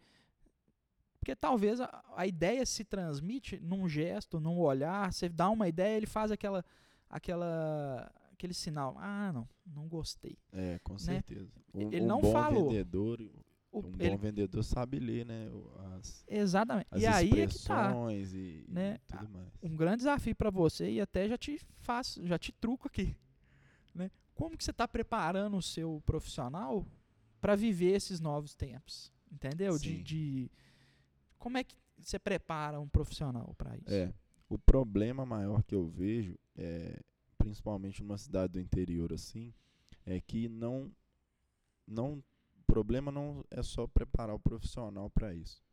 porque 1.25 1.35
talvez 1.35 1.81
a, 1.81 2.03
a 2.15 2.27
ideia 2.27 2.63
se 2.67 2.83
transmite 2.85 3.59
num 3.59 3.89
gesto, 3.89 4.39
num 4.39 4.59
olhar, 4.59 5.11
você 5.11 5.27
dá 5.27 5.49
uma 5.49 5.67
ideia, 5.67 5.97
ele 5.97 6.05
faz 6.05 6.29
aquela 6.31 6.63
aquela 7.09 8.11
aquele 8.31 8.53
sinal, 8.53 8.95
ah, 8.99 9.31
não, 9.33 9.49
não 9.65 9.87
gostei. 9.87 10.37
É, 10.51 10.77
com 10.83 10.99
certeza. 10.99 11.49
Um, 11.73 11.79
Né? 11.79 11.95
Ele 11.95 12.01
um 12.01 12.07
não 12.07 12.21
bom 12.21 12.31
falou. 12.31 12.69
vendedor, 12.69 13.19
O- 13.71 13.79
um 13.79 13.93
ele- 13.97 14.09
bom 14.11 14.17
vendedor 14.17 14.63
sabe 14.63 14.99
ler, 14.99 15.25
né, 15.25 15.49
as, 15.97 16.23
exatamente. 16.27 16.87
as 16.91 17.01
e 17.01 17.07
aí 17.07 17.41
é 17.41 17.47
que 17.47 17.63
tá. 17.63 17.91
e, 18.11 18.65
e 18.67 18.71
né? 18.71 18.99
tudo 19.07 19.27
mais. 19.29 19.47
Um 19.63 19.75
grande 19.75 19.97
desafio 19.97 20.35
para 20.35 20.51
você 20.51 20.91
e 20.91 21.01
até 21.01 21.27
já 21.27 21.39
te 21.39 21.59
faço, 21.79 22.23
já 22.27 22.37
te 22.37 22.51
truco 22.51 22.87
aqui, 22.87 23.17
né? 23.95 24.11
Como 24.35 24.55
que 24.55 24.63
você 24.63 24.69
está 24.71 24.87
preparando 24.87 25.57
o 25.57 25.61
seu 25.61 26.03
profissional 26.05 26.85
para 27.41 27.55
viver 27.55 27.95
esses 27.95 28.19
novos 28.19 28.53
tempos? 28.53 29.11
Entendeu? 29.31 29.77
De, 29.79 29.89
Sim. 29.97 30.03
de 30.03 30.51
como 31.45 31.59
é 31.59 31.63
que 31.63 31.75
você 31.99 32.17
prepara 32.17 32.79
um 32.79 32.89
profissional 32.89 33.53
para 33.55 33.77
isso? 33.77 33.93
É, 33.93 34.11
o 34.49 34.57
problema 34.57 35.27
maior 35.27 35.61
que 35.61 35.75
eu 35.75 35.85
vejo, 35.85 36.35
é, 36.57 36.99
principalmente 37.37 38.01
numa 38.01 38.17
cidade 38.17 38.53
do 38.53 38.59
interior 38.59 39.13
assim, 39.13 39.53
é 40.07 40.19
que 40.19 40.49
não, 40.49 40.91
não, 41.85 42.13
o 42.15 42.63
problema 42.65 43.11
não 43.11 43.45
é 43.51 43.61
só 43.61 43.85
preparar 43.85 44.35
o 44.35 44.39
profissional 44.39 45.07
para 45.07 45.35
isso. 45.35 45.63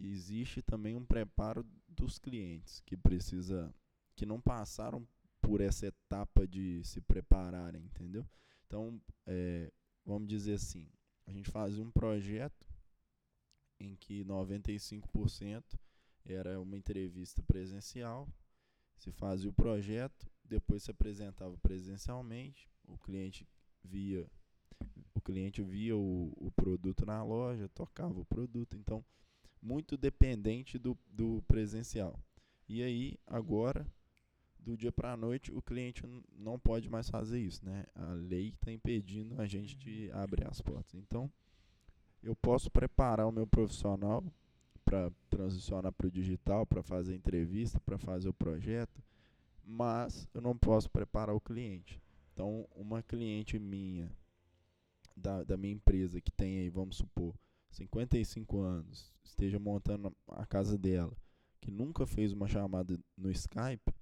Existe 0.00 0.62
também 0.62 0.96
um 0.96 1.04
preparo 1.04 1.66
dos 1.86 2.18
clientes 2.18 2.80
que 2.80 2.96
precisa, 2.96 3.74
que 4.16 4.24
não 4.24 4.40
passaram 4.40 5.06
por 5.42 5.60
essa 5.60 5.84
etapa 5.84 6.48
de 6.48 6.82
se 6.82 7.02
prepararem, 7.02 7.84
entendeu? 7.84 8.26
Então, 8.66 8.98
é, 9.26 9.70
vamos 10.02 10.26
dizer 10.26 10.54
assim, 10.54 10.88
a 11.26 11.30
gente 11.30 11.50
fazia 11.50 11.84
um 11.84 11.90
projeto 11.90 12.73
em 13.78 13.94
que 13.96 14.24
95% 14.24 15.62
era 16.24 16.60
uma 16.60 16.76
entrevista 16.76 17.42
presencial, 17.42 18.28
se 18.96 19.10
fazia 19.12 19.50
o 19.50 19.52
projeto, 19.52 20.30
depois 20.44 20.82
se 20.82 20.90
apresentava 20.90 21.56
presencialmente, 21.58 22.68
o 22.84 22.96
cliente 22.98 23.46
via 23.82 24.26
o 25.14 25.20
cliente 25.20 25.62
via 25.62 25.96
o, 25.96 26.32
o 26.36 26.50
produto 26.50 27.06
na 27.06 27.22
loja, 27.22 27.68
tocava 27.68 28.18
o 28.18 28.24
produto, 28.24 28.76
então 28.76 29.04
muito 29.62 29.96
dependente 29.96 30.78
do, 30.78 30.98
do 31.08 31.42
presencial. 31.42 32.18
E 32.68 32.82
aí 32.82 33.18
agora 33.26 33.86
do 34.58 34.76
dia 34.76 34.90
para 34.90 35.12
a 35.12 35.16
noite 35.16 35.52
o 35.52 35.62
cliente 35.62 36.02
não 36.36 36.58
pode 36.58 36.88
mais 36.88 37.08
fazer 37.08 37.38
isso, 37.38 37.64
né? 37.64 37.86
A 37.94 38.12
lei 38.12 38.48
está 38.48 38.72
impedindo 38.72 39.40
a 39.40 39.46
gente 39.46 39.76
de 39.76 40.10
abrir 40.12 40.46
as 40.46 40.60
portas. 40.60 40.94
Então 40.94 41.30
eu 42.24 42.34
posso 42.36 42.70
preparar 42.70 43.26
o 43.26 43.32
meu 43.32 43.46
profissional 43.46 44.24
para 44.84 45.10
transicionar 45.30 45.92
para 45.92 46.06
o 46.06 46.10
digital, 46.10 46.66
para 46.66 46.82
fazer 46.82 47.14
entrevista, 47.14 47.80
para 47.80 47.98
fazer 47.98 48.28
o 48.28 48.34
projeto, 48.34 49.02
mas 49.64 50.28
eu 50.34 50.40
não 50.40 50.56
posso 50.56 50.90
preparar 50.90 51.34
o 51.34 51.40
cliente. 51.40 52.00
Então, 52.32 52.66
uma 52.74 53.02
cliente 53.02 53.58
minha, 53.58 54.10
da, 55.16 55.42
da 55.44 55.56
minha 55.56 55.72
empresa, 55.74 56.20
que 56.20 56.30
tem 56.30 56.58
aí, 56.58 56.68
vamos 56.68 56.96
supor, 56.96 57.34
55 57.70 58.60
anos, 58.60 59.12
esteja 59.24 59.58
montando 59.58 60.14
a 60.28 60.46
casa 60.46 60.76
dela, 60.76 61.16
que 61.60 61.70
nunca 61.70 62.06
fez 62.06 62.32
uma 62.32 62.46
chamada 62.48 62.98
no 63.16 63.30
Skype, 63.30 63.92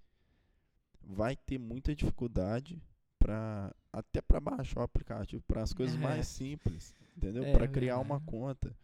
vai 1.00 1.36
ter 1.36 1.58
muita 1.58 1.94
dificuldade 1.94 2.82
para 3.18 3.74
até 3.92 4.20
para 4.20 4.40
baixar 4.40 4.80
o 4.80 4.84
aplicativo, 4.84 5.42
para 5.46 5.62
as 5.62 5.72
coisas 5.72 5.96
É. 5.96 5.98
mais 6.00 6.26
simples, 6.26 6.94
entendeu? 7.16 7.44
É 7.44 7.52
para 7.52 7.68
criar 7.68 7.98
uma 7.98 8.20
conta. 8.20 8.74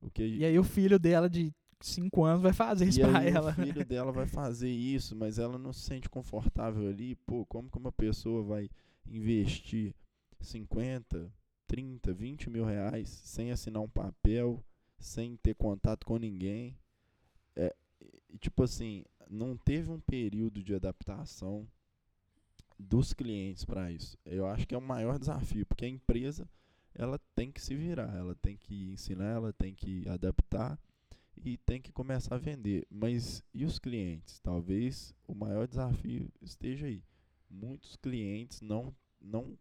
O 0.00 0.10
que 0.10 0.24
E 0.24 0.44
aí 0.44 0.58
o 0.58 0.64
filho 0.64 0.98
dela 0.98 1.28
de 1.28 1.52
5 1.80 2.24
anos 2.24 2.42
vai 2.42 2.52
fazer 2.52 2.88
isso 2.88 3.00
pra 3.00 3.18
aí 3.18 3.28
ela. 3.28 3.50
o 3.50 3.54
filho 3.54 3.84
dela 3.86 4.12
vai 4.12 4.26
fazer 4.26 4.70
isso, 4.70 5.14
mas 5.16 5.38
ela 5.38 5.58
não 5.58 5.72
se 5.72 5.80
sente 5.80 6.08
confortável 6.08 6.88
ali. 6.88 7.14
Pô, 7.14 7.44
como 7.46 7.70
que 7.70 7.78
uma 7.78 7.92
pessoa 7.92 8.42
vai 8.42 8.70
investir 9.06 9.94
50, 10.40 11.32
30, 11.66 12.12
20 12.12 12.50
mil 12.50 12.64
reais 12.64 13.08
sem 13.08 13.50
assinar 13.50 13.82
um 13.82 13.88
papel, 13.88 14.64
sem 14.98 15.36
ter 15.36 15.54
contato 15.54 16.06
com 16.06 16.16
ninguém? 16.16 16.76
É, 17.56 17.74
tipo 18.40 18.62
assim, 18.62 19.04
não 19.28 19.56
teve 19.56 19.90
um 19.90 20.00
período 20.00 20.62
de 20.62 20.74
adaptação 20.74 21.66
dos 22.78 23.12
clientes 23.12 23.64
para 23.64 23.90
isso. 23.90 24.16
Eu 24.24 24.46
acho 24.46 24.66
que 24.66 24.74
é 24.74 24.78
o 24.78 24.82
maior 24.82 25.18
desafio, 25.18 25.66
porque 25.66 25.84
a 25.84 25.88
empresa 25.88 26.48
ela 26.94 27.18
tem 27.34 27.50
que 27.52 27.60
se 27.60 27.74
virar, 27.74 28.14
ela 28.16 28.34
tem 28.34 28.56
que 28.56 28.90
ensinar, 28.92 29.30
ela 29.36 29.52
tem 29.52 29.74
que 29.74 30.08
adaptar 30.08 30.78
e 31.36 31.56
tem 31.58 31.80
que 31.80 31.92
começar 31.92 32.34
a 32.34 32.38
vender. 32.38 32.86
Mas 32.90 33.42
e 33.54 33.64
os 33.64 33.78
clientes? 33.78 34.40
Talvez 34.40 35.14
o 35.26 35.34
maior 35.34 35.66
desafio 35.68 36.30
esteja 36.42 36.86
aí. 36.86 37.02
Muitos 37.50 37.96
clientes 37.96 38.60
não 38.60 38.94
não 39.20 39.56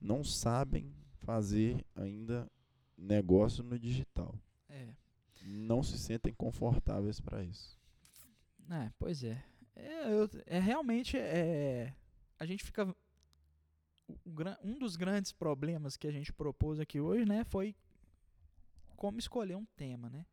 não 0.00 0.24
sabem 0.24 0.92
fazer 1.18 1.84
ainda 1.94 2.50
negócio 2.96 3.62
no 3.62 3.78
digital. 3.78 4.34
É. 4.68 4.88
Não 5.44 5.82
se 5.82 5.98
sentem 5.98 6.32
confortáveis 6.34 7.20
para 7.20 7.42
isso. 7.42 7.78
É, 8.70 8.90
pois 8.98 9.22
é. 9.24 9.42
É, 9.74 10.12
eu- 10.12 10.28
é 10.46 10.58
realmente 10.60 11.16
é, 11.16 11.94
a 12.38 12.44
gente 12.46 12.62
fica 12.64 12.94
um 14.62 14.78
dos 14.78 14.96
grandes 14.96 15.32
problemas 15.32 15.96
que 15.96 16.06
a 16.06 16.12
gente 16.12 16.32
propôs 16.32 16.78
aqui 16.80 17.00
hoje, 17.00 17.24
né, 17.24 17.44
foi 17.44 17.74
como 18.96 19.18
escolher 19.18 19.56
um 19.56 19.64
tema, 19.76 20.08
né? 20.10 20.24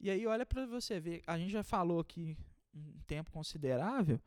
E 0.00 0.10
aí 0.10 0.26
olha 0.26 0.46
para 0.46 0.66
você 0.66 1.00
ver, 1.00 1.22
a 1.26 1.38
gente 1.38 1.50
já 1.50 1.62
falou 1.62 2.00
aqui 2.00 2.36
um 2.74 2.98
tempo 3.06 3.30
considerável 3.30 4.20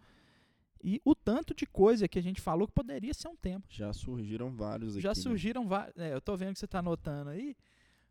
e 0.83 1.01
o 1.03 1.15
tanto 1.15 1.53
de 1.53 1.65
coisa 1.65 2.07
que 2.07 2.19
a 2.19 2.21
gente 2.21 2.39
falou 2.39 2.67
que 2.67 2.73
poderia 2.73 3.13
ser 3.13 3.27
um 3.27 3.35
tema. 3.35 3.63
Já 3.69 3.91
surgiram 3.93 4.51
vários 4.51 4.93
aqui. 4.93 5.01
Já 5.01 5.09
né? 5.09 5.15
surgiram 5.15 5.67
vários. 5.67 5.95
eu 5.97 6.21
tô 6.21 6.35
vendo 6.37 6.53
que 6.53 6.59
você 6.59 6.65
está 6.65 6.79
anotando 6.79 7.31
aí, 7.31 7.55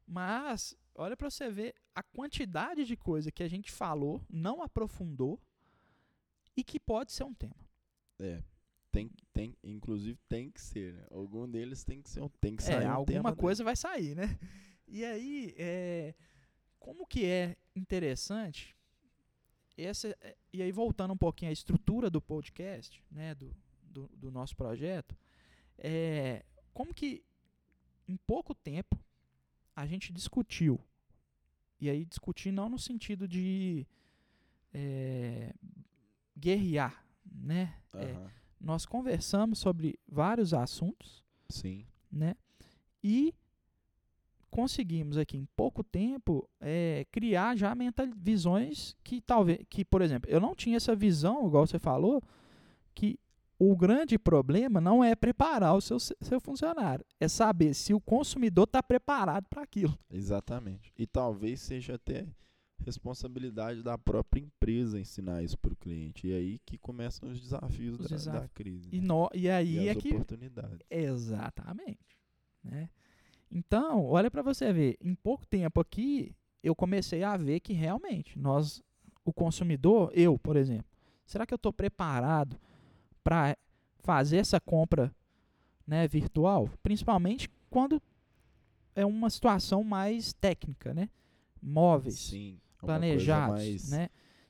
mas 0.06 0.76
olha 0.94 1.16
para 1.16 1.30
você 1.30 1.50
ver 1.50 1.74
a 1.94 2.02
quantidade 2.02 2.84
de 2.84 2.96
coisa 2.96 3.30
que 3.30 3.42
a 3.42 3.48
gente 3.48 3.70
falou, 3.70 4.22
não 4.28 4.62
aprofundou 4.62 5.40
e 6.56 6.64
que 6.64 6.80
pode 6.80 7.12
ser 7.12 7.24
um 7.24 7.34
tema. 7.34 7.56
É. 8.18 8.42
Tem, 8.96 9.10
tem, 9.30 9.54
inclusive 9.62 10.18
tem 10.26 10.50
que 10.50 10.58
ser, 10.58 10.94
né? 10.94 11.06
Algum 11.10 11.46
deles 11.46 11.84
tem 11.84 12.00
que 12.00 12.08
ser 12.08 12.26
tem 12.40 12.56
que 12.56 12.62
sair 12.62 12.84
É, 12.84 12.88
um 12.88 12.92
alguma 12.92 13.36
coisa 13.36 13.62
vai 13.62 13.76
sair, 13.76 14.14
né? 14.16 14.38
E 14.88 15.04
aí, 15.04 15.54
é, 15.58 16.14
como 16.78 17.06
que 17.06 17.26
é 17.26 17.58
interessante, 17.74 18.74
essa, 19.76 20.16
é, 20.22 20.34
e 20.50 20.62
aí 20.62 20.72
voltando 20.72 21.12
um 21.12 21.16
pouquinho 21.16 21.50
à 21.50 21.52
estrutura 21.52 22.08
do 22.08 22.22
podcast, 22.22 23.04
né, 23.10 23.34
do, 23.34 23.54
do, 23.82 24.08
do 24.16 24.30
nosso 24.30 24.56
projeto, 24.56 25.14
é, 25.76 26.42
como 26.72 26.94
que 26.94 27.22
em 28.08 28.16
pouco 28.16 28.54
tempo 28.54 28.98
a 29.74 29.86
gente 29.86 30.10
discutiu, 30.10 30.80
e 31.78 31.90
aí 31.90 32.02
discutir 32.06 32.50
não 32.50 32.70
no 32.70 32.78
sentido 32.78 33.28
de 33.28 33.86
é, 34.72 35.52
guerrear, 36.34 37.04
né? 37.30 37.78
dele. 37.92 38.12
É. 38.12 38.45
nós 38.60 38.86
conversamos 38.86 39.58
sobre 39.58 39.98
vários 40.08 40.54
assuntos, 40.54 41.24
Sim. 41.48 41.84
né? 42.10 42.34
E 43.02 43.34
conseguimos 44.50 45.18
aqui 45.18 45.36
em 45.36 45.46
pouco 45.54 45.84
tempo 45.84 46.48
é, 46.60 47.06
criar 47.12 47.56
já 47.56 47.74
mental, 47.74 48.06
visões 48.16 48.96
que 49.04 49.20
talvez, 49.20 49.60
que 49.68 49.84
por 49.84 50.00
exemplo, 50.00 50.30
eu 50.30 50.40
não 50.40 50.54
tinha 50.54 50.76
essa 50.78 50.96
visão, 50.96 51.46
igual 51.46 51.66
você 51.66 51.78
falou, 51.78 52.22
que 52.94 53.18
o 53.58 53.76
grande 53.76 54.18
problema 54.18 54.80
não 54.80 55.02
é 55.02 55.14
preparar 55.14 55.74
o 55.74 55.80
seu, 55.80 55.98
seu 55.98 56.40
funcionário, 56.40 57.04
é 57.20 57.28
saber 57.28 57.74
se 57.74 57.94
o 57.94 58.00
consumidor 58.00 58.64
está 58.64 58.82
preparado 58.82 59.46
para 59.48 59.62
aquilo. 59.62 59.98
Exatamente. 60.10 60.92
E 60.98 61.06
talvez 61.06 61.60
seja 61.60 61.94
até 61.94 62.26
responsabilidade 62.84 63.82
da 63.82 63.96
própria 63.98 64.40
empresa 64.40 64.98
ensinar 65.00 65.42
isso 65.42 65.58
para 65.58 65.72
o 65.72 65.76
cliente. 65.76 66.28
E 66.28 66.32
aí 66.34 66.58
que 66.64 66.78
começam 66.78 67.28
os 67.28 67.40
desafios 67.40 67.98
Os 67.98 68.08
da, 68.08 68.16
desaf- 68.16 68.40
da 68.42 68.48
crise. 68.48 68.88
E, 68.92 69.00
né? 69.00 69.06
nó- 69.06 69.28
e 69.34 69.48
aí 69.48 69.76
E 69.84 69.88
é 69.88 69.94
que. 69.94 70.10
Exatamente. 70.90 71.98
Né? 72.62 72.88
Então, 73.50 74.04
olha 74.06 74.30
para 74.30 74.42
você 74.42 74.72
ver, 74.72 74.96
em 75.00 75.14
pouco 75.14 75.46
tempo 75.46 75.80
aqui, 75.80 76.34
eu 76.62 76.74
comecei 76.74 77.22
a 77.22 77.36
ver 77.36 77.60
que 77.60 77.72
realmente 77.72 78.38
nós, 78.38 78.82
o 79.24 79.32
consumidor, 79.32 80.10
eu, 80.14 80.38
por 80.38 80.56
exemplo, 80.56 80.86
será 81.24 81.46
que 81.46 81.54
eu 81.54 81.56
estou 81.56 81.72
preparado 81.72 82.58
para 83.22 83.56
fazer 84.00 84.38
essa 84.38 84.60
compra 84.60 85.14
né, 85.86 86.06
virtual? 86.08 86.68
Principalmente 86.82 87.48
quando 87.70 88.02
é 88.94 89.04
uma 89.06 89.30
situação 89.30 89.84
mais 89.84 90.32
técnica, 90.32 90.92
né? 90.92 91.08
Móveis, 91.62 92.18
Sim. 92.18 92.60
É 92.82 92.86
planejados, 92.86 93.54
mais- 93.56 93.90
né? 93.90 94.08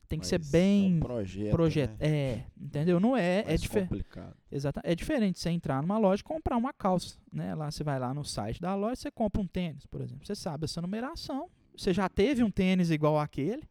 Tem 0.08 0.20
que 0.20 0.26
ser 0.26 0.38
bem 0.38 0.92
é 0.92 0.96
um 0.96 1.00
projeto, 1.00 1.50
projeto. 1.50 1.90
né? 2.00 2.06
É, 2.08 2.44
entendeu? 2.56 3.00
Não 3.00 3.16
é, 3.16 3.40
é 3.40 3.44
Mais 3.46 3.60
diferente. 3.60 3.88
complicado. 3.88 4.36
Exata, 4.52 4.80
é 4.84 4.94
diferente 4.94 5.40
você 5.40 5.50
entrar 5.50 5.82
numa 5.82 5.98
loja 5.98 6.20
e 6.20 6.24
comprar 6.24 6.56
uma 6.56 6.72
calça, 6.72 7.18
né? 7.32 7.56
Lá 7.56 7.68
você 7.70 7.82
vai 7.82 7.98
lá 7.98 8.14
no 8.14 8.24
site 8.24 8.60
da 8.60 8.72
loja, 8.76 8.94
você 8.94 9.10
compra 9.10 9.42
um 9.42 9.46
tênis, 9.48 9.84
por 9.86 10.00
exemplo. 10.00 10.24
Você 10.24 10.36
sabe 10.36 10.64
essa 10.64 10.80
numeração. 10.80 11.50
Você 11.76 11.92
já 11.92 12.08
teve 12.08 12.44
um 12.44 12.50
tênis 12.52 12.90
igual 12.92 13.18
aquele, 13.18 13.64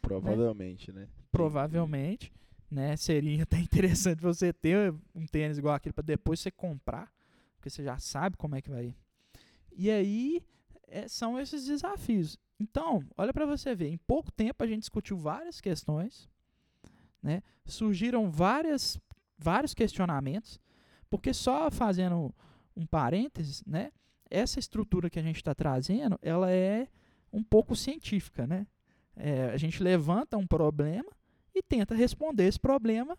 Provavelmente, 0.00 0.92
né? 0.92 1.08
provavelmente, 1.32 2.32
né? 2.70 2.96
Seria 2.96 3.42
até 3.42 3.58
interessante 3.60 4.20
você 4.20 4.52
ter 4.52 4.94
um 5.14 5.26
tênis 5.26 5.58
igual 5.58 5.74
aquele 5.74 5.92
para 5.92 6.04
depois 6.04 6.38
você 6.40 6.50
comprar, 6.50 7.10
porque 7.56 7.68
você 7.70 7.82
já 7.82 7.98
sabe 7.98 8.36
como 8.36 8.54
é 8.54 8.62
que 8.62 8.70
vai. 8.70 8.94
E 9.76 9.90
aí 9.90 10.40
é, 10.86 11.08
são 11.08 11.40
esses 11.40 11.66
desafios. 11.66 12.38
Então, 12.58 13.04
olha 13.16 13.32
para 13.32 13.46
você 13.46 13.74
ver, 13.74 13.88
em 13.88 13.96
pouco 13.96 14.30
tempo 14.30 14.62
a 14.62 14.66
gente 14.66 14.80
discutiu 14.80 15.16
várias 15.16 15.60
questões, 15.60 16.28
né? 17.22 17.42
Surgiram 17.66 18.30
várias, 18.30 18.98
vários 19.38 19.74
questionamentos, 19.74 20.60
porque 21.10 21.34
só 21.34 21.70
fazendo 21.70 22.34
um 22.76 22.86
parênteses, 22.86 23.62
né? 23.66 23.90
Essa 24.30 24.58
estrutura 24.58 25.10
que 25.10 25.18
a 25.18 25.22
gente 25.22 25.36
está 25.36 25.54
trazendo, 25.54 26.18
ela 26.22 26.50
é 26.50 26.88
um 27.32 27.42
pouco 27.42 27.74
científica, 27.74 28.46
né? 28.46 28.66
É, 29.16 29.50
a 29.50 29.56
gente 29.56 29.82
levanta 29.82 30.36
um 30.36 30.46
problema 30.46 31.10
e 31.54 31.62
tenta 31.62 31.94
responder 31.94 32.44
esse 32.44 32.58
problema 32.58 33.16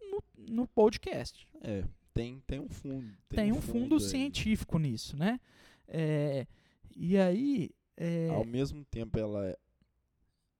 no, 0.00 0.24
no 0.36 0.66
podcast 0.68 1.46
É, 1.60 1.84
tem, 2.14 2.40
tem 2.46 2.60
um 2.60 2.68
fundo. 2.68 3.12
tem 3.28 3.52
um 3.52 3.60
fundo 3.60 3.96
aí. 3.96 4.00
científico 4.00 4.78
nisso, 4.78 5.16
né? 5.16 5.40
É, 5.86 6.46
e 6.96 7.18
aí, 7.18 7.70
é, 7.96 8.28
Ao 8.30 8.44
mesmo 8.44 8.84
tempo, 8.84 9.18
ela 9.18 9.46
é- 9.46 9.58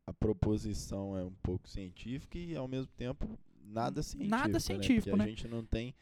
a 0.06 0.12
proposição 0.12 1.16
é 1.16 1.24
um 1.24 1.32
pouco 1.42 1.68
científica 1.68 2.38
e 2.38 2.54
ao 2.56 2.68
mesmo 2.68 2.92
tempo 2.96 3.38
nada 3.64 4.02
científico. 4.02 4.36
Nada 4.36 4.52
né? 4.52 4.58
científico, 4.60 5.10
Porque 5.10 5.16
né? 5.16 5.24
a 5.24 5.28
gente 5.28 5.48
não 5.48 5.64
tem 5.64 5.94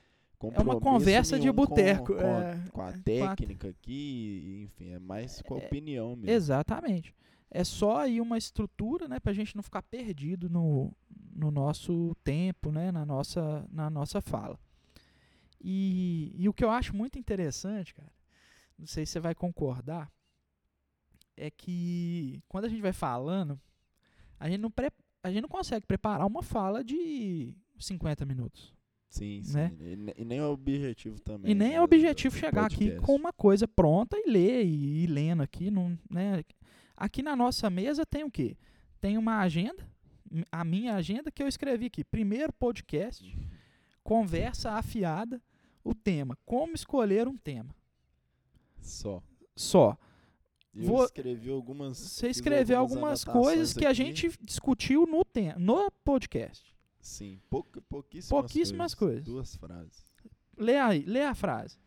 é 0.55 0.61
uma 0.61 0.81
conversa 0.81 1.37
de 1.37 1.43
nenhum 1.43 1.55
com- 1.55 1.67
boteco. 1.67 2.15
Com, 2.17 2.21
é, 2.21 2.55
com 2.73 2.81
a 2.83 2.93
com 2.93 2.99
a- 2.99 3.03
técnica 3.03 3.69
aqui, 3.69 4.65
enfim, 4.65 4.91
é 4.91 4.99
mais 4.99 5.41
com 5.43 5.55
a 5.55 5.59
É, 5.61 5.67
opinião 5.67 6.17
mesmo. 6.17 6.31
Exatamente. 6.31 7.15
É 7.49 7.63
só 7.63 7.99
aí 7.99 8.21
uma 8.21 8.37
estrutura, 8.37 9.07
né, 9.07 9.21
pra 9.21 9.33
gente 9.33 9.55
não 9.55 9.63
ficar 9.63 9.83
perdido 9.83 10.49
no, 10.51 10.93
no 11.33 11.51
nosso 11.53 12.17
tempo, 12.25 12.73
né, 12.73 12.91
na 12.91 13.07
nossa, 13.07 13.65
na 13.71 13.89
nossa 13.89 14.21
fala. 14.21 14.59
E, 15.61 16.33
e 16.37 16.49
o 16.49 16.53
que 16.53 16.65
eu 16.65 16.71
acho 16.71 16.97
muito 16.97 17.19
interessante, 17.19 17.95
cara, 17.95 18.11
não 18.79 18.87
sei 18.87 19.07
se 19.07 19.13
você 19.13 19.21
vai 19.21 19.35
concordar, 19.35 20.11
é 21.37 21.51
que 21.51 22.41
quando 22.49 22.65
a 22.67 22.69
gente 22.69 22.83
vai 22.83 22.93
falando, 22.93 23.61
a 24.39 24.49
gente 24.49 24.61
não, 24.61 24.71
pre, 24.71 24.91
a 25.23 25.31
gente 25.31 25.43
não 25.43 25.49
consegue 25.49 25.87
preparar 25.87 26.27
uma 26.27 26.43
fala 26.43 26.83
de 26.85 27.55
50 27.79 28.25
minutos. 28.25 28.73
Sim, 29.09 29.43
sim. 29.43 29.53
né? 29.55 29.73
E, 29.79 29.97
ne- 29.97 30.15
e 30.17 30.25
nem 30.25 30.39
é 30.39 30.43
o 30.47 30.53
objetivo 30.53 31.21
também. 31.21 31.51
E 31.51 31.55
nem 31.55 31.69
né, 31.71 31.75
é 31.75 31.83
objetivo 31.83 32.35
do- 32.35 32.39
do 32.39 32.41
chegar 32.41 32.65
aqui 32.67 32.97
com 32.97 33.15
uma 33.15 33.33
coisa 33.33 33.69
pronta 33.69 34.17
e 34.17 34.31
ler 34.31 34.65
e 34.65 35.05
ir 35.05 35.07
lendo 35.07 35.43
aqui. 35.43 35.71
Não, 35.71 35.99
né? 36.11 36.43
Aqui 36.97 37.23
na 37.23 37.37
nossa 37.37 37.69
mesa 37.69 38.07
tem 38.07 38.25
o 38.25 38.31
quê? 38.31 38.57
Tem 39.01 39.19
uma 39.19 39.41
agenda, 39.41 39.87
a 40.51 40.65
minha 40.65 40.95
agenda 40.95 41.31
que 41.31 41.43
eu 41.43 41.49
escrevi 41.49 41.87
aqui. 41.87 42.03
Primeiro 42.05 42.53
podcast, 42.55 43.37
conversa 44.03 44.73
afiada, 44.73 45.43
o 45.85 45.95
tema. 45.95 46.39
Como 46.47 46.75
escolher 46.75 47.29
um 47.29 47.37
tema. 47.37 47.75
Só. 48.81 49.23
Só. 49.55 49.99
Eu 50.75 50.85
Vou- 50.85 51.05
escrevi 51.05 51.51
algumas. 51.51 51.99
Você 51.99 52.29
escreveu 52.29 52.79
algumas 52.79 53.25
coisas 53.25 53.37
anotações 53.45 53.75
que 53.75 53.85
a 53.87 53.91
aqui. 53.91 53.97
gente 54.27 54.39
discutiu 54.43 55.07
no, 55.07 55.25
tem, 55.25 55.55
no 55.59 55.91
podcast. 56.05 56.75
Sim, 57.01 57.41
pouca, 57.51 57.81
pouquíssimas, 57.83 58.29
Pouquíssimas 58.41 58.95
coisas. 58.95 59.25
Duas 59.25 59.55
frases. 59.57 60.05
Lê 60.57 60.79
aí, 60.79 61.05
lê 61.05 61.23
a 61.23 61.35
frase. 61.35 61.79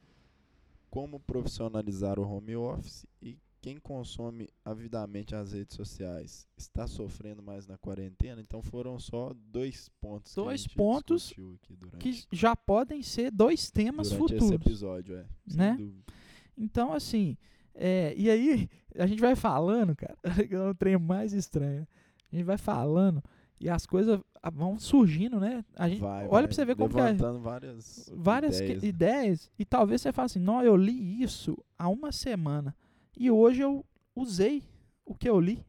Como 0.90 1.20
profissionalizar 1.20 2.20
o 2.20 2.24
home 2.30 2.56
office 2.56 3.06
e 3.22 3.38
quem 3.62 3.78
consome 3.78 4.48
avidamente 4.64 5.34
as 5.36 5.52
redes 5.52 5.76
sociais 5.76 6.48
está 6.56 6.86
sofrendo 6.88 7.42
mais 7.42 7.66
na 7.66 7.78
quarentena? 7.78 8.40
Então 8.40 8.62
foram 8.62 9.00
só 9.00 9.34
dois 9.52 9.90
pontos 10.00 10.34
que 10.34 10.40
a 10.40 10.44
Dois 10.44 10.62
gente 10.62 10.76
pontos 10.76 11.22
discutiu 11.24 11.56
aqui 11.62 11.76
durante, 11.76 11.98
Que 11.98 12.26
já 12.32 12.56
podem 12.56 13.02
ser 13.02 13.32
dois 13.32 13.72
temas 13.72 14.10
durante 14.10 14.34
esse 14.36 14.40
futuros. 14.42 14.66
episódio, 14.68 15.16
é. 15.18 15.26
Né? 15.54 15.76
dúvida. 15.78 16.14
Então, 16.58 16.94
assim, 16.94 17.36
é, 17.76 18.14
e 18.18 18.30
aí 18.30 18.70
a 18.98 19.06
gente 19.06 19.20
vai 19.22 19.36
falando, 19.36 19.96
cara, 19.96 20.16
é 20.50 20.70
o 20.70 20.74
trem 20.74 20.98
mais 20.98 21.34
estranho. 21.34 21.88
A 22.32 22.36
gente 22.36 22.46
vai 22.46 22.58
falando 22.58 23.24
e 23.60 23.70
as 23.70 23.86
coisas 23.86 24.20
vão 24.54 24.78
surgindo, 24.80 25.40
né? 25.40 25.64
A 25.76 25.88
gente, 25.88 26.02
Vai, 26.02 26.24
olha 26.24 26.30
vai 26.30 26.44
pra 26.48 26.54
você 26.56 26.66
ver 26.66 26.76
como 26.76 26.90
que 26.94 27.00
é. 27.00 27.14
várias, 27.40 28.12
Várias 28.14 28.58
que- 28.60 28.66
ideias, 28.66 28.82
né? 28.84 28.90
ideias, 28.90 29.52
e 29.60 29.66
talvez 29.66 30.02
você 30.02 30.12
fale 30.12 30.26
assim, 30.26 30.40
não, 30.40 30.62
eu 30.62 30.76
li 30.76 31.22
isso 31.22 31.58
há 31.78 31.88
uma 31.90 32.12
semana 32.12 32.76
e 33.18 33.30
hoje 33.32 33.62
eu 33.62 33.86
usei 34.16 34.64
o 35.06 35.16
que 35.16 35.28
eu 35.30 35.40
li, 35.40 35.66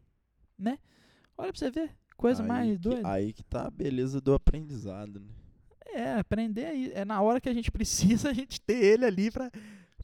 né? 0.59 0.79
Olha 1.39 1.53
pra 1.53 1.59
você 1.59 1.71
ver, 1.71 1.91
coisa 2.17 2.43
aí 2.43 2.49
mais 2.49 2.71
que, 2.73 2.79
doida. 2.79 3.09
Aí 3.09 3.33
que 3.33 3.43
tá 3.45 3.67
a 3.67 3.71
beleza 3.71 4.21
do 4.21 4.35
aprendizado, 4.35 5.21
né? 5.21 5.27
É, 5.95 6.15
aprender 6.15 6.67
aí. 6.67 6.93
É 6.95 7.05
na 7.05 7.21
hora 7.23 7.41
que 7.41 7.49
a 7.49 7.55
gente 7.55 7.71
precisa 7.73 8.31
a 8.31 8.33
gente 8.33 8.61
ter 8.61 8.83
ele 8.85 9.05
ali 9.05 9.31
pra, 9.31 9.51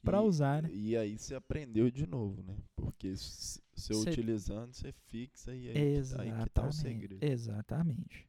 para 0.03 0.19
E- 0.19 0.21
usar, 0.27 0.63
né? 0.63 0.71
E 0.73 0.97
aí 0.97 1.19
você 1.19 1.35
aprendeu 1.35 1.91
de 1.91 2.07
novo, 2.07 2.43
né? 2.43 2.57
Porque 2.77 3.15
você 3.17 3.61
Cê- 3.75 3.95
utilizando, 3.95 4.73
você 4.73 4.93
fixa 5.09 5.55
e 5.55 5.69
aí, 5.69 5.73
que- 5.75 6.21
aí 6.21 6.33
que 6.45 6.51
tá 6.51 6.67
o 6.67 6.73
segredo. 6.73 7.25
Exatamente. 7.25 8.29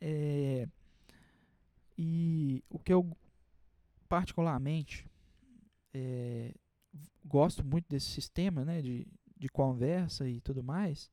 É, 0.00 0.66
e 1.96 2.62
o 2.70 2.78
que 2.78 2.92
eu 2.92 3.16
particularmente 4.08 5.06
é, 5.94 6.54
gosto 7.24 7.64
muito 7.64 7.86
desse 7.88 8.06
sistema 8.10 8.64
né, 8.64 8.80
de, 8.82 9.06
de 9.36 9.48
conversa 9.48 10.28
e 10.28 10.40
tudo 10.40 10.62
mais 10.62 11.10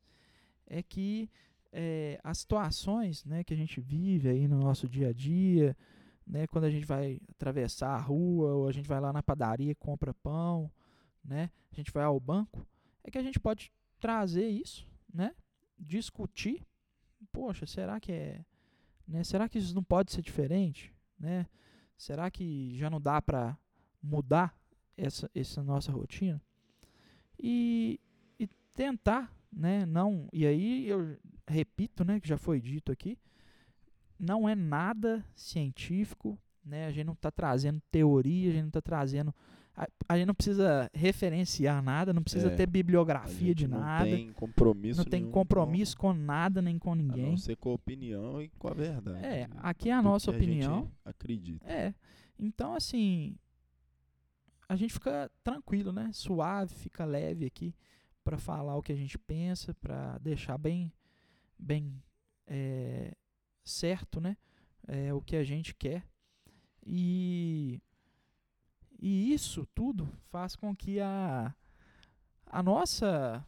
é 0.66 0.82
que 0.82 1.30
é, 1.72 2.20
as 2.24 2.40
situações 2.40 3.24
né, 3.26 3.44
que 3.44 3.54
a 3.54 3.58
gente 3.58 3.80
vive 3.80 4.30
aí 4.30 4.48
no 4.48 4.60
nosso 4.60 4.88
dia 4.88 5.10
a 5.10 5.14
dia, 5.14 5.76
né, 6.30 6.46
quando 6.46 6.66
a 6.66 6.70
gente 6.70 6.86
vai 6.86 7.20
atravessar 7.28 7.96
a 7.96 8.00
rua 8.00 8.54
ou 8.54 8.68
a 8.68 8.72
gente 8.72 8.88
vai 8.88 9.02
lá 9.02 9.12
na 9.12 9.24
padaria 9.24 9.74
compra 9.74 10.14
pão, 10.14 10.72
né, 11.26 11.50
a 11.72 11.76
gente 11.76 11.92
vai 11.92 12.04
ao 12.04 12.20
banco, 12.20 12.66
é 13.04 13.10
que 13.10 13.18
a 13.18 13.24
gente 13.24 13.40
pode 13.40 13.72
trazer 14.00 14.48
isso, 14.48 14.88
né, 15.12 15.36
discutir, 15.78 16.64
poxa, 17.32 17.66
será 17.66 18.00
que 18.00 18.12
é, 18.12 18.46
né, 19.08 19.24
será 19.24 19.50
que 19.50 19.58
isso 19.58 19.74
não 19.74 19.84
pode 19.84 20.12
ser 20.12 20.22
diferente, 20.22 20.94
né? 21.20 21.48
Será 21.98 22.32
que 22.32 22.78
já 22.78 22.90
não 22.90 23.02
dá 23.02 23.22
para 23.22 23.58
mudar 24.02 24.56
essa 24.96 25.30
essa 25.36 25.62
nossa 25.62 25.92
rotina? 25.92 26.42
E, 27.38 28.00
e 28.40 28.48
tentar, 28.74 29.34
né, 29.52 29.86
não, 29.86 30.30
e 30.32 30.46
aí 30.46 30.88
eu 30.88 31.18
repito, 31.48 32.06
né, 32.06 32.20
que 32.20 32.28
já 32.28 32.38
foi 32.38 32.62
dito 32.62 32.92
aqui, 32.92 33.18
não 34.20 34.48
é 34.48 34.56
nada 34.56 35.26
científico, 35.36 36.38
né? 36.64 36.88
A 36.88 36.92
gente 36.92 37.06
não 37.06 37.14
está 37.14 37.32
trazendo 37.32 37.82
teoria, 37.92 38.50
a 38.50 38.54
gente 38.54 38.62
não 38.64 38.70
está 38.70 38.82
trazendo 38.82 39.34
a, 39.80 39.88
a 40.10 40.18
gente 40.18 40.28
não 40.28 40.36
precisa 40.36 40.92
referenciar 40.94 41.82
nada, 41.82 42.12
não 42.12 42.22
precisa 42.22 42.52
É, 42.52 42.56
ter 42.56 42.66
bibliografia 42.68 43.56
de 43.56 43.66
não 43.66 43.80
nada 43.80 44.04
tem 44.04 44.34
compromisso 44.34 44.98
não 44.98 45.06
tem 45.06 45.32
compromisso 45.32 45.96
com 45.98 46.12
nada 46.14 46.62
nem 46.62 46.78
com 46.78 46.90
com, 46.90 46.92
a 46.92 46.96
ninguém. 46.96 47.30
não 47.30 47.38
ser 47.38 47.56
com 47.56 47.70
a 47.70 47.74
opinião 47.74 48.42
e 48.42 48.50
com 48.50 48.68
a 48.68 48.74
verdade. 48.74 49.26
É, 49.26 49.48
aqui 49.58 49.90
é 49.90 49.94
a 49.94 50.02
nossa 50.02 50.32
que 50.32 50.38
a 50.38 50.40
opinião. 50.40 50.92
acredita. 51.06 51.66
É. 51.66 51.94
Então, 52.38 52.74
assim, 52.74 53.38
a 54.68 54.76
gente 54.76 54.94
fica 54.94 55.32
tranquilo, 55.44 55.94
né? 55.94 56.10
Suave, 56.14 56.76
fica 56.76 57.06
leve 57.06 57.46
aqui 57.46 57.74
para 58.24 58.38
falar 58.38 58.76
o 58.76 58.82
que 58.82 58.92
a 58.92 58.96
gente 58.96 59.18
pensa, 59.18 59.74
para 59.76 60.18
deixar 60.18 60.58
bem, 60.58 60.92
bem 61.58 62.02
é, 62.48 63.14
certo, 63.64 64.20
né? 64.20 64.38
É, 64.88 65.14
o 65.14 65.22
que 65.22 65.36
a 65.36 65.44
gente 65.44 65.74
quer. 65.76 66.04
E, 66.86 67.82
e 69.00 69.34
isso 69.34 69.68
tudo 69.76 70.10
faz 70.30 70.56
com 70.56 70.76
que 70.76 71.00
a, 71.00 71.54
a 72.46 72.64
nossa, 72.64 73.46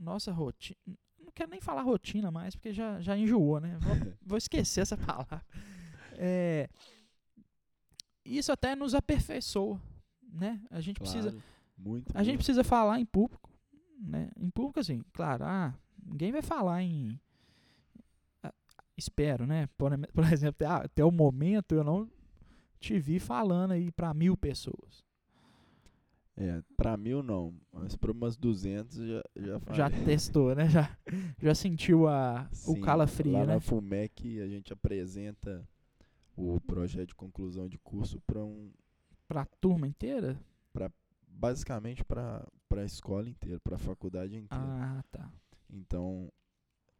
nossa 0.00 0.32
rotina. 0.32 0.76
Não 1.18 1.32
quero 1.32 1.50
nem 1.50 1.60
falar 1.60 1.82
rotina 1.82 2.30
mais, 2.30 2.54
porque 2.56 2.72
já, 2.72 3.00
já 3.00 3.16
enjoou, 3.16 3.60
né? 3.60 3.78
Vou, 3.78 3.94
vou 4.26 4.38
esquecer 4.38 4.80
essa 4.80 4.96
palavra. 4.96 5.42
É, 6.14 6.68
isso 8.24 8.52
até 8.52 8.74
nos 8.74 8.94
aperfeiçoa, 8.94 9.80
né? 10.22 10.60
A 10.70 10.80
gente 10.80 11.00
precisa, 11.00 11.30
Claro, 11.30 11.44
muito. 11.76 12.16
a 12.16 12.22
gente 12.22 12.36
precisa 12.36 12.62
falar 12.64 12.98
em 13.00 13.04
público, 13.04 13.50
né? 13.98 14.30
Em 14.36 14.50
público 14.50 14.80
assim, 14.80 15.02
claro, 15.12 15.44
ah, 15.44 15.74
ninguém 16.04 16.32
vai 16.32 16.42
falar 16.42 16.82
em 16.82 17.18
espero, 19.02 19.46
né? 19.46 19.68
Por, 19.76 19.90
por 20.08 20.24
exemplo, 20.32 20.56
até, 20.56 20.66
ah, 20.66 20.76
até 20.84 21.04
o 21.04 21.10
momento 21.10 21.74
eu 21.74 21.84
não 21.84 22.08
te 22.80 22.98
vi 22.98 23.18
falando 23.18 23.72
aí 23.72 23.90
para 23.90 24.12
mil 24.14 24.36
pessoas. 24.36 25.04
É, 26.34 26.62
pra 26.76 26.96
mil 26.96 27.22
não, 27.22 27.54
mas 27.70 27.94
pra 27.94 28.10
umas 28.10 28.36
200 28.36 28.96
já 28.96 29.22
já 29.36 29.60
Já 29.74 29.90
testou, 30.04 30.54
né? 30.54 30.68
Já, 30.68 30.96
já 31.40 31.54
sentiu 31.54 32.08
a, 32.08 32.48
o 32.66 32.74
Sim, 32.74 32.80
calafrio, 32.80 33.32
lá 33.32 33.44
né? 33.44 33.54
na 33.54 33.60
FUMEC 33.60 34.40
a 34.40 34.48
gente 34.48 34.72
apresenta 34.72 35.68
o 36.36 36.58
projeto 36.60 37.08
de 37.08 37.14
conclusão 37.14 37.68
de 37.68 37.78
curso 37.78 38.20
para 38.26 38.42
um 38.42 38.70
Pra 39.28 39.44
turma 39.60 39.86
inteira? 39.86 40.38
basicamente 41.28 42.04
para 42.04 42.46
para 42.68 42.82
a 42.82 42.84
escola 42.86 43.28
inteira, 43.28 43.60
para 43.60 43.76
a 43.76 43.78
faculdade 43.78 44.34
inteira. 44.36 44.64
Ah, 44.66 45.04
tá. 45.10 45.30
Então 45.70 46.32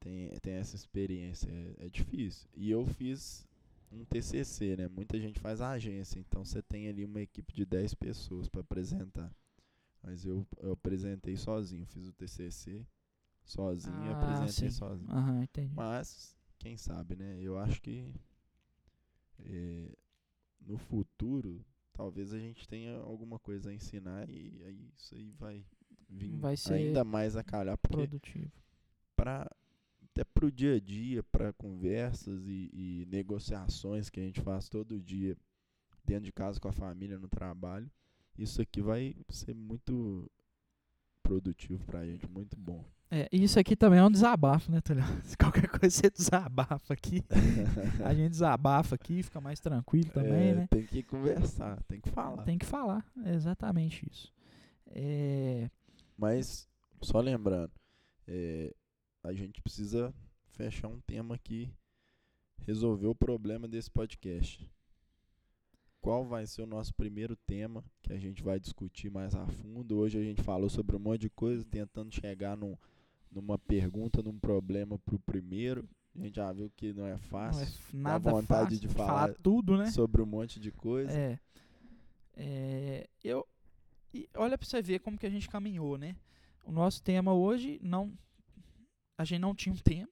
tem, 0.02 0.30
tem 0.40 0.54
essa 0.54 0.76
experiência, 0.76 1.50
é, 1.50 1.86
é 1.86 1.88
difícil. 1.90 2.48
E 2.56 2.70
eu 2.70 2.86
fiz 2.86 3.46
um 3.92 4.04
TCC, 4.04 4.76
né? 4.76 4.88
Muita 4.88 5.18
gente 5.20 5.40
faz 5.40 5.60
a 5.60 5.70
agência, 5.70 6.18
então 6.18 6.44
você 6.44 6.62
tem 6.62 6.88
ali 6.88 7.04
uma 7.04 7.20
equipe 7.20 7.52
de 7.54 7.64
10 7.66 7.94
pessoas 7.94 8.48
para 8.48 8.60
apresentar. 8.62 9.30
Mas 10.02 10.24
eu, 10.26 10.46
eu 10.60 10.72
apresentei 10.72 11.36
sozinho, 11.36 11.86
fiz 11.86 12.06
o 12.08 12.12
TCC 12.12 12.86
sozinho 13.44 14.04
e 14.04 14.08
Ah, 14.08 14.10
apresentei 14.10 14.48
sim. 14.48 14.70
sozinho. 14.70 15.12
Aham, 15.12 15.42
entendi. 15.44 15.74
Mas, 15.74 16.36
quem 16.58 16.76
sabe, 16.76 17.16
né? 17.16 17.38
Eu 17.42 17.58
acho 17.58 17.80
que 17.82 18.12
eh, 19.40 19.90
no 20.60 20.78
futuro, 20.78 21.64
talvez 21.92 22.32
a 22.32 22.38
gente 22.38 22.68
tenha 22.68 22.96
alguma 22.98 23.38
coisa 23.38 23.70
a 23.70 23.74
ensinar 23.74 24.28
e 24.30 24.62
aí 24.64 24.92
isso 24.96 25.14
aí 25.14 25.30
vai 25.32 25.64
vir 26.08 26.40
Vai 26.40 26.56
ainda 26.66 27.04
mais 27.04 27.36
a 27.36 27.42
calhar, 27.44 27.76
porque 27.78 28.08
Produtivo. 28.08 28.52
para 29.16 29.50
até 30.12 30.24
pro 30.24 30.52
dia 30.52 30.76
a 30.76 30.80
dia, 30.80 31.22
para 31.22 31.52
conversas 31.54 32.46
e, 32.46 32.70
e 32.72 33.06
negociações 33.10 34.10
que 34.10 34.20
a 34.20 34.22
gente 34.22 34.40
faz 34.40 34.68
todo 34.68 35.00
dia 35.00 35.36
dentro 36.04 36.24
de 36.24 36.32
casa 36.32 36.60
com 36.60 36.68
a 36.68 36.72
família, 36.72 37.18
no 37.18 37.28
trabalho, 37.28 37.90
isso 38.38 38.60
aqui 38.60 38.82
vai 38.82 39.16
ser 39.30 39.54
muito 39.54 40.30
produtivo 41.22 41.84
pra 41.86 42.04
gente, 42.04 42.28
muito 42.28 42.56
bom. 42.56 42.84
É, 43.10 43.28
e 43.30 43.44
isso 43.44 43.58
aqui 43.58 43.76
também 43.76 43.98
é 43.98 44.04
um 44.04 44.10
desabafo, 44.10 44.70
né, 44.72 44.80
Tulio? 44.80 45.04
Se 45.22 45.36
qualquer 45.36 45.68
coisa 45.68 45.94
você 45.94 46.10
desabafa 46.10 46.94
aqui. 46.94 47.22
A 48.04 48.14
gente 48.14 48.30
desabafa 48.30 48.94
aqui, 48.94 49.22
fica 49.22 49.40
mais 49.40 49.60
tranquilo 49.60 50.10
também, 50.10 50.50
É, 50.50 50.54
né? 50.54 50.66
Tem 50.70 50.86
que 50.86 51.02
conversar, 51.02 51.82
tem 51.84 52.00
que 52.00 52.08
falar. 52.10 52.42
Tem 52.44 52.58
que 52.58 52.66
falar, 52.66 53.04
é 53.24 53.34
exatamente 53.34 54.08
isso. 54.10 54.32
É, 54.86 55.70
Mas, 56.16 56.66
só 57.02 57.20
lembrando, 57.20 57.70
é, 58.26 58.74
a 59.22 59.32
gente 59.32 59.60
precisa 59.60 60.12
fechar 60.52 60.88
um 60.88 61.00
tema 61.00 61.34
aqui, 61.34 61.70
resolver 62.66 63.06
o 63.06 63.14
problema 63.14 63.66
desse 63.68 63.90
podcast. 63.90 64.68
Qual 66.00 66.24
vai 66.24 66.46
ser 66.46 66.62
o 66.62 66.66
nosso 66.66 66.92
primeiro 66.94 67.36
tema 67.36 67.84
que 68.02 68.12
a 68.12 68.18
gente 68.18 68.42
vai 68.42 68.58
discutir 68.58 69.08
mais 69.10 69.34
a 69.34 69.46
fundo? 69.46 69.96
Hoje 69.98 70.18
a 70.18 70.22
gente 70.22 70.42
falou 70.42 70.68
sobre 70.68 70.96
um 70.96 70.98
monte 70.98 71.20
de 71.22 71.30
coisa, 71.30 71.64
tentando 71.64 72.12
chegar 72.12 72.56
num, 72.56 72.76
numa 73.30 73.56
pergunta, 73.56 74.20
num 74.20 74.38
problema 74.38 74.98
pro 74.98 75.18
primeiro. 75.20 75.88
A 76.14 76.18
gente 76.24 76.34
já 76.36 76.52
viu 76.52 76.70
que 76.76 76.92
não 76.92 77.06
é 77.06 77.12
não 77.12 77.18
fácil. 77.18 77.62
é 77.62 77.66
f- 77.66 77.96
nada 77.96 78.30
vontade 78.30 78.74
fácil 78.76 78.80
de 78.80 78.88
falar, 78.88 79.08
falar 79.28 79.34
tudo, 79.34 79.78
né? 79.78 79.90
Sobre 79.92 80.20
um 80.20 80.26
monte 80.26 80.58
de 80.58 80.72
coisa. 80.72 81.12
É, 81.12 81.38
é, 82.36 83.08
eu, 83.22 83.46
e 84.12 84.28
olha 84.34 84.58
pra 84.58 84.66
você 84.66 84.82
ver 84.82 84.98
como 84.98 85.16
que 85.16 85.24
a 85.26 85.30
gente 85.30 85.48
caminhou, 85.48 85.96
né? 85.96 86.16
O 86.64 86.72
nosso 86.72 87.00
tema 87.02 87.32
hoje 87.32 87.78
não, 87.82 88.12
a 89.18 89.24
gente 89.24 89.40
não 89.40 89.54
tinha 89.54 89.72
um 89.74 89.78
tema, 89.78 90.08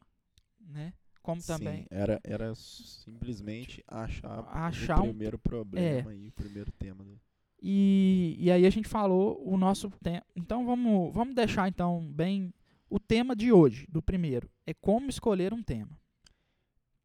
né? 0.61 0.93
Como 1.23 1.43
também 1.43 1.83
Sim, 1.83 1.87
era, 1.91 2.19
era 2.25 2.55
simplesmente 2.55 3.85
achar, 3.87 4.41
Achar 4.49 4.99
o 5.01 5.05
um- 5.05 5.09
primeiro 5.09 5.39
problema 5.39 6.15
e 6.15 6.29
o 6.29 6.33
primeiro 6.33 6.73
tema. 6.73 7.05
do- 7.05 7.21
E, 7.63 8.37
e 8.39 8.51
aí 8.51 8.65
a 8.65 8.71
gente 8.71 8.89
falou 8.89 9.43
o 9.47 9.57
nosso 9.59 9.91
tema. 10.03 10.25
Então 10.35 10.65
vamos, 10.65 11.13
vamos 11.13 11.35
deixar 11.35 11.69
então 11.69 12.11
bem 12.13 12.55
o 12.89 12.99
tema 12.99 13.37
de 13.37 13.53
hoje, 13.53 13.87
do 13.89 14.01
primeiro, 14.03 14.51
é 14.67 14.73
como 14.73 15.11
escolher 15.11 15.53
um 15.53 15.63
tema. 15.63 15.97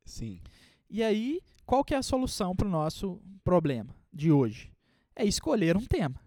Sim, 0.06 0.39
E 0.89 1.04
aí, 1.04 1.41
qual 1.66 1.84
que 1.84 1.93
é 1.93 1.98
a 1.98 2.04
solução 2.04 2.56
para 2.56 2.68
o 2.68 2.72
nosso 2.72 3.20
problema 3.43 3.93
de 4.14 4.32
hoje? 4.32 4.72
É 5.16 5.26
escolher 5.26 5.76
um 5.76 5.86
tema. 5.86 6.20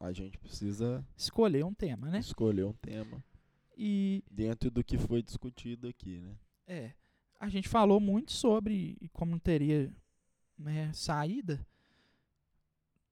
a 0.00 0.12
gente 0.12 0.38
precisa 0.38 1.04
Escolher 1.16 1.64
um 1.64 1.74
tema, 1.74 2.08
né? 2.10 2.18
escolher 2.20 2.64
um 2.64 2.72
tema 2.74 3.22
E 3.76 4.24
dentro 4.30 4.70
do 4.70 4.82
que 4.82 4.96
foi 4.98 5.22
discutido 5.22 5.88
aqui, 5.88 6.18
né? 6.20 6.34
é, 6.66 6.92
a 7.38 7.48
gente 7.48 7.68
falou 7.68 8.00
muito 8.00 8.32
sobre 8.32 8.96
como 9.12 9.32
não 9.32 9.38
teria 9.38 9.92
né, 10.58 10.90
saída 10.94 11.64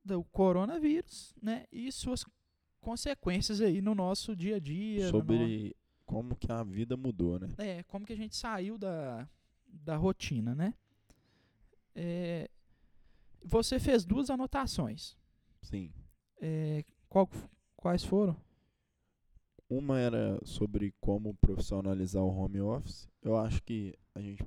do 0.04 0.22
coronavírus, 0.24 1.34
né? 1.40 1.66
E 1.70 1.90
suas 1.92 2.24
consequências 2.80 3.60
aí 3.60 3.80
no 3.82 3.94
nosso 3.94 4.34
dia 4.36 4.56
a 4.56 4.58
dia. 4.58 5.06
no 5.06 5.12
no- 5.12 5.18
Sobre 5.18 5.76
como 6.06 6.36
que 6.36 6.50
a 6.50 6.62
vida 6.62 6.96
mudou, 6.96 7.38
né? 7.38 7.54
É, 7.58 7.82
como 7.84 8.04
que 8.06 8.12
a 8.12 8.16
gente 8.16 8.34
saiu 8.36 8.76
da, 8.78 9.28
da 9.66 9.96
rotina, 9.96 10.54
né? 10.54 10.74
É, 11.94 12.50
você 13.42 13.78
fez 13.78 14.04
duas 14.04 14.30
anotações. 14.30 15.16
Sim. 15.62 15.92
É, 16.40 16.84
qual- 17.08 17.30
quais 17.76 18.04
foram? 18.04 18.36
Uma 19.76 19.98
era 19.98 20.40
sobre 20.44 20.94
como 21.00 21.34
profissionalizar 21.34 22.22
o 22.22 22.28
home 22.28 22.60
office. 22.60 23.08
Eu 23.22 23.36
acho 23.36 23.62
que 23.62 23.94
a 24.14 24.20
gente 24.20 24.44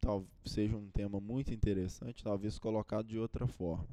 tal 0.00 0.26
seja 0.44 0.76
um 0.76 0.90
tema 0.90 1.20
muito 1.20 1.52
interessante, 1.54 2.24
talvez 2.24 2.58
colocado 2.58 3.06
de 3.06 3.18
outra 3.18 3.46
forma. 3.46 3.88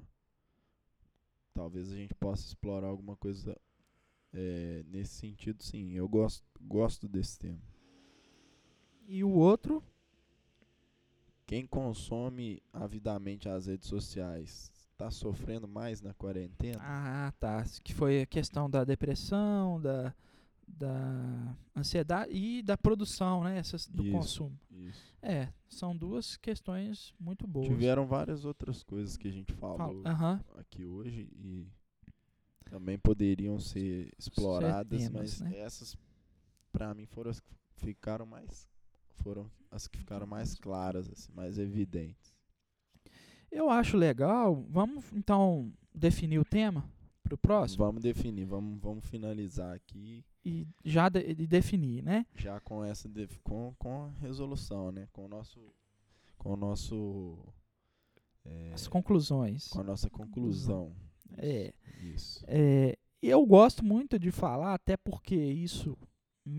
talvez 1.53 1.91
a 1.91 1.95
gente 1.95 2.13
possa 2.15 2.47
explorar 2.47 2.87
alguma 2.87 3.15
coisa 3.17 3.55
é, 4.33 4.83
nesse 4.87 5.15
sentido, 5.15 5.63
sim. 5.63 5.93
Eu 5.93 6.07
gosto, 6.07 6.45
gosto 6.61 7.07
desse 7.07 7.37
tema. 7.39 7.61
E 9.07 9.23
o 9.23 9.29
outro, 9.31 9.83
Quem 11.45 11.65
consome 11.67 12.63
avidamente 12.71 13.49
as 13.49 13.65
redes 13.65 13.89
sociais 13.89 14.71
está 14.91 15.11
sofrendo 15.11 15.67
mais 15.67 16.01
na 16.01 16.13
quarentena? 16.13 16.81
ah, 16.81 17.33
tá, 17.39 17.63
que 17.83 17.93
foi 17.93 18.21
a 18.21 18.25
questão 18.25 18.69
da 18.69 18.83
depressão, 18.83 19.81
da, 19.81 20.13
da 20.77 21.55
ansiedade 21.75 22.31
e 22.31 22.61
da 22.61 22.77
produção, 22.77 23.43
né, 23.43 23.57
essas, 23.57 23.87
do 23.87 24.03
Isso. 24.03 24.11
consumo. 24.11 24.59
Isso. 24.71 25.15
É, 25.21 25.49
são 25.67 25.95
duas 25.95 26.37
questões 26.37 27.13
muito 27.19 27.45
boas. 27.47 27.67
Tiveram 27.67 28.05
várias 28.07 28.45
outras 28.45 28.83
coisas 28.83 29.17
que 29.17 29.27
a 29.27 29.31
gente 29.31 29.53
Fal- 29.53 29.77
falou 29.77 30.03
Aham, 30.05 30.43
aqui 30.57 30.85
hoje 30.85 31.29
e 31.35 31.67
também 32.69 32.97
poderiam 32.97 33.59
ser 33.59 34.11
exploradas, 34.17 35.01
temas, 35.01 35.39
mas 35.39 35.41
né? 35.41 35.57
essas 35.57 35.97
para 36.71 36.93
mim 36.93 37.05
foram 37.05 37.31
as 37.31 37.39
que 37.39 37.51
ficaram 37.77 38.25
mais 38.25 38.67
foram 39.15 39.49
as 39.71 39.87
que 39.87 39.97
ficaram 39.97 40.25
mais 40.27 40.55
claras, 40.55 41.09
assim, 41.09 41.31
mais 41.33 41.57
evidentes. 41.57 42.33
Eu 43.51 43.69
acho 43.69 43.97
legal. 43.97 44.63
Vamos 44.69 45.11
então 45.13 45.73
definir 45.93 46.39
o 46.39 46.45
tema 46.45 46.87
para 47.23 47.33
o 47.33 47.37
próximo 47.37 47.83
Vamos 47.85 48.01
definir, 48.01 48.45
vamos, 48.45 48.79
vamos 48.79 49.05
finalizar 49.05 49.75
aqui 49.75 50.23
e 50.45 50.67
já 50.83 51.09
de- 51.09 51.19
e 51.31 51.47
definir, 51.47 52.01
né? 52.03 52.25
já 52.35 52.59
com 52.61 52.83
essa 52.83 53.09
com, 53.43 53.73
com 53.77 54.05
a 54.05 54.09
resolução, 54.21 54.91
né? 54.91 55.07
Com 55.11 55.25
o 55.25 55.27
nosso 55.27 55.59
com 56.37 56.53
o 56.53 56.55
nosso 56.55 57.37
é, 58.45 58.71
As 58.73 58.87
conclusões. 58.87 59.67
com 59.67 59.81
a 59.81 59.83
nossa 59.83 60.09
conclusão. 60.09 60.95
É, 61.37 61.73
Isso. 62.01 62.43
é, 62.47 62.97
eu 63.21 63.45
gosto 63.45 63.83
muito 63.83 64.17
de 64.17 64.31
falar, 64.31 64.73
até 64.73 64.95
porque 64.97 65.35
isso 65.35 65.97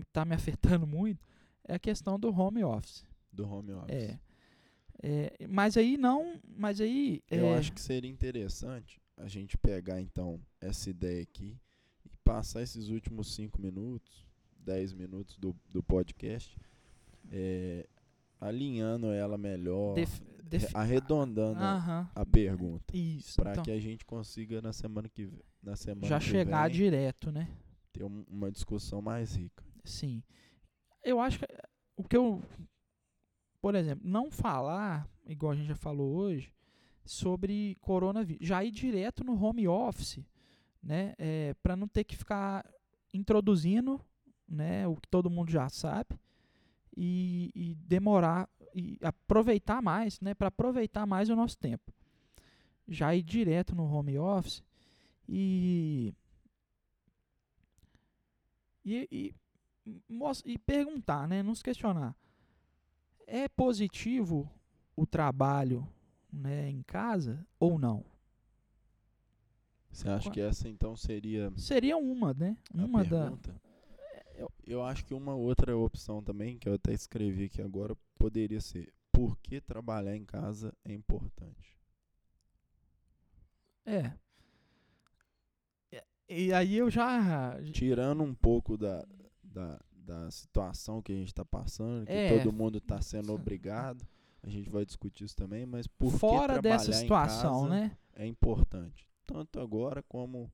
está 0.07 0.23
me 0.23 0.35
afetando 0.35 0.85
muito, 0.87 1.19
é 1.67 1.73
a 1.75 1.79
questão 1.79 2.19
do 2.19 2.29
home 2.29 2.63
office. 2.63 3.03
Do 3.33 3.47
home 3.49 3.73
office. 3.73 3.89
É, 3.91 4.19
é, 5.03 5.47
mas 5.47 5.75
aí 5.77 5.97
não, 5.97 6.39
mas 6.47 6.79
aí 6.79 7.23
Eu 7.29 7.47
é, 7.47 7.57
acho 7.57 7.73
que 7.73 7.81
seria 7.81 8.09
interessante 8.09 9.01
a 9.17 9.27
gente 9.27 9.57
pegar 9.57 9.99
então 9.99 10.39
essa 10.59 10.89
ideia 10.89 11.23
aqui 11.23 11.59
passar 12.33 12.61
esses 12.61 12.89
últimos 12.89 13.33
5 13.35 13.59
minutos, 13.61 14.25
10 14.59 14.93
minutos 14.93 15.37
do, 15.37 15.55
do 15.69 15.81
podcast, 15.83 16.57
é, 17.31 17.87
alinhando 18.39 19.07
ela 19.11 19.37
melhor, 19.37 19.95
def- 19.95 20.21
def- 20.43 20.75
arredondando 20.75 21.59
a- 21.59 21.75
Aham, 21.75 22.09
a 22.15 22.25
pergunta, 22.25 22.95
isso. 22.95 23.35
para 23.35 23.51
então, 23.51 23.63
que 23.63 23.71
a 23.71 23.79
gente 23.79 24.05
consiga 24.05 24.61
na 24.61 24.73
semana 24.73 25.07
que 25.09 25.25
ve- 25.25 25.43
na 25.61 25.75
semana 25.75 26.07
já 26.07 26.19
chegar 26.19 26.67
vem, 26.69 26.77
direto, 26.77 27.31
né? 27.31 27.47
ter 27.93 28.03
um- 28.03 28.25
uma 28.29 28.49
discussão 28.51 29.01
mais 29.01 29.35
rica. 29.35 29.63
Sim. 29.83 30.23
Eu 31.03 31.19
acho 31.19 31.39
que 31.39 31.45
o 31.97 32.03
que 32.03 32.15
eu, 32.15 32.41
por 33.61 33.75
exemplo, 33.75 34.07
não 34.09 34.31
falar, 34.31 35.07
igual 35.27 35.51
a 35.51 35.55
gente 35.55 35.67
já 35.67 35.75
falou 35.75 36.15
hoje, 36.15 36.53
sobre 37.03 37.75
coronavírus, 37.81 38.47
já 38.47 38.63
ir 38.63 38.71
direto 38.71 39.23
no 39.23 39.33
home 39.43 39.67
office, 39.67 40.19
né, 40.81 41.13
é, 41.17 41.53
para 41.61 41.75
não 41.75 41.87
ter 41.87 42.03
que 42.03 42.15
ficar 42.15 42.65
introduzindo, 43.13 44.01
né, 44.47 44.87
o 44.87 44.95
que 44.95 45.07
todo 45.07 45.29
mundo 45.29 45.51
já 45.51 45.69
sabe 45.69 46.19
e, 46.95 47.51
e 47.55 47.75
demorar 47.75 48.49
e 48.73 48.97
aproveitar 49.01 49.81
mais, 49.81 50.19
né, 50.19 50.33
para 50.33 50.47
aproveitar 50.47 51.05
mais 51.05 51.29
o 51.29 51.35
nosso 51.35 51.57
tempo. 51.57 51.93
Já 52.87 53.15
ir 53.15 53.23
direto 53.23 53.75
no 53.75 53.83
home 53.83 54.17
office 54.17 54.63
e 55.27 56.13
e, 58.83 59.07
e, 59.11 59.35
e 60.45 60.57
perguntar, 60.57 61.27
né, 61.27 61.43
nos 61.43 61.61
questionar. 61.61 62.15
É 63.27 63.47
positivo 63.47 64.49
o 64.95 65.05
trabalho, 65.05 65.87
né, 66.31 66.69
em 66.69 66.81
casa 66.83 67.45
ou 67.59 67.77
não? 67.77 68.03
Você 69.91 70.07
acha 70.09 70.29
Qua- 70.29 70.33
que 70.33 70.41
essa 70.41 70.69
então 70.69 70.95
seria 70.95 71.51
Seria 71.57 71.97
uma, 71.97 72.33
né? 72.33 72.57
Uma 72.73 73.03
da 73.03 73.21
pergunta? 73.21 73.61
Eu 74.65 74.83
acho 74.83 75.05
que 75.05 75.13
uma 75.13 75.35
outra 75.35 75.77
opção 75.77 76.23
também, 76.23 76.57
que 76.57 76.67
eu 76.67 76.73
até 76.73 76.93
escrevi 76.93 77.45
aqui 77.45 77.61
agora, 77.61 77.95
poderia 78.17 78.59
ser: 78.61 78.91
por 79.11 79.37
que 79.37 79.59
trabalhar 79.61 80.15
em 80.15 80.25
casa 80.25 80.73
é 80.85 80.93
importante? 80.93 81.77
é. 83.85 84.13
E- 85.91 86.03
E 86.47 86.53
aí 86.53 86.77
eu 86.77 86.89
já 86.89 87.59
Tirando 87.73 88.23
um 88.23 88.33
pouco 88.33 88.77
da, 88.77 89.05
da, 89.43 89.79
da 89.91 90.31
situação 90.31 91.01
que 91.01 91.11
a 91.11 91.15
gente 91.15 91.27
está 91.27 91.43
passando, 91.43 92.05
que 92.05 92.11
É. 92.13 92.37
todo 92.41 92.53
mundo 92.53 92.77
está 92.77 93.01
sendo 93.01 93.33
obrigado, 93.33 94.07
a 94.41 94.49
gente 94.49 94.69
vai 94.69 94.85
discutir 94.85 95.25
isso 95.25 95.35
também, 95.35 95.65
mas 95.65 95.85
por 95.87 96.11
fora 96.13 96.55
que 96.55 96.61
dessa 96.61 96.85
trabalhar 96.85 96.99
em 96.99 97.03
situação, 97.03 97.61
casa 97.63 97.69
né? 97.69 97.97
é 98.15 98.25
importante? 98.25 99.10
Tanto 99.31 99.59
agora 99.59 100.03
como 100.03 100.51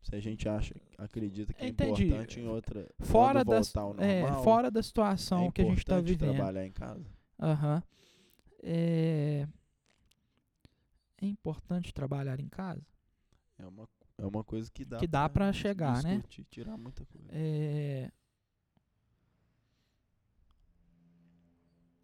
se 0.00 0.14
a 0.14 0.20
gente 0.20 0.48
acha, 0.48 0.74
acredita 0.96 1.52
que 1.52 1.64
é 1.64 1.68
Entendi. 1.68 2.06
importante 2.06 2.40
em 2.40 2.46
outra. 2.48 2.88
Fora 3.00 3.44
da 3.44 3.60
é, 3.98 4.22
normal, 4.22 4.44
fora 4.44 4.70
da 4.70 4.82
situação 4.82 5.46
é 5.46 5.50
que 5.52 5.62
a 5.62 5.64
gente 5.64 5.78
está 5.78 6.00
vivendo. 6.00 6.34
trabalhar 6.34 6.66
em 6.66 6.72
casa. 6.72 7.06
Aham. 7.40 7.82
É... 8.62 9.46
é 11.20 11.26
importante 11.26 11.92
trabalhar 11.94 12.40
em 12.40 12.48
casa. 12.48 12.84
É 13.58 13.66
uma, 13.66 13.88
é 14.18 14.26
uma 14.26 14.42
coisa 14.42 14.70
que 14.70 14.84
dá 14.84 14.98
Que 14.98 15.06
dá 15.06 15.28
pra 15.28 15.52
chegar, 15.52 16.02
né? 16.02 16.16
discutir, 16.16 16.44
tirar 16.50 16.76
muita 16.76 17.04
coisa. 17.06 17.28
É... 17.30 18.10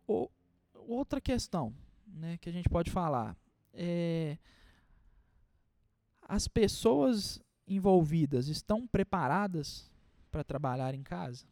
O- 0.06 0.30
Outra 0.86 1.20
questão 1.20 1.74
né, 2.06 2.36
que 2.38 2.48
a 2.48 2.52
gente 2.52 2.68
pode 2.68 2.90
falar 2.90 3.36
é 3.72 4.36
as 6.28 6.48
pessoas 6.48 7.40
envolvidas 7.66 8.48
estão 8.48 8.86
preparadas 8.86 9.90
para 10.30 10.44
trabalhar 10.44 10.94
em 10.94 11.02
casa? 11.02 11.46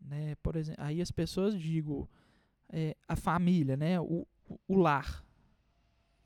Né, 0.00 0.34
por 0.36 0.56
exemplo, 0.56 0.82
aí 0.84 1.00
as 1.02 1.10
pessoas 1.10 1.58
digo 1.58 2.08
é, 2.68 2.96
a 3.06 3.16
família, 3.16 3.76
né, 3.76 4.00
o, 4.00 4.26
o- 4.68 4.76
lar, 4.76 5.24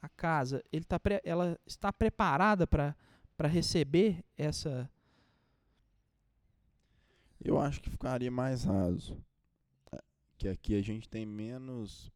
a 0.00 0.08
casa, 0.08 0.62
ele 0.72 0.84
tá 0.84 0.98
pre- 1.00 1.22
ela 1.24 1.58
está 1.66 1.92
preparada 1.92 2.66
para 2.66 2.94
para 3.36 3.48
receber 3.48 4.22
essa 4.36 4.88
Eu 7.40 7.58
acho 7.58 7.80
que 7.80 7.90
ficaria 7.90 8.30
mais 8.30 8.62
raso. 8.64 9.20
É, 9.92 10.00
Que 10.38 10.48
aqui 10.48 10.74
a 10.76 10.82
gente 10.82 11.08
tem 11.08 11.26
menos 11.26 12.12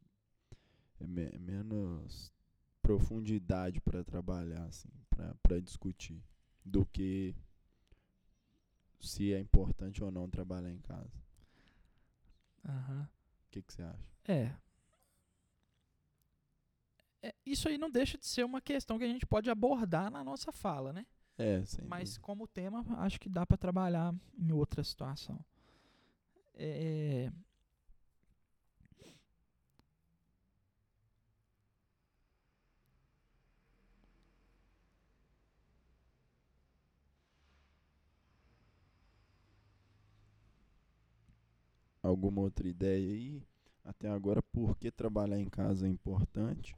é, 1.01 1.07
me- 1.07 1.39
menos 1.39 2.33
profundidade 2.87 3.81
para 3.81 4.05
trabalhar 4.05 4.63
assim, 4.67 4.89
para 5.43 5.61
discutir 5.61 6.23
do 6.65 6.87
que 6.87 7.35
se 9.01 9.33
é 9.33 9.41
importante 9.41 10.05
ou 10.05 10.11
não 10.13 10.31
trabalhar 10.31 10.71
em 10.71 10.79
casa. 10.79 11.11
Aham. 12.65 13.09
O 13.47 13.51
que 13.51 13.61
que 13.61 13.73
você 13.73 13.83
acha? 13.83 14.09
É. 14.29 14.55
É, 17.23 17.35
Isso 17.45 17.69
aí 17.69 17.77
não 17.77 17.91
deixa 17.91 18.17
de 18.17 18.27
ser 18.27 18.45
uma 18.45 18.61
questão 18.61 18.99
que 18.99 19.05
a 19.05 19.09
gente 19.09 19.27
pode 19.27 19.51
abordar 19.51 20.09
na 20.09 20.23
nossa 20.23 20.53
fala, 20.53 20.93
né? 20.93 21.05
É, 21.37 21.65
sem 21.65 21.85
Mas 21.85 22.11
dúvida. 22.11 22.23
como 22.23 22.47
tema, 22.47 22.85
acho 22.99 23.19
que 23.19 23.29
dá 23.29 23.45
para 23.45 23.57
trabalhar 23.57 24.15
em 24.39 24.53
outra 24.53 24.85
situação. 24.85 25.45
É, 26.55 27.33
alguma 42.07 42.41
outra 42.41 42.69
ideia 42.69 43.13
aí? 43.13 43.43
Até 43.85 44.09
agora, 44.09 44.43
por 44.43 44.77
que 44.77 44.91
trabalhar 44.91 45.39
em 45.39 45.49
casa 45.49 45.87
é 45.87 45.91
importante? 45.91 46.77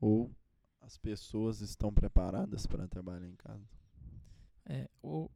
Ou 0.00 0.30
as 0.80 0.96
pessoas 0.96 1.60
estão 1.60 1.92
preparadas 1.92 2.66
para 2.66 2.88
trabalhar 2.88 3.28
em 3.28 3.36
casa? 3.36 3.68
é, 4.66 4.88
o, 5.02 5.30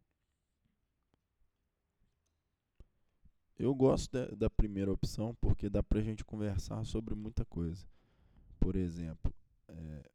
Eu 3.59 3.75
gosto 3.75 4.11
da, 4.11 4.27
da 4.35 4.51
primeira 4.51 4.93
opção 4.93 5.37
porque 5.41 5.71
dá 5.71 5.83
pra 5.83 6.03
gente 6.03 6.25
conversar 6.25 6.85
sobre 6.85 7.15
muita 7.15 7.45
coisa. 7.45 7.87
Por 8.59 8.75
exemplo, 8.77 9.33
eh, 9.69 10.11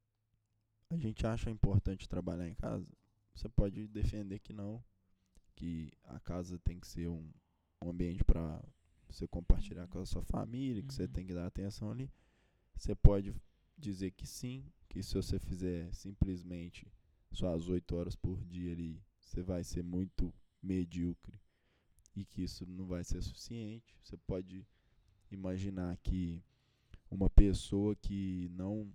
a 0.89 0.97
gente 0.97 1.25
acha 1.25 1.49
importante 1.49 2.09
trabalhar 2.09 2.47
em 2.47 2.55
casa? 2.55 2.85
Você 3.33 3.47
pode 3.47 3.87
defender 3.87 4.39
que 4.39 4.51
não, 4.51 4.83
que 5.55 5.91
a 6.05 6.19
casa 6.19 6.59
tem 6.59 6.79
que 6.79 6.87
ser 6.87 7.07
um, 7.07 7.31
um 7.81 7.89
ambiente 7.89 8.23
para 8.23 8.61
você 9.09 9.27
compartilhar 9.27 9.87
com 9.87 9.99
a 9.99 10.05
sua 10.05 10.23
família, 10.23 10.81
que 10.83 10.93
você 10.93 11.03
Uhum. 11.03 11.09
tem 11.09 11.25
que 11.25 11.33
dar 11.33 11.45
atenção 11.45 11.91
ali. 11.91 12.11
Você 12.75 12.95
pode 12.95 13.33
dizer 13.77 14.11
que 14.11 14.25
sim, 14.27 14.63
que 14.89 15.01
se 15.03 15.13
você 15.13 15.39
fizer 15.39 15.93
simplesmente 15.93 16.87
suas 17.31 17.67
oito 17.69 17.95
horas 17.95 18.15
por 18.15 18.43
dia 18.45 18.71
ali, 18.71 19.01
você 19.19 19.41
vai 19.41 19.63
ser 19.63 19.83
muito 19.83 20.33
medíocre 20.61 21.39
e 22.15 22.25
que 22.25 22.43
isso 22.43 22.65
não 22.65 22.85
vai 22.85 23.03
ser 23.03 23.21
suficiente. 23.21 23.95
Você 24.01 24.17
pode 24.17 24.65
imaginar 25.31 25.97
que 25.97 26.41
uma 27.09 27.29
pessoa 27.29 27.95
que 27.95 28.49
não 28.51 28.91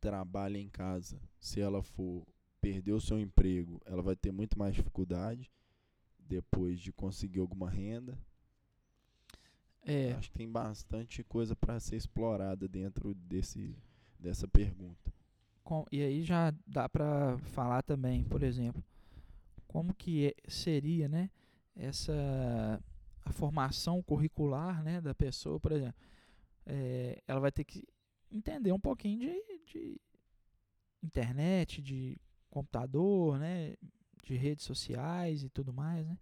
trabalha 0.00 0.58
em 0.58 0.68
casa, 0.68 1.20
se 1.40 1.60
ela 1.60 1.82
for 1.82 2.26
perder 2.60 2.92
o 2.92 3.00
seu 3.00 3.18
emprego, 3.18 3.80
ela 3.84 4.02
vai 4.02 4.16
ter 4.16 4.32
muito 4.32 4.58
mais 4.58 4.74
dificuldade 4.74 5.50
depois 6.26 6.80
de 6.80 6.92
conseguir 6.92 7.40
alguma 7.40 7.68
renda. 7.70 8.18
É, 9.82 10.12
Acho 10.12 10.30
que 10.30 10.38
tem 10.38 10.50
bastante 10.50 11.22
coisa 11.22 11.54
para 11.54 11.78
ser 11.78 11.96
explorada 11.96 12.66
dentro 12.66 13.14
desse, 13.14 13.76
dessa 14.18 14.48
pergunta. 14.48 15.12
com- 15.62 15.86
e 15.92 16.02
aí 16.02 16.22
já 16.22 16.52
dá 16.66 16.88
para 16.88 17.38
falar 17.38 17.82
também, 17.82 18.24
por 18.24 18.42
exemplo, 18.42 18.82
como 19.66 19.94
que 19.94 20.26
é- 20.28 20.34
seria, 20.48 21.08
né, 21.08 21.30
essa 21.76 22.12
a 23.26 23.32
formação 23.32 24.02
curricular, 24.02 24.82
né, 24.82 25.00
da 25.00 25.14
pessoa, 25.14 25.58
por 25.58 25.72
exemplo, 25.72 25.94
é, 26.66 27.22
ela 27.26 27.40
vai 27.40 27.50
ter 27.50 27.64
que 27.64 27.82
entender 28.30 28.70
um 28.72 28.78
pouquinho 28.80 29.18
de, 29.20 29.58
de 29.64 30.00
internet, 31.02 31.80
de 31.82 32.18
computador, 32.50 33.38
né, 33.38 33.74
de 34.24 34.36
redes 34.36 34.64
sociais 34.64 35.42
e 35.42 35.48
tudo 35.48 35.72
mais, 35.72 36.06
né? 36.06 36.18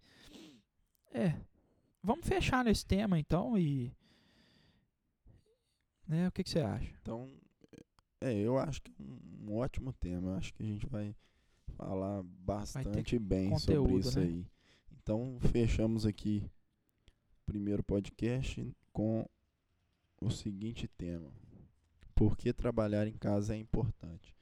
É, 1.13 1.39
vamos 2.01 2.27
fechar 2.27 2.65
nesse 2.65 2.85
tema 2.85 3.19
então 3.19 3.57
e, 3.57 3.95
né, 6.07 6.27
o 6.27 6.31
que 6.31 6.43
que 6.43 6.49
você 6.49 6.59
acha? 6.59 6.91
Então, 7.01 7.29
é, 8.19 8.33
eu 8.33 8.57
acho 8.57 8.81
que 8.81 8.91
é 8.91 9.03
um, 9.03 9.55
ótimo 9.55 9.93
tema. 9.93 10.31
Eu 10.31 10.37
acho 10.37 10.53
que 10.53 10.63
a 10.63 10.65
gente 10.65 10.87
vai 10.87 11.15
falar 11.75 12.23
bastante 12.23 13.19
bem 13.19 13.49
sobre 13.59 13.75
conteúdo, 13.75 13.99
isso 13.99 14.19
né? 14.19 14.25
aí. 14.25 14.45
Então, 15.01 15.37
fechamos 15.51 16.05
aqui 16.05 16.49
o 17.41 17.45
primeiro 17.45 17.83
podcast 17.83 18.65
com 18.91 19.27
o 20.21 20.31
seguinte 20.31 20.87
tema: 20.87 21.29
Por 22.15 22.37
que 22.37 22.53
trabalhar 22.53 23.07
em 23.07 23.17
casa 23.17 23.53
é 23.55 23.57
importante? 23.57 24.33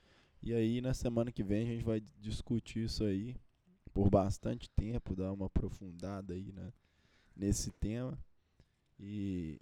E 0.44 0.54
aí, 0.54 0.80
na 0.80 0.94
semana 0.94 1.32
que 1.32 1.44
vem, 1.44 1.64
a 1.64 1.72
gente 1.72 1.84
vai 1.84 2.02
discutir 2.20 2.86
isso 2.86 3.04
aí 3.04 3.36
por 3.94 4.10
bastante 4.10 4.70
tempo, 4.70 5.16
dar 5.16 5.32
uma 5.32 5.48
aprofundada 5.48 6.34
aí 6.34 6.52
né, 6.52 6.72
nesse 7.36 7.72
tema. 7.72 8.18
E 9.00 9.60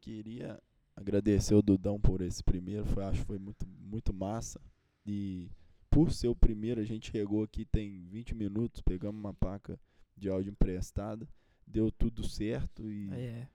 queria 0.00 0.60
agradecer 0.96 1.54
o 1.54 1.62
Dudão 1.62 2.00
por 2.00 2.20
esse 2.20 2.42
primeiro, 2.42 2.84
foi, 2.86 3.04
acho 3.04 3.20
que 3.20 3.26
foi 3.26 3.38
muito, 3.38 3.66
muito 3.66 4.12
massa. 4.12 4.60
E 5.06 5.50
por 5.88 6.12
ser 6.12 6.28
o 6.28 6.36
primeiro, 6.36 6.80
a 6.80 6.84
gente 6.84 7.10
chegou 7.10 7.42
aqui 7.42 7.64
tem 7.64 8.06
20 8.06 8.34
minutos, 8.34 8.82
pegamos 8.82 9.18
uma 9.18 9.34
placa 9.34 9.78
de 10.16 10.28
áudio 10.28 10.50
emprestada, 10.50 11.26
deu 11.66 11.90
tudo 11.90 12.22
certo 12.26 12.90
e 12.90 13.10
É, 13.12 13.48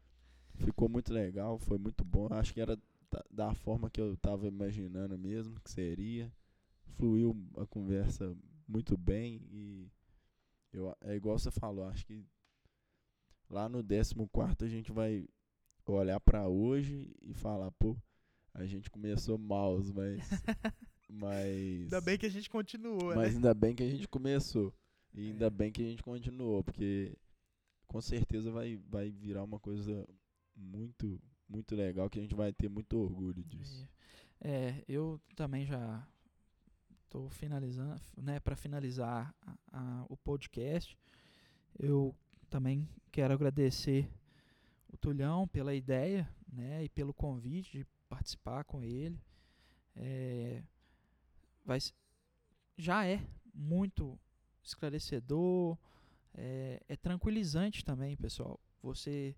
ficou 0.55 0.89
muito 0.89 1.13
legal, 1.13 1.57
foi 1.59 1.77
muito 1.77 2.03
bom. 2.03 2.27
Acho 2.31 2.53
que 2.53 2.61
era 2.61 2.75
da, 3.11 3.23
da 3.29 3.53
forma 3.53 3.89
que 3.89 4.01
eu 4.01 4.13
estava 4.13 4.47
imaginando 4.47 5.17
mesmo 5.17 5.59
que 5.61 5.69
seria. 5.69 6.31
Fluiu 6.97 7.35
a 7.57 7.65
conversa 7.65 8.35
muito 8.67 8.97
bem 8.97 9.41
e 9.51 9.91
eu, 10.73 10.95
é 11.01 11.15
igual 11.15 11.37
você 11.39 11.51
falou, 11.51 11.85
acho 11.87 12.05
que 12.05 12.25
lá 13.49 13.69
no 13.69 13.83
14 13.83 14.65
a 14.65 14.67
gente 14.67 14.91
vai 14.91 15.27
olhar 15.85 16.19
para 16.19 16.47
hoje 16.47 17.15
e 17.21 17.33
falar, 17.33 17.71
pô, 17.71 17.95
a 18.53 18.65
gente 18.65 18.89
começou 18.89 19.37
mal, 19.37 19.77
mas 19.93 20.19
mas 21.09 21.83
Ainda 21.83 22.01
bem 22.01 22.17
que 22.17 22.25
a 22.25 22.29
gente 22.29 22.49
continuou, 22.49 23.15
mas 23.15 23.29
né? 23.31 23.35
ainda 23.35 23.53
bem 23.53 23.75
que 23.75 23.83
a 23.83 23.89
gente 23.89 24.07
começou. 24.07 24.73
E 25.13 25.29
ainda 25.31 25.45
É. 25.45 25.49
bem 25.49 25.71
que 25.71 25.81
a 25.81 25.85
gente 25.85 26.03
continuou, 26.03 26.63
porque 26.63 27.15
com 27.87 28.01
certeza 28.01 28.51
vai, 28.51 28.75
vai 28.89 29.11
virar 29.11 29.43
uma 29.43 29.59
coisa 29.59 30.05
muito, 30.55 31.21
muito 31.47 31.75
legal 31.75 32.09
que 32.09 32.19
a 32.19 32.21
gente 32.21 32.35
vai 32.35 32.51
ter 32.51 32.67
muito 32.67 32.97
orgulho 32.97 33.43
disso. 33.43 33.87
É, 34.41 34.83
eu 34.87 35.21
também 35.35 35.65
já 35.65 36.05
estou 37.15 37.29
finalizando, 37.29 38.01
né, 38.17 38.39
para 38.41 38.55
finalizar 38.57 39.33
a- 39.41 39.57
a- 39.71 40.05
o 40.09 40.17
podcast. 40.17 40.97
Eu 41.79 42.13
também 42.49 42.87
quero 43.11 43.33
agradecer 43.33 44.09
o 44.89 44.97
Tulhão 44.97 45.47
pela 45.47 45.73
ideia, 45.73 46.29
né, 46.51 46.83
e 46.83 46.89
pelo 46.89 47.13
convite 47.13 47.79
de 47.79 47.85
participar 48.09 48.65
com 48.65 48.83
ele. 48.83 49.19
É, 49.95 50.61
vai, 51.63 51.79
já 52.77 53.05
é 53.07 53.25
muito 53.53 54.19
esclarecedor, 54.61 55.77
é, 56.33 56.81
é 56.89 56.95
tranquilizante 56.97 57.83
também, 57.83 58.17
pessoal. 58.17 58.59
Você 58.81 59.35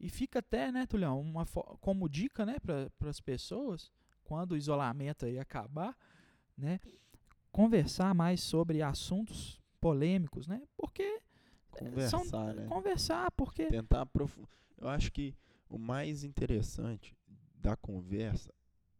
e 0.00 0.08
fica 0.08 0.38
até, 0.38 0.72
né, 0.72 0.86
Tulhão, 0.86 1.20
uma 1.20 1.44
como 1.80 2.08
dica, 2.08 2.46
né, 2.46 2.56
para 2.60 3.10
as 3.10 3.20
pessoas 3.20 3.90
quando 4.24 4.52
o 4.52 4.56
isolamento 4.56 5.26
aí 5.26 5.38
acabar, 5.38 5.96
né, 6.56 6.80
conversar 7.52 8.14
mais 8.14 8.40
sobre 8.40 8.82
assuntos 8.82 9.60
polêmicos, 9.80 10.46
né? 10.46 10.62
Porque 10.76 11.02
eh, 11.02 11.20
Conversar, 11.70 12.24
são 12.24 12.52
né? 12.54 12.66
conversar, 12.66 13.30
porque 13.32 13.66
Tentar 13.66 14.02
aprofundar. 14.02 14.50
Eu 14.76 14.88
acho 14.88 15.12
que 15.12 15.34
o 15.68 15.78
mais 15.78 16.24
interessante 16.24 17.16
da 17.54 17.76
conversa 17.76 18.52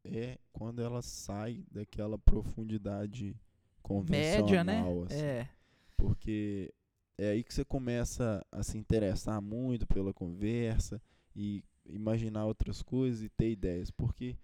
é 0.05 0.39
quando 0.53 0.81
ela 0.83 1.03
sai 1.03 1.65
daquela 1.71 2.19
profundidade 2.19 3.37
convencional. 3.83 4.45
média, 4.47 4.65
né? 4.65 4.83
assim. 5.07 5.23
É, 5.25 5.49
porque 5.97 6.73
é 7.17 7.31
aí 7.31 7.43
que 7.43 7.53
você 7.53 7.65
começa 7.65 8.45
a 8.53 8.63
se 8.63 8.79
interessar 8.79 9.41
muito 9.41 9.87
pela 9.87 10.13
conversa 10.13 11.01
e 11.35 11.65
imaginar 11.87 12.47
outras 12.47 12.83
coisas 12.83 13.23
e 13.23 13.29
ter 13.29 13.51
ideias, 13.51 13.91
porque 13.91 14.37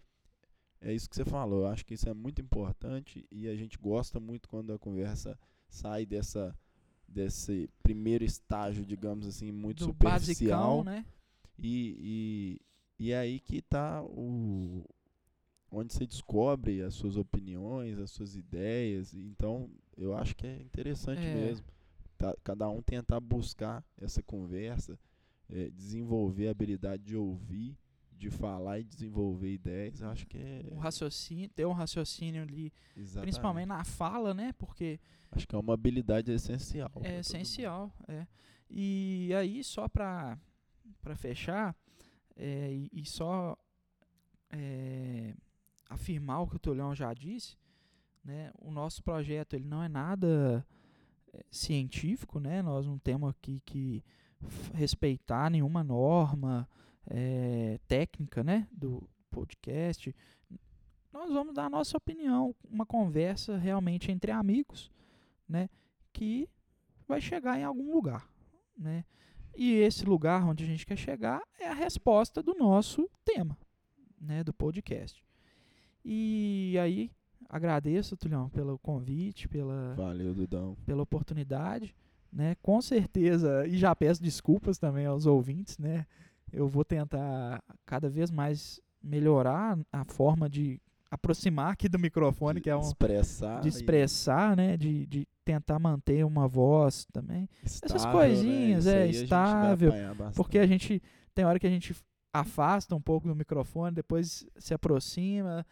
é 0.84 0.92
isso 0.94 1.08
que 1.08 1.16
você 1.16 1.24
falou, 1.24 1.62
eu 1.62 1.66
acho 1.68 1.84
que 1.84 1.94
isso 1.94 2.08
é 2.08 2.14
muito 2.14 2.40
importante 2.40 3.26
e 3.30 3.48
a 3.48 3.56
gente 3.56 3.78
gosta 3.78 4.20
muito 4.20 4.48
quando 4.48 4.72
a 4.72 4.78
conversa 4.78 5.38
sai 5.68 6.06
dessa 6.06 6.54
desse 7.08 7.68
primeiro 7.82 8.24
estágio, 8.24 8.84
digamos 8.84 9.26
assim, 9.26 9.50
muito 9.52 9.78
do 9.80 9.84
superficial 9.86 10.78
basicão, 10.78 10.84
né? 10.84 11.04
e, 11.58 12.58
e, 12.98 13.06
e 13.06 13.12
é 13.12 13.18
aí 13.18 13.40
que 13.40 13.58
está 13.58 14.02
o 14.02 14.84
onde 15.70 15.92
você 15.92 16.06
descobre 16.06 16.82
as 16.82 16.94
suas 16.94 17.16
opiniões, 17.16 17.98
as 17.98 18.10
suas 18.10 18.36
ideias. 18.36 19.12
Então, 19.14 19.68
eu 19.96 20.14
acho 20.14 20.34
que 20.36 20.46
é 20.46 20.60
interessante 20.62 21.20
É. 21.22 21.34
mesmo. 21.34 21.66
Tá- 22.16 22.36
cada 22.44 22.68
um 22.68 22.80
tentar 22.80 23.18
buscar 23.20 23.84
essa 24.00 24.22
conversa, 24.22 24.98
eh, 25.50 25.70
desenvolver 25.70 26.46
a 26.48 26.52
habilidade 26.52 27.02
de 27.02 27.16
ouvir, 27.16 27.76
de 28.24 28.30
falar 28.30 28.80
e 28.80 28.84
desenvolver 28.84 29.52
ideias. 29.52 30.02
Acho 30.02 30.26
que 30.26 30.38
é 30.38 30.62
O 30.70 30.78
raciocínio, 30.78 31.48
ter 31.50 31.66
um 31.66 31.72
raciocínio 31.72 32.42
ali, 32.42 32.72
exatamente. 32.96 33.22
principalmente 33.22 33.66
na 33.66 33.84
fala, 33.84 34.32
né? 34.32 34.52
Porque 34.56 34.98
Acho 35.30 35.46
que 35.46 35.54
é 35.54 35.58
uma 35.58 35.74
habilidade 35.74 36.32
essencial. 36.32 36.90
é 37.02 37.20
essencial, 37.20 37.92
é. 38.08 38.26
E 38.70 39.30
aí 39.34 39.62
só 39.62 39.88
para 39.88 40.38
fechar 41.16 41.76
é, 42.34 42.72
e, 42.72 42.90
e 42.92 43.04
só 43.04 43.56
é, 44.50 45.34
afirmar 45.90 46.40
o 46.40 46.48
que 46.48 46.56
o 46.56 46.58
Tulhão 46.58 46.94
já 46.94 47.12
disse, 47.12 47.58
né? 48.24 48.50
O 48.58 48.70
nosso 48.70 49.02
projeto 49.02 49.54
ele 49.54 49.66
não 49.66 49.82
é 49.82 49.88
nada 49.88 50.66
é, 51.30 51.44
científico, 51.50 52.40
né? 52.40 52.62
Nós 52.62 52.86
não 52.86 52.98
temos 52.98 53.28
aqui 53.28 53.60
que 53.66 54.02
respeitar 54.72 55.50
nenhuma 55.50 55.84
norma 55.84 56.66
é, 57.08 57.78
técnica, 57.86 58.42
né? 58.42 58.66
Do 58.72 59.08
podcast. 59.30 60.14
Nós 61.12 61.30
vamos 61.32 61.54
dar 61.54 61.66
a 61.66 61.70
nossa 61.70 61.96
opinião, 61.96 62.54
uma 62.68 62.84
conversa 62.84 63.56
realmente 63.56 64.10
entre 64.10 64.30
amigos, 64.30 64.90
né? 65.48 65.68
Que 66.12 66.48
vai 67.06 67.20
chegar 67.20 67.58
em 67.58 67.64
algum 67.64 67.92
lugar, 67.92 68.28
né? 68.76 69.04
E 69.56 69.74
esse 69.74 70.04
lugar 70.04 70.44
onde 70.44 70.64
a 70.64 70.66
gente 70.66 70.84
quer 70.84 70.96
chegar 70.96 71.40
é 71.60 71.68
a 71.68 71.74
resposta 71.74 72.42
do 72.42 72.54
nosso 72.54 73.08
tema, 73.24 73.56
né, 74.20 74.42
do 74.42 74.52
podcast. 74.52 75.24
E 76.04 76.76
aí 76.80 77.10
agradeço, 77.48 78.16
Tulhão, 78.16 78.48
pelo 78.50 78.76
convite, 78.78 79.46
pela, 79.48 79.94
Valeu, 79.94 80.34
Dudão. 80.34 80.76
pela 80.84 81.02
oportunidade, 81.02 81.94
né? 82.32 82.56
Com 82.60 82.82
certeza, 82.82 83.64
e 83.66 83.76
já 83.78 83.94
peço 83.94 84.20
desculpas 84.20 84.76
também 84.76 85.06
aos 85.06 85.24
ouvintes, 85.24 85.78
né? 85.78 86.04
Eu 86.54 86.68
vou 86.68 86.84
tentar 86.84 87.62
cada 87.84 88.08
vez 88.08 88.30
mais 88.30 88.80
melhorar 89.02 89.78
a 89.92 90.04
forma 90.04 90.48
de 90.48 90.80
aproximar 91.10 91.72
aqui 91.72 91.88
do 91.88 91.98
microfone, 91.98 92.54
De 92.54 92.62
que 92.62 92.70
é 92.70 92.76
um 92.76 92.80
expressar, 92.80 93.60
de 93.60 93.68
e 93.68 93.70
expressar, 93.70 94.56
né? 94.56 94.76
De, 94.76 95.06
de 95.06 95.28
tentar 95.44 95.78
manter 95.78 96.24
uma 96.24 96.48
voz 96.48 97.06
também. 97.12 97.48
estável, 97.64 98.12
coisinhas, 98.12 98.86
né? 98.86 98.92
é, 98.92 99.02
a 99.02 99.06
gente 99.06 99.14
vai 99.14 99.22
estável, 99.24 99.92
bastante. 99.92 100.34
Porque 100.34 100.58
a 100.58 100.66
gente 100.66 101.02
tem 101.34 101.44
hora 101.44 101.58
que 101.58 101.66
a 101.66 101.70
gente 101.70 101.94
afasta 102.32 102.94
um 102.96 103.00
pouco 103.00 103.28
do 103.28 103.34
microfone, 103.34 103.94
depois 103.94 104.44
se 104.58 104.74
aproxima 104.74 105.64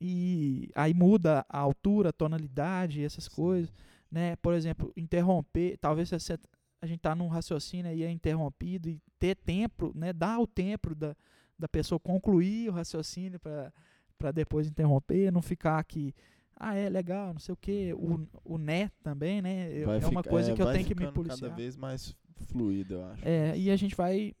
e 0.00 0.70
aí 0.74 0.94
muda 0.94 1.44
a 1.48 1.58
altura, 1.58 2.10
a 2.10 2.12
tonalidade, 2.12 3.04
essas 3.04 3.28
coisas, 3.28 3.72
né? 4.10 4.36
Por 4.36 4.54
exemplo, 4.54 4.92
interromper, 4.96 5.76
talvez 5.78 6.10
você, 6.10 6.38
a 6.84 6.86
gente 6.86 7.00
tá 7.00 7.14
num 7.14 7.28
raciocínio 7.28 7.92
e 7.92 8.02
é 8.02 8.10
interrompido 8.10 8.88
e 8.88 9.00
ter 9.18 9.34
tempo, 9.34 9.90
né? 9.94 10.12
Dar 10.12 10.38
o 10.38 10.46
tempo 10.46 10.94
da, 10.94 11.16
da 11.58 11.66
pessoa 11.66 11.98
concluir 11.98 12.68
o 12.68 12.72
raciocínio 12.72 13.40
para 13.40 14.30
depois 14.32 14.68
interromper, 14.68 15.32
não 15.32 15.40
ficar 15.40 15.78
aqui 15.78 16.14
ah, 16.56 16.76
é 16.76 16.88
legal, 16.88 17.32
não 17.32 17.40
sei 17.40 17.52
o 17.52 17.56
que, 17.56 17.92
o, 17.94 18.28
o 18.44 18.58
né 18.58 18.90
também, 19.02 19.42
né? 19.42 19.84
Vai 19.84 20.00
é 20.00 20.06
uma 20.06 20.22
coisa 20.22 20.52
é, 20.52 20.54
que 20.54 20.62
eu 20.62 20.72
tenho 20.72 20.84
que 20.84 20.94
me 20.94 21.10
policiar. 21.10 21.50
cada 21.50 21.54
vez 21.54 21.76
mais 21.76 22.14
fluido, 22.48 22.94
eu 22.94 23.04
acho. 23.06 23.26
É, 23.26 23.58
e 23.58 23.70
a 23.70 23.76
gente 23.76 23.96
vai 23.96 24.34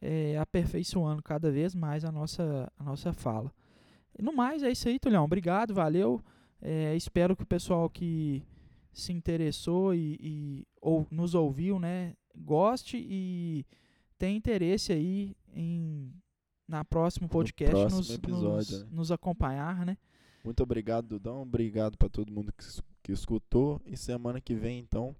é, 0.00 0.38
aperfeiçoando 0.38 1.22
cada 1.22 1.50
vez 1.50 1.74
mais 1.74 2.04
a 2.04 2.12
nossa, 2.12 2.70
a 2.78 2.84
nossa 2.84 3.12
fala. 3.12 3.52
No 4.20 4.32
mais, 4.32 4.62
é 4.62 4.70
isso 4.70 4.88
aí, 4.88 4.98
Tulhão. 4.98 5.24
Obrigado, 5.24 5.74
valeu. 5.74 6.22
É, 6.62 6.94
espero 6.94 7.36
que 7.36 7.42
o 7.42 7.46
pessoal 7.46 7.90
que 7.90 8.42
se 9.00 9.12
interessou 9.12 9.94
e, 9.94 10.16
e- 10.20 10.66
ou 10.80 11.06
nos 11.10 11.34
ouviu, 11.34 11.78
né, 11.78 12.14
goste 12.36 12.96
e 12.98 13.64
tenha 14.18 14.36
interesse 14.36 14.92
aí 14.92 15.36
em 15.54 16.12
na 16.66 16.84
próximo 16.84 17.28
podcast 17.28 17.74
próximo 17.74 17.98
nos, 17.98 18.10
episódio, 18.10 18.76
nos, 18.78 18.84
né? 18.84 18.88
nos 18.92 19.12
acompanhar, 19.12 19.86
né? 19.86 19.96
Muito 20.44 20.62
obrigado, 20.62 21.08
Dudão. 21.08 21.42
Obrigado 21.42 21.96
para 21.96 22.08
todo 22.08 22.30
mundo 22.32 22.52
que, 22.52 22.64
que 23.02 23.12
escutou. 23.12 23.80
E 23.86 23.96
semana 23.96 24.40
que 24.40 24.54
vem, 24.54 24.78
então, 24.78 25.16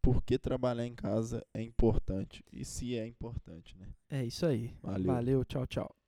por 0.00 0.22
que 0.22 0.38
trabalhar 0.38 0.86
em 0.86 0.94
casa 0.94 1.44
é 1.52 1.60
importante? 1.62 2.44
E 2.52 2.64
se 2.64 2.96
é 2.96 3.06
importante, 3.06 3.76
né? 3.76 3.88
É 4.08 4.24
isso 4.24 4.46
aí. 4.46 4.74
Valeu. 4.82 5.06
Valeu 5.12 5.44
tchau, 5.44 5.66
tchau. 5.66 5.94